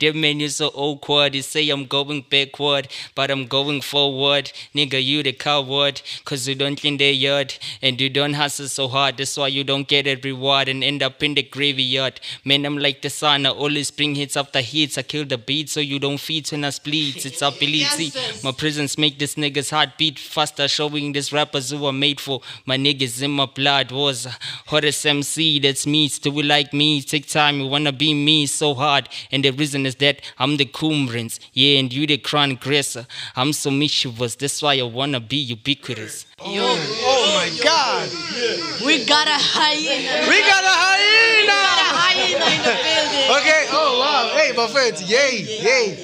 Them 0.00 0.20
men 0.20 0.40
you 0.40 0.48
so 0.48 0.68
awkward. 0.74 1.34
You 1.34 1.42
say 1.42 1.68
I'm 1.70 1.86
going 1.86 2.24
backward, 2.28 2.88
but 3.14 3.30
I'm 3.30 3.46
going 3.46 3.80
forward. 3.80 4.52
Nigga, 4.74 5.02
you 5.02 5.22
the 5.22 5.32
coward. 5.32 6.02
Cause 6.24 6.46
you 6.48 6.54
don't 6.54 6.80
clean 6.80 6.96
the 6.96 7.12
yard 7.12 7.54
and 7.82 8.00
you 8.00 8.08
don't 8.08 8.34
hustle 8.34 8.68
so 8.68 8.88
hard. 8.88 9.16
That's 9.16 9.36
why 9.36 9.48
you 9.48 9.64
don't 9.64 9.88
get 9.88 10.06
a 10.06 10.16
reward 10.16 10.68
and 10.68 10.82
end 10.84 11.02
up 11.02 11.22
in 11.22 11.34
the 11.34 11.42
graveyard. 11.42 12.20
Man, 12.44 12.64
I'm 12.64 12.78
like 12.78 13.02
the 13.02 13.10
sun. 13.10 13.46
I 13.46 13.50
always 13.50 13.90
bring 13.90 14.14
hits 14.14 14.36
after 14.36 14.60
hits. 14.60 14.98
I 14.98 15.02
kill 15.02 15.24
the 15.24 15.38
beat 15.38 15.70
so 15.70 15.80
you 15.80 15.98
don't 15.98 16.18
feed 16.18 16.50
when 16.50 16.64
I 16.64 16.70
split. 16.70 17.24
It's 17.28 17.42
ability. 17.42 18.12
My 18.42 18.52
presence 18.52 18.96
make 18.96 19.18
this 19.18 19.34
niggas 19.34 19.70
heart 19.70 19.90
beat 19.98 20.18
faster. 20.18 20.66
Showing 20.68 21.12
these 21.12 21.32
rappers 21.32 21.70
who 21.70 21.84
are 21.86 21.92
made 21.92 22.20
for. 22.20 22.40
My 22.64 22.76
niggas 22.76 23.22
in 23.22 23.32
my 23.32 23.46
blood 23.46 23.92
was 23.92 24.26
hottest 24.66 25.04
MC. 25.06 25.58
That's 25.58 25.86
me. 25.86 26.08
Still 26.08 26.44
like 26.44 26.72
me. 26.72 27.02
Take 27.02 27.28
time. 27.28 27.60
You 27.60 27.66
wanna 27.66 27.92
be 27.92 28.14
me 28.14 28.46
so 28.46 28.74
hard. 28.74 29.08
And 29.30 29.44
the 29.44 29.50
reason 29.58 29.86
is 29.86 29.96
that 29.96 30.20
I'm 30.38 30.56
the 30.56 30.64
Cumbrans. 30.64 31.38
Yeah, 31.52 31.78
and 31.78 31.92
you 31.92 32.06
the 32.06 32.18
crown 32.18 32.52
aggressor. 32.52 33.06
I'm 33.36 33.52
so 33.52 33.70
mischievous. 33.70 34.36
That's 34.36 34.62
why 34.62 34.78
I 34.78 34.82
wanna 34.82 35.20
be 35.20 35.36
ubiquitous. 35.36 36.26
yo 36.46 36.62
oh 36.62 37.32
my 37.34 37.50
god 37.64 38.08
we 38.86 39.04
got 39.04 39.26
a 39.26 39.34
hyena 39.34 40.22
we 40.30 40.38
got 40.46 40.62
a 40.62 40.70
hyena 40.70 41.40
we 41.40 41.46
got 41.48 41.78
a 41.82 41.90
hyena 41.98 42.46
in 42.54 42.62
the 42.62 42.74
building 42.86 43.26
okay 43.34 43.66
oh 43.74 43.98
wow 43.98 44.30
hey 44.38 44.52
bafethu 44.54 45.02
yay 45.10 45.42
yay 45.42 45.98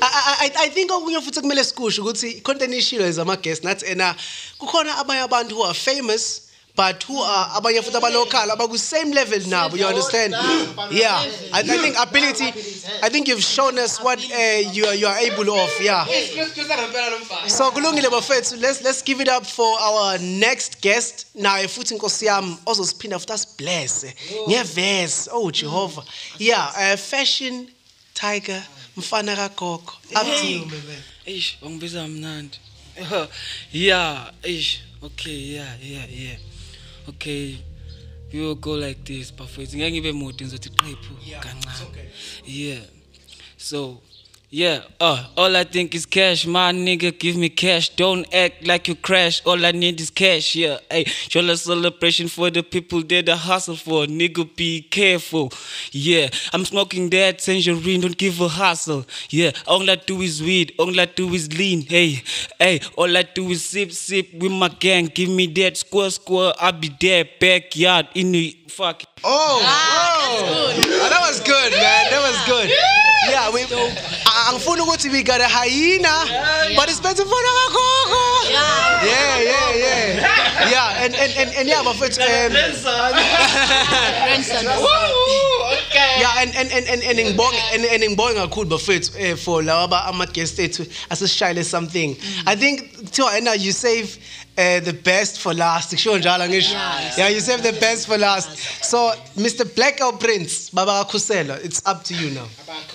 I, 0.00 0.50
I, 0.56 0.64
I 0.64 0.68
think 0.70 0.90
okunye 0.90 1.20
futhi 1.20 1.40
kumele 1.40 1.64
sikusho 1.64 2.02
ukuthi 2.02 2.40
content 2.40 2.74
ishilo 2.74 3.04
as 3.04 3.18
ama-guest 3.18 3.64
nathi 3.64 3.86
ena 3.86 4.14
kukhona 4.58 4.98
abanye 4.98 5.20
abantu 5.20 5.54
who 5.54 5.64
are 5.64 5.74
famous 5.74 6.45
but 6.76 7.02
who 7.04 7.18
are 7.18 7.46
abanye 7.56 7.80
futhi 7.82 7.96
abalocal 7.96 8.48
abaku-same 8.50 9.10
level 9.12 9.40
nabo 9.40 9.76
you 9.76 9.86
understand? 9.86 10.32
Yeah. 10.90 11.16
I, 11.52 11.60
I 11.60 11.62
think 11.62 11.96
ability 11.98 12.46
i 13.02 13.08
think 13.08 13.28
you've 13.28 13.42
shown 13.42 13.78
us 13.78 14.00
what 14.02 14.18
uh, 14.18 14.72
you, 14.72 14.84
are, 14.86 14.94
you 14.94 15.06
are 15.06 15.18
able 15.18 15.50
of 15.58 15.70
yeah. 15.80 16.04
So 17.48 17.70
kulungile 17.70 18.10
bafethu 18.10 18.60
let's, 18.60 18.82
let's 18.84 19.02
give 19.02 19.20
it 19.20 19.28
up 19.28 19.46
for 19.46 19.80
our 19.80 20.18
next 20.18 20.80
guest. 20.80 21.26
Naye 21.34 21.68
futhi 21.68 21.94
inkosi 21.94 22.26
yami 22.26 22.56
ozosiphinda 22.66 23.18
futhi 23.18 23.32
asiblesse 23.32 24.14
ngevesi 24.48 25.28
oh 25.32 25.50
jehova. 25.50 26.04
Yeah 26.38 26.68
uh, 26.76 26.96
fashion 26.96 27.68
tiger 28.14 28.62
mfana 28.96 29.36
kagogo. 29.36 29.92
Up 30.14 30.26
to 30.26 30.46
you. 30.46 30.66
Man 30.66 31.02
Eish, 31.26 31.58
wangibiza 31.62 32.08
mnandi. 32.08 32.58
yeah, 33.72 34.30
eish. 34.42 34.80
Okay, 35.02 35.54
yeah, 35.54 35.76
yeah, 35.82 36.06
yeah. 36.10 36.38
Okay. 37.08 37.58
We 38.32 38.40
will 38.40 38.54
go 38.56 38.72
like 38.72 39.04
this, 39.04 39.32
bafethu. 39.32 39.76
Ngeke 39.76 39.90
ngibe 39.90 40.12
mude 40.12 40.44
ngizothi 40.44 40.70
qephu 40.70 41.14
kancane. 41.40 42.10
Yeah. 42.46 42.82
So, 43.56 44.00
yeah, 44.48 44.82
uh, 45.00 45.26
all 45.36 45.56
I 45.56 45.64
think 45.64 45.94
is 45.94 46.06
cash. 46.06 46.46
My 46.46 46.72
nigga, 46.72 47.18
give 47.18 47.36
me 47.36 47.48
cash. 47.48 47.88
Don't 47.90 48.32
act 48.32 48.64
like 48.64 48.86
you 48.86 48.94
crash. 48.94 49.44
All 49.44 49.66
I 49.66 49.72
need 49.72 50.00
is 50.00 50.08
cash. 50.08 50.54
Yeah, 50.54 50.78
hey, 50.88 51.04
show 51.04 51.40
a 51.40 51.56
celebration 51.56 52.28
for 52.28 52.48
the 52.50 52.62
people 52.62 53.02
that 53.02 53.28
I 53.28 53.34
hustle 53.34 53.74
for. 53.74 54.06
Nigga, 54.06 54.54
be 54.54 54.82
careful. 54.82 55.52
Yeah, 55.90 56.28
I'm 56.52 56.64
smoking 56.64 57.10
that 57.10 57.40
tangerine. 57.40 58.02
Don't 58.02 58.16
give 58.16 58.40
a 58.40 58.46
hustle. 58.46 59.04
Yeah, 59.30 59.50
all 59.66 59.90
I 59.90 59.96
do 59.96 60.22
is 60.22 60.40
weed. 60.40 60.74
All 60.78 60.98
I 60.98 61.06
do 61.06 61.34
is 61.34 61.52
lean. 61.58 61.82
Hey, 61.82 62.22
hey, 62.58 62.80
all 62.96 63.16
I 63.16 63.24
do 63.24 63.50
is 63.50 63.64
sip, 63.64 63.90
sip 63.90 64.32
with 64.32 64.52
my 64.52 64.68
gang. 64.68 65.06
Give 65.06 65.28
me 65.28 65.48
that 65.48 65.76
square, 65.76 66.10
square. 66.10 66.52
I'll 66.60 66.70
be 66.70 66.94
there, 67.00 67.24
backyard 67.40 68.08
in 68.14 68.30
the 68.30 68.56
fuck. 68.68 69.02
Oh, 69.24 69.60
oh. 69.60 70.72
Oh, 70.86 71.08
that 71.10 71.20
was 71.28 71.40
good, 71.40 71.72
man. 71.72 72.10
That 72.10 72.22
was 72.22 72.46
good. 72.46 73.05
Yeah, 73.28 73.50
we. 73.52 73.60
Angifuni 73.62 74.80
ukuthi 74.82 75.10
we 75.10 75.22
got 75.22 75.40
a 75.40 75.48
hyena, 75.48 76.26
but 76.76 76.88
it's 76.88 77.00
better 77.00 77.24
for 77.24 77.30
kagogo. 77.30 78.50
Yeah, 78.50 79.40
yeah, 79.40 79.74
yeah. 79.74 80.70
Yeah, 80.70 81.04
and 81.04 81.14
and 81.14 81.32
and, 81.36 81.50
and 81.56 81.68
yeah, 81.68 81.82
bafethu. 81.82 82.20
Um, 82.20 82.52
yeah 86.18 86.42
and 86.42 86.54
and 86.56 86.70
and 86.72 86.86
and 86.88 87.02
and 87.02 87.18
ngibonge 87.18 87.60
and 87.72 87.84
and 87.84 88.02
ngibonge 88.02 88.34
kakhulu 88.34 88.70
bafethu 88.70 89.12
eh, 89.18 89.36
for 89.36 89.62
laba 89.62 90.04
ama 90.06 90.26
guest 90.26 90.58
ethu 90.58 90.86
asishayile 91.10 91.64
something 91.64 92.16
i 92.46 92.56
think 92.56 92.92
kuthiwa 92.96 93.36
ena 93.38 93.54
you 93.54 93.72
save 93.72 94.18
uh, 94.58 94.80
the 94.80 94.92
best 94.92 95.38
for 95.40 95.54
last 95.54 95.90
kusho 95.90 96.18
njalo 96.18 96.48
ngisho 96.48 96.74
yeah 97.18 97.28
you 97.32 97.40
save 97.40 97.62
the 97.62 97.80
best 97.80 98.06
for 98.06 98.18
last 98.18 98.48
so 98.84 99.12
mr 99.36 99.64
black 99.74 100.00
L 100.00 100.12
prince 100.12 100.70
baba 100.72 100.92
kakhusela 101.04 101.58
it's 101.64 101.82
up 101.86 102.02
to 102.04 102.14
you 102.14 102.30
now 102.30 102.48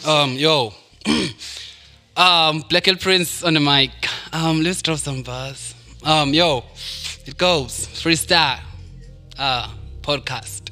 Um, 0.06 0.34
yo. 0.38 0.74
um, 2.18 2.64
Black 2.70 2.86
Hill 2.86 2.98
Prince 2.98 3.44
on 3.44 3.54
the 3.54 3.60
mic. 3.60 3.92
Um, 4.34 4.62
let's 4.64 4.82
drop 4.82 4.98
some 5.00 5.24
bars. 5.24 5.76
Um, 6.04 6.34
yo, 6.34 6.64
it 7.26 7.38
goes 7.38 7.88
freestyle. 7.88 8.60
Uh, 9.38 9.68
podcast. 10.02 10.70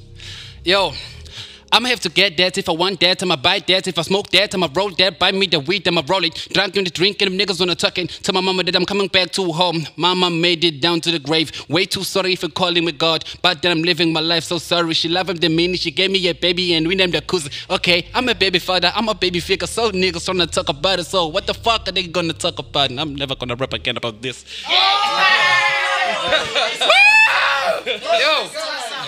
Yo. 0.63 0.93
I'ma 1.71 1.89
have 1.89 1.99
to 2.01 2.09
get 2.09 2.35
that 2.37 2.57
if 2.57 2.67
I 2.67 2.71
want 2.71 2.99
that, 3.01 3.21
I'ma 3.21 3.35
buy 3.35 3.59
that. 3.59 3.87
If 3.87 3.97
I 3.97 4.01
smoke 4.01 4.29
that, 4.31 4.55
I'ma 4.55 4.69
roll 4.73 4.89
that. 4.91 5.19
Buy 5.19 5.31
me 5.31 5.45
the 5.45 5.59
weed, 5.59 5.87
I'ma 5.87 6.01
roll 6.07 6.23
it. 6.23 6.47
Drunk 6.51 6.75
in 6.77 6.83
the 6.83 6.89
drink, 6.89 7.21
and 7.21 7.31
them 7.31 7.37
niggas 7.39 7.59
wanna 7.59 7.75
talking. 7.75 8.07
Tell 8.07 8.33
my 8.33 8.41
mama 8.41 8.63
that 8.63 8.75
I'm 8.75 8.85
coming 8.85 9.07
back 9.07 9.31
to 9.31 9.51
home. 9.51 9.85
Mama 9.95 10.29
made 10.31 10.63
it 10.63 10.81
down 10.81 10.99
to 11.01 11.11
the 11.11 11.19
grave. 11.19 11.51
Way 11.69 11.85
too 11.85 12.03
sorry 12.03 12.35
for 12.35 12.49
calling 12.49 12.85
me 12.85 12.91
God, 12.91 13.23
but 13.43 13.61
then 13.61 13.71
I'm 13.71 13.83
living 13.83 14.11
my 14.11 14.19
life 14.19 14.45
so 14.45 14.57
sorry. 14.57 14.93
She 14.95 15.09
love 15.09 15.29
him 15.29 15.37
the 15.37 15.49
minute 15.49 15.81
she 15.81 15.91
gave 15.91 16.09
me 16.09 16.27
a 16.27 16.33
baby 16.33 16.73
and 16.73 16.87
we 16.87 16.95
named 16.95 17.13
her 17.13 17.21
cousin. 17.21 17.51
Okay, 17.69 18.07
I'm 18.15 18.27
a 18.29 18.35
baby 18.35 18.59
father, 18.59 18.91
I'm 18.95 19.07
a 19.07 19.13
baby 19.13 19.39
figure. 19.39 19.67
So 19.67 19.91
niggas 19.91 20.27
wanna 20.27 20.47
talk 20.47 20.69
about 20.69 20.99
it. 20.99 21.05
So 21.05 21.27
what 21.27 21.45
the 21.45 21.53
fuck 21.53 21.87
are 21.87 21.91
they 21.91 22.07
gonna 22.07 22.33
talk 22.33 22.57
about? 22.57 22.91
I'm 22.91 23.13
never 23.15 23.35
gonna 23.35 23.55
rap 23.55 23.73
again 23.73 23.97
about 23.97 24.21
this. 24.21 24.43
Yo. 27.85 28.98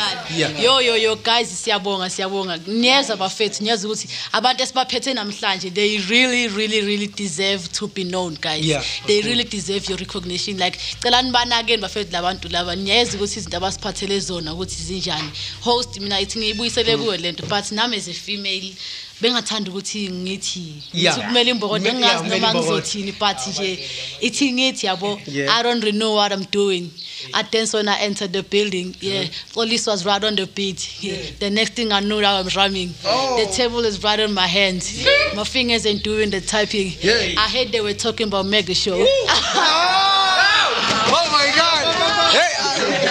God. 0.00 0.60
Yo 0.62 0.80
yo 0.80 0.96
yo 0.96 1.16
guys 1.16 1.48
siyabonga 1.48 2.10
siyabonga. 2.10 2.56
Niyeza 2.66 3.16
bafethu 3.16 3.62
niyeza 3.62 3.86
ukuthi 3.88 4.08
abantu 4.32 4.62
esibaphethe 4.62 5.14
namhlanje 5.14 5.70
they 5.70 5.98
really 5.98 6.48
really 6.48 6.80
really 6.80 7.06
deserve 7.06 7.68
to 7.72 7.86
be 7.86 8.04
known 8.04 8.34
guys. 8.40 8.64
Yeah, 8.64 8.82
They 9.06 9.22
really 9.22 9.44
deserve 9.44 9.88
your 9.88 9.98
recognition 9.98 10.58
like 10.58 10.78
celani 11.02 11.30
banakeni 11.30 11.82
bafethu 11.82 12.12
labantu 12.12 12.48
laba 12.48 12.76
niyeza 12.76 13.16
ukuthi 13.16 13.38
izinto 13.38 13.56
abasiphathele 13.56 14.20
zona 14.20 14.54
ukuthi 14.54 14.82
zinjani. 14.82 15.30
Host 15.60 16.00
mina 16.00 16.20
ithi 16.20 16.38
ngiyibuyisele 16.38 16.96
kuwe 16.96 17.18
lento 17.18 17.46
but 17.46 17.72
nami 17.72 17.96
as 17.96 18.08
a 18.08 18.12
female 18.12 18.74
bengathanda 19.20 19.70
ukuthi 19.70 20.08
ngithi 20.10 20.62
Yeah. 20.92 21.16
ngithi 21.16 21.26
kumele 21.26 21.50
imbokodo 21.50 21.84
Yeah, 21.84 21.96
ngingazi 21.96 22.28
noma 22.28 22.54
ngizothini 22.54 23.12
but 23.12 23.36
nje 23.46 23.78
ithi 24.20 24.52
ngithi 24.52 24.86
yabo 24.86 25.20
Yeah. 25.26 25.56
I 25.58 25.62
don't 25.62 25.82
really 25.84 25.98
know 25.98 26.14
what 26.14 26.32
I'm 26.32 26.44
doing. 26.50 26.90
I 27.34 27.42
dance 27.42 27.74
when 27.76 27.86
I 27.88 27.98
entered 28.00 28.32
the 28.32 28.42
building. 28.42 28.94
Yeah, 29.00 29.26
police 29.52 29.86
was 29.86 30.06
right 30.06 30.24
on 30.24 30.36
the 30.36 30.46
beat. 30.46 31.02
Yeah. 31.02 31.18
The 31.38 31.50
next 31.50 31.74
thing 31.74 31.92
I 31.92 32.00
knew, 32.00 32.24
I 32.24 32.40
was 32.40 32.52
drumming. 32.54 32.94
The 33.02 33.46
table 33.54 33.84
is 33.84 34.02
right 34.02 34.18
on 34.20 34.32
my 34.32 34.46
hands. 34.46 35.04
My 35.36 35.44
fingers 35.44 35.84
ain't 35.84 36.02
doing 36.02 36.30
the 36.30 36.40
typing. 36.40 36.94
Yeah. 37.02 37.34
I 37.36 37.46
heard 37.48 37.72
they 37.72 37.82
were 37.82 37.92
talking 37.92 38.28
about 38.28 38.46
mega 38.46 38.74
show. 38.74 38.96
Oh 41.12 41.26
my 41.32 41.46
God! 41.56 41.69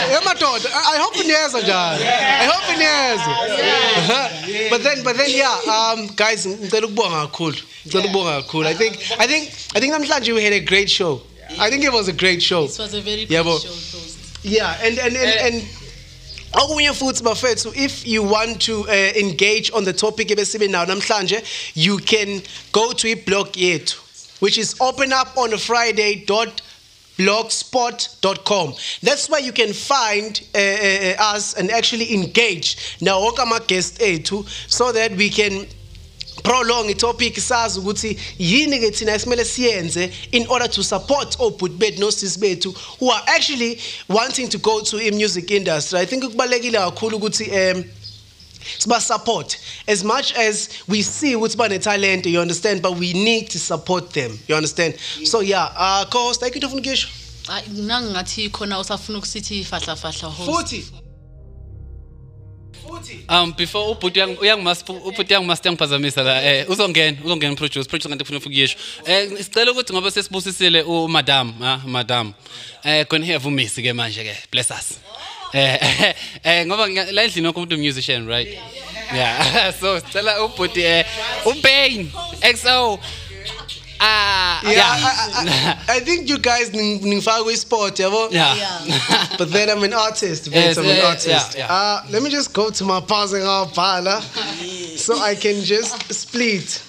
Hey, 0.09 0.15
uh, 0.15 0.21
hey, 0.21 0.25
madoda, 0.25 0.65
I 0.65 0.97
hope 0.97 1.23
niyeza 1.23 1.61
njalo. 1.61 2.03
I 2.03 2.45
hope 2.45 2.77
niyeza. 2.77 3.29
Uh-huh. 3.29 4.69
But 4.69 4.83
then, 4.83 5.03
but 5.03 5.17
then, 5.17 5.29
yeah, 5.29 5.59
um, 5.67 6.07
guys, 6.15 6.45
ngicela 6.47 6.87
ukubonga 6.87 7.27
kakhulu. 7.27 7.57
Ngicela 7.85 8.05
ukubonga 8.05 8.41
kakhulu. 8.41 8.67
I 8.67 8.73
think, 8.73 8.95
I 9.19 9.27
think, 9.27 9.51
I 9.75 9.79
think 9.79 9.93
namhlanje 9.93 10.33
we 10.33 10.43
had 10.43 10.53
a 10.53 10.59
great 10.59 10.89
show. 10.89 11.21
I 11.59 11.69
think 11.69 11.83
it 11.83 11.93
was 11.93 12.07
a 12.07 12.13
great 12.13 12.41
show. 12.41 12.65
This 12.67 12.79
was 12.79 12.93
a 12.93 13.01
very 13.01 13.25
good 13.25 13.45
Yabo. 13.45 13.59
show. 13.61 13.69
Yeah, 14.41 14.75
and 14.81 14.97
and 14.97 15.15
and. 15.15 15.53
and 15.53 15.63
okunye 16.53 16.93
futhi 16.93 17.21
bafethu 17.23 17.71
if 17.75 18.07
you 18.07 18.23
want 18.23 18.59
to 18.59 18.81
uh, 18.89 18.93
engage 19.15 19.71
on 19.71 19.83
the 19.83 19.93
topic 19.93 20.29
ebesibe 20.29 20.67
nawo 20.67 20.85
namhlanje 20.87 21.43
you 21.75 21.99
can 21.99 22.41
go 22.71 22.91
to 22.91 23.07
iblog 23.07 23.51
yethu 23.55 23.99
which 24.39 24.57
is 24.57 24.75
open 24.79 25.13
blogspot.com 27.19 28.73
that's 29.03 29.29
where 29.29 29.41
you 29.41 29.51
can 29.51 29.73
find 29.73 30.41
uh, 30.55 30.57
uh, 30.57 31.35
us 31.35 31.53
and 31.57 31.69
actually 31.71 32.13
engage 32.13 32.77
nawo 33.01 33.25
wonke 33.25 33.41
ama-guest 33.41 34.01
ethu 34.01 34.45
so 34.67 34.91
that 34.91 35.11
we 35.11 35.29
can 35.29 35.67
prolong 36.43 36.89
itopic 36.89 37.39
sazi 37.39 37.79
ukuthi 37.79 38.17
yini 38.39 38.79
ke 38.79 38.91
thina 38.91 39.13
esimele 39.13 39.45
siyenze 39.45 40.11
in 40.31 40.47
order 40.47 40.69
to 40.69 40.83
support 40.83 41.35
obhuti 41.39 41.77
bethu 41.77 41.99
nosisi 41.99 42.39
bethu 42.39 42.73
who 42.99 43.11
are 43.11 43.23
actually 43.27 43.79
wanting 44.07 44.47
to 44.47 44.57
go 44.57 44.81
to 44.81 44.97
i-music 44.97 45.51
industry. 45.51 45.99
I 45.99 46.05
think 46.05 46.23
kubalulekile 46.23 46.77
kakhulu 46.77 47.17
ukuthi 47.17 47.51
um 47.51 47.83
siba 48.79 48.99
support. 49.01 49.57
As 49.87 50.03
much 50.03 50.33
as 50.37 50.69
we 50.87 51.01
see 51.01 51.35
ukuthi 51.35 51.57
bane-talent 51.57 52.25
you 52.25 52.39
understand 52.41 52.81
but 52.81 52.93
we 52.97 53.13
need 53.13 53.49
to 53.49 53.59
support 53.59 54.11
them. 54.13 54.37
You 54.47 54.55
understand? 54.55 54.95
So 55.25 55.41
yeah 55.41 55.71
uh, 55.77 56.05
co-host 56.09 56.41
ayikho 56.41 56.55
into 56.55 56.67
ofuna 56.67 56.81
ukuyisho 56.81 57.07
Hayi, 57.47 57.63
nangingathi 57.69 58.49
khona 58.49 58.79
usafuna 58.79 59.17
ukusithi 59.17 59.63
fahla 59.65 59.95
fahla 59.95 60.29
host. 60.29 60.49
futhi. 60.49 60.85
Um 63.29 63.53
before 63.53 63.95
ubhuti 63.95 64.19
uyang- 64.19 64.37
uyangimas- 64.37 64.83
ubhuti 64.89 65.33
yangimaster 65.33 65.69
yangiphazamisa 65.69 66.23
la 66.23 66.41
eh 66.43 66.65
uzongena 66.69 67.17
uzongena 67.25 67.55
produce 67.55 67.87
produce 67.87 68.09
kanti 68.09 68.23
ufuna 68.23 68.39
ukuyisho 68.39 68.77
eh 69.05 69.29
sicela 69.37 69.71
ukuthi 69.71 69.93
ngoba 69.93 70.11
sesibusisile 70.11 70.81
umadam 70.83 71.53
ah 71.63 71.77
madam. 71.85 72.33
Eh 72.83 73.05
khona 73.07 73.25
have 73.25 73.47
umisi 73.47 73.81
ke 73.83 73.93
manje 73.93 74.23
ke 74.23 74.35
bless 74.51 74.71
us. 74.71 74.97
Eh 75.53 76.13
eh 76.43 76.65
ngoba 76.65 76.87
ngiya- 76.89 77.11
la 77.11 77.23
endlini 77.23 77.47
wonke 77.47 77.59
umuntu 77.59 77.77
musician 77.77 78.27
right 78.27 78.57
yeah 79.15 79.73
so 79.79 79.99
sicela 79.99 80.43
ubhuti 80.43 80.81
eh 80.83 81.05
upain 81.45 82.11
xo 82.61 82.99
ah 84.01 84.61
yeah, 84.63 84.71
yeah 84.71 84.93
I, 84.95 85.91
I, 85.91 85.95
I 85.97 85.99
think 85.99 86.29
you 86.29 86.37
guys 86.37 86.71
ning- 86.71 87.01
ningifaka 87.01 87.43
kwi-sport 87.43 87.99
yabo 87.99 88.29
yeah 88.31 88.55
but 89.37 89.51
then 89.51 89.69
I'm 89.69 89.83
an 89.83 89.93
artist. 89.93 90.47
Yes, 90.47 90.77
I'm 90.77 90.85
an 90.85 90.95
yeah, 90.97 91.07
artist. 91.09 91.57
yeah, 91.57 91.67
Uh, 91.69 92.03
let 92.09 92.21
me 92.23 92.29
just 92.29 92.53
go 92.53 92.69
to 92.69 92.83
my 92.85 92.99
pausing 93.01 93.43
pala 93.75 94.21
so 94.95 95.19
I 95.19 95.35
can 95.35 95.63
just 95.63 95.95
split. 96.13 96.81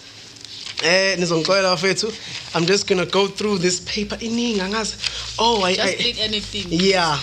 Eh, 0.83 1.17
nizongixolela 1.19 1.75
bafethu. 1.77 2.09
I'm 2.55 2.65
just 2.67 2.87
gonna 2.87 3.07
go 3.07 3.27
through 3.29 3.59
this 3.59 3.81
paper 3.81 4.17
iningi 4.17 4.61
angazi. 4.61 4.95
Oh, 5.39 5.63
I, 5.63 5.75
Just 5.75 6.01
I 6.19 6.23
anything. 6.23 6.67
yeah. 6.71 7.19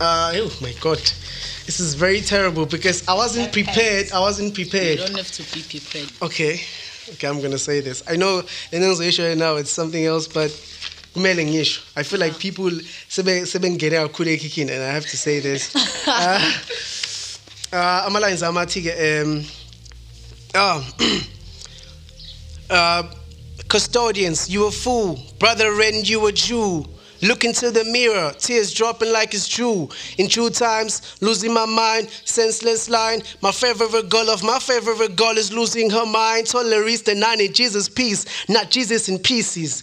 Uh, 0.00 0.32
oh 0.36 0.58
my 0.62 0.72
God, 0.80 0.96
this 1.66 1.78
is 1.78 1.92
very 1.92 2.22
terrible 2.22 2.64
because 2.64 3.06
I 3.06 3.12
wasn't 3.12 3.52
prepared. 3.52 4.10
I 4.12 4.20
wasn't 4.20 4.56
You 4.56 4.64
prepared. 4.64 4.98
don't 4.98 5.14
have 5.16 5.30
to 5.32 5.42
be 5.54 5.60
prepared. 5.62 6.10
Okay, 6.22 6.62
okay, 7.10 7.28
I'm 7.28 7.42
gonna 7.42 7.58
say 7.58 7.80
this. 7.80 8.02
I 8.08 8.16
know 8.16 8.42
issue 8.72 9.26
right 9.26 9.36
now 9.36 9.56
it's 9.56 9.70
something 9.70 10.02
else, 10.06 10.26
but 10.26 10.50
kumele 11.14 11.44
ngisho. 11.44 11.82
I 11.96 12.02
feel 12.02 12.18
like 12.18 12.38
people 12.38 12.70
sebe 13.10 13.44
sebengene 13.44 14.00
kakhulu 14.08 14.38
ekhikhini 14.38 14.70
and 14.72 14.82
I 14.82 14.90
have 14.90 15.04
to 15.04 15.18
say 15.18 15.40
this. 15.40 15.74
uh, 16.06 16.50
uh, 17.76 18.04
ama 18.06 18.20
lines 18.20 18.40
amathi 18.40 18.80
ke 18.88 19.22
um 19.22 19.44
ah 20.54 20.82
uh, 22.70 23.02
custodians, 23.68 24.48
you 24.48 24.64
a 24.66 24.70
fool. 24.70 25.20
Brother 25.38 25.74
Ren, 25.74 26.04
you 26.04 26.26
a 26.26 26.32
Jew. 26.32 26.86
Look 27.22 27.44
into 27.44 27.70
the 27.70 27.84
mirror, 27.84 28.32
tears 28.38 28.72
dropping 28.72 29.12
like 29.12 29.34
it's 29.34 29.46
true. 29.46 29.88
In 30.18 30.28
true 30.28 30.50
times, 30.50 31.16
losing 31.20 31.52
my 31.52 31.66
mind, 31.66 32.08
senseless 32.24 32.88
line. 32.88 33.22
My 33.42 33.52
favorite 33.52 34.08
girl 34.08 34.30
of 34.30 34.42
my 34.42 34.58
favorite 34.58 35.16
girl 35.16 35.36
is 35.36 35.52
losing 35.52 35.90
her 35.90 36.06
mind. 36.06 36.46
Tolerance 36.46 37.02
in 37.08 37.52
Jesus' 37.52 37.88
peace, 37.88 38.24
not 38.48 38.70
Jesus 38.70 39.08
in 39.08 39.18
pieces. 39.18 39.82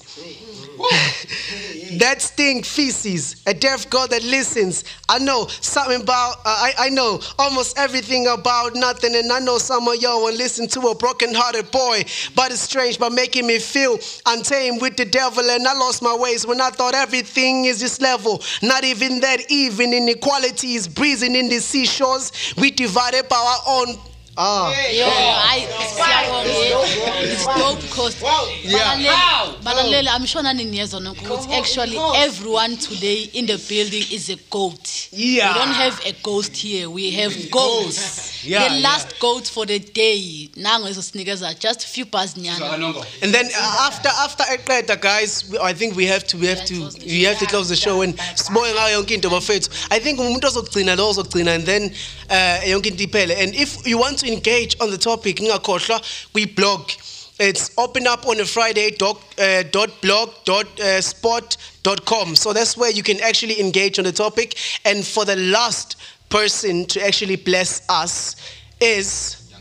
that 1.98 2.22
stink 2.22 2.66
feces, 2.66 3.42
a 3.48 3.54
deaf 3.54 3.90
God 3.90 4.12
that 4.12 4.24
listens. 4.24 4.84
I 5.10 5.20
know 5.20 5.48
something 5.48 6.02
about, 6.02 6.38
uh, 6.38 6.44
I, 6.46 6.74
I 6.78 6.90
know 6.90 7.20
almost 7.40 7.78
everything 7.78 8.28
about 8.28 8.76
nothing, 8.76 9.16
and 9.16 9.32
I 9.32 9.40
know 9.40 9.58
some 9.58 9.88
of 9.88 9.96
y'all 10.02 10.22
won't 10.22 10.38
listen 10.38 10.68
to 10.70 10.80
a 10.90 10.96
broken 10.96 11.34
hearted 11.34 11.72
boy. 11.72 12.04
But 12.36 12.52
it's 12.52 12.62
strange 12.62 13.00
by 13.00 13.10
making 13.10 13.48
me 13.48 13.60
feel 13.60 13.98
untamed 14.26 14.82
with 14.82 14.98
the 14.98 15.06
devil, 15.06 15.44
and 15.50 15.68
I 15.68 15.74
lost 15.74 16.02
my 16.02 16.16
ways 16.16 16.46
when 16.46 16.62
I 16.62 16.70
thought 16.70 16.94
everything 16.94 17.66
is 17.66 17.80
this 17.80 18.00
level. 18.00 18.42
Not 18.62 18.84
even 18.84 19.20
that, 19.22 19.50
even 19.50 19.94
inequality 19.94 20.76
is 20.76 20.88
breezing 20.88 21.36
in 21.36 21.50
the 21.50 21.60
seashores. 21.60 22.32
We 22.58 22.72
divided 22.72 23.28
by 23.30 23.38
our 23.38 23.62
own. 23.68 23.96
Ah. 24.40 24.70
Yo, 24.94 25.08
I 25.10 25.66
siyabonga. 25.96 27.34
It's 27.34 27.46
dope 27.46 27.82
because 27.82 28.16
Balalele- 28.22 29.64
Balalele, 29.64 30.08
I'm 30.10 30.26
sure 30.26 30.44
nani 30.44 30.66
niyezwa 30.66 31.00
nonke 31.00 31.26
ukuthi 31.26 31.54
actually 31.54 31.98
everyone 32.16 32.78
today 32.78 33.30
in 33.34 33.48
the 33.48 33.58
building 33.58 34.04
is 34.12 34.30
a 34.30 34.36
goat. 34.52 35.08
Yeah. 35.12 35.54
We 35.54 35.60
don't 35.60 35.74
have 35.74 36.00
a 36.06 36.12
ghost 36.22 36.56
here. 36.56 36.88
We 36.88 37.12
have 37.12 37.34
goats. 37.50 38.46
Yeah, 38.46 38.68
the 38.70 38.76
yeah. 38.76 38.82
last 38.90 39.20
goat 39.20 39.48
for 39.48 39.66
the 39.66 39.80
day. 39.80 40.50
Nango 40.56 40.88
izosinikeza 40.90 41.60
just 41.60 41.84
a 41.84 41.88
few 41.88 42.06
bars 42.06 42.36
nyana. 42.36 43.04
And 43.24 43.34
then 43.34 43.48
uh, 43.48 43.88
after 43.90 44.10
after 44.10 44.44
eqeda 44.44 45.02
guys, 45.02 45.50
we- 45.50 45.58
I 45.60 45.74
think 45.74 45.96
we 45.96 46.06
have 46.06 46.26
to 46.28 46.38
we 46.38 46.46
have 46.46 46.64
to 46.66 46.90
we 47.06 47.24
have 47.24 47.40
to 47.40 47.46
close 47.48 47.70
the 47.70 47.76
show 47.76 48.02
and 48.02 48.14
sibonge 48.36 48.72
ngayo 48.74 49.02
yonke 49.02 49.12
into 49.16 49.30
bafethu. 49.30 49.70
I 49.92 50.00
think 50.00 50.20
umuntu 50.20 50.46
ozogcina 50.48 50.96
lo 50.96 51.10
ozogcina 51.12 51.56
and 51.56 51.66
then 51.66 51.92
uh, 52.30 52.60
yonke 52.64 52.88
into 52.92 53.08
iphele. 53.08 53.36
And 53.42 53.56
if 53.56 53.88
you 53.88 53.98
want 53.98 54.20
to 54.20 54.27
engage 54.28 54.76
on 54.80 54.92
the 54.92 54.98
topic, 54.98 55.38
ngakhohlwa 55.38 56.02
kwi-blog. 56.34 56.92
It's 57.40 57.70
open 57.78 58.08
up 58.08 58.26
on 58.26 58.40
a 58.40 58.46
Friday 58.46 58.90
doc, 58.92 59.22
uh, 59.38 59.64
dot 59.72 60.02
blog 60.02 60.32
dot 60.44 60.80
uh, 60.80 61.02
spot 61.02 61.56
dot 61.84 62.04
com. 62.06 62.36
So 62.36 62.52
that's 62.52 62.76
where 62.76 62.90
you 62.90 63.04
can 63.04 63.22
actually 63.22 63.60
engage 63.60 64.00
on 64.00 64.06
the 64.06 64.12
topic. 64.12 64.58
And 64.86 65.06
for 65.06 65.24
the 65.24 65.36
last 65.36 65.98
person 66.30 66.86
to 66.88 67.06
actually 67.06 67.36
bless 67.36 67.88
us 67.90 68.36
is 68.82 69.54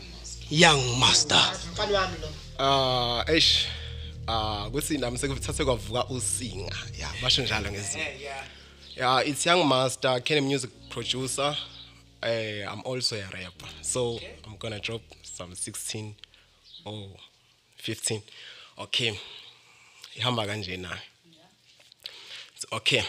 Young 0.49 0.99
Master. 0.99 1.39
Ah, 2.59 3.23
eish. 3.27 3.67
Ah, 4.27 4.69
kuthi 4.71 4.97
nami 4.99 5.17
sekuthathe 5.17 5.63
kwavuka 5.63 6.09
usinga. 6.09 6.75
Yeah, 6.97 7.11
basho 7.21 7.43
njalo 7.43 7.71
ngezinto. 7.71 8.41
Yeah, 8.95 9.19
it's 9.19 9.45
Young 9.45 9.67
Master, 9.67 10.19
Kenny 10.21 10.41
music 10.41 10.71
producer. 10.89 11.55
Eh, 12.23 12.63
I'm 12.67 12.81
also 12.83 13.15
a 13.15 13.23
rapper. 13.33 13.67
So, 13.81 14.19
I'm 14.45 14.57
going 14.57 14.73
to 14.73 14.79
drop 14.79 15.01
some 15.23 15.53
16 15.55 16.15
or 16.85 17.07
15. 17.77 18.21
Okay. 18.79 19.19
Ihamba 20.15 20.45
kanje 20.47 20.77
na. 20.79 20.89
So, 22.55 22.67
Okay. 22.77 23.03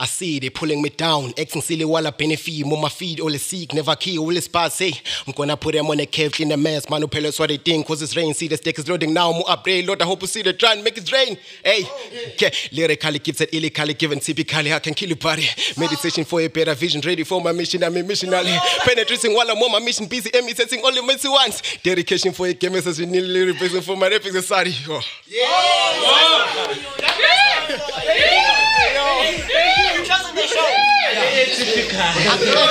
I 0.00 0.06
see 0.06 0.38
they 0.38 0.50
pulling 0.50 0.82
me 0.82 0.90
down. 0.90 1.32
Xing 1.32 1.62
silly 1.62 1.84
walla 1.84 2.12
benefit, 2.12 2.64
more 2.66 2.80
my 2.80 2.88
feet, 2.88 3.20
all 3.20 3.30
the 3.30 3.38
sick, 3.38 3.72
never 3.72 3.94
kill, 3.96 4.22
all 4.22 4.32
the 4.32 4.40
spots 4.40 4.76
say. 4.76 4.92
I'm 5.26 5.32
gonna 5.32 5.56
put 5.56 5.74
them 5.74 5.86
on 5.86 6.00
a 6.00 6.06
cave, 6.06 6.32
clean 6.32 6.48
the 6.48 6.56
mess, 6.56 6.88
man, 6.90 7.00
who 7.02 7.08
pay 7.08 7.24
us 7.26 7.38
what 7.38 7.48
they 7.48 7.56
think, 7.56 7.86
cause 7.86 8.02
it's 8.02 8.16
rain. 8.16 8.34
See 8.34 8.48
the 8.48 8.56
stick 8.56 8.78
is 8.78 8.88
loading 8.88 9.12
now, 9.14 9.32
more 9.32 9.48
upgrade, 9.48 9.86
Lord, 9.86 10.02
I 10.02 10.04
hope 10.04 10.22
you 10.22 10.26
see 10.28 10.42
the 10.42 10.52
try 10.52 10.72
and 10.72 10.82
make 10.82 10.98
it 10.98 11.10
rain. 11.12 11.38
Hey, 11.64 11.84
okay, 12.32 12.50
lyrically 12.72 13.18
gifted, 13.18 13.54
illically 13.54 13.94
given, 13.94 14.20
typically, 14.20 14.72
I 14.72 14.78
can 14.78 14.94
kill 14.94 15.10
you, 15.10 15.16
buddy. 15.16 15.46
Meditation 15.76 16.24
for 16.24 16.40
a 16.40 16.48
better 16.48 16.74
vision, 16.74 17.00
ready 17.04 17.24
for 17.24 17.40
my 17.40 17.52
mission, 17.52 17.84
I'm 17.84 17.96
a 17.96 18.02
missionary. 18.02 18.58
Penetrating 18.80 19.34
while 19.34 19.50
I'm 19.50 19.58
on 19.58 19.72
my 19.72 19.80
mission, 19.80 20.06
busy, 20.06 20.30
Emmy 20.34 20.54
setting 20.54 20.80
all 20.84 20.92
the 20.92 21.02
messy 21.02 21.28
ones. 21.28 21.62
Dedication 21.82 22.32
for 22.32 22.46
a 22.46 22.54
game, 22.54 22.74
as 22.74 22.98
nearly 22.98 23.46
replacing 23.46 23.82
for 23.82 23.96
my 23.96 24.08
epic 24.08 24.32
society. 24.32 24.74
Oh. 24.88 25.00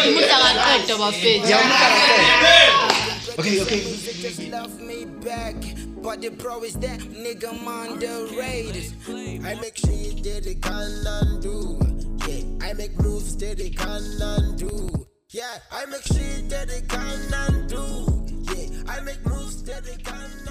Umuntu 0.07 0.33
angaqeda 0.33 0.95
bafethu 0.97 1.53
Okay, 3.39 3.61
okay. 3.61 3.81
Love 4.51 4.79
me 4.79 5.05
back. 5.25 5.55
But 6.03 6.21
the 6.21 6.29
pro 6.29 6.61
is 6.63 6.73
that 6.75 6.99
nigga 6.99 7.49
underrated. 7.49 8.93
I 9.43 9.55
make 9.55 9.77
shit 9.77 10.23
that 10.23 10.43
they 10.43 10.55
can 10.55 11.07
undo. 11.07 11.79
Yeah, 12.27 12.67
I 12.67 12.73
make 12.73 12.99
moves 12.99 13.35
that 13.37 13.57
they 13.57 13.69
can 13.71 14.03
undo. 14.21 14.89
Yeah, 15.29 15.57
I 15.71 15.85
make 15.85 16.03
shit 16.03 16.49
that 16.49 16.67
they 16.67 16.81
can 16.81 17.33
undo. 17.33 18.27
Yeah, 18.53 18.83
I 18.93 18.99
make 18.99 19.25
moves 19.25 19.63
that 19.63 19.83
they 19.85 19.95
can 19.95 20.13
undo. 20.13 20.42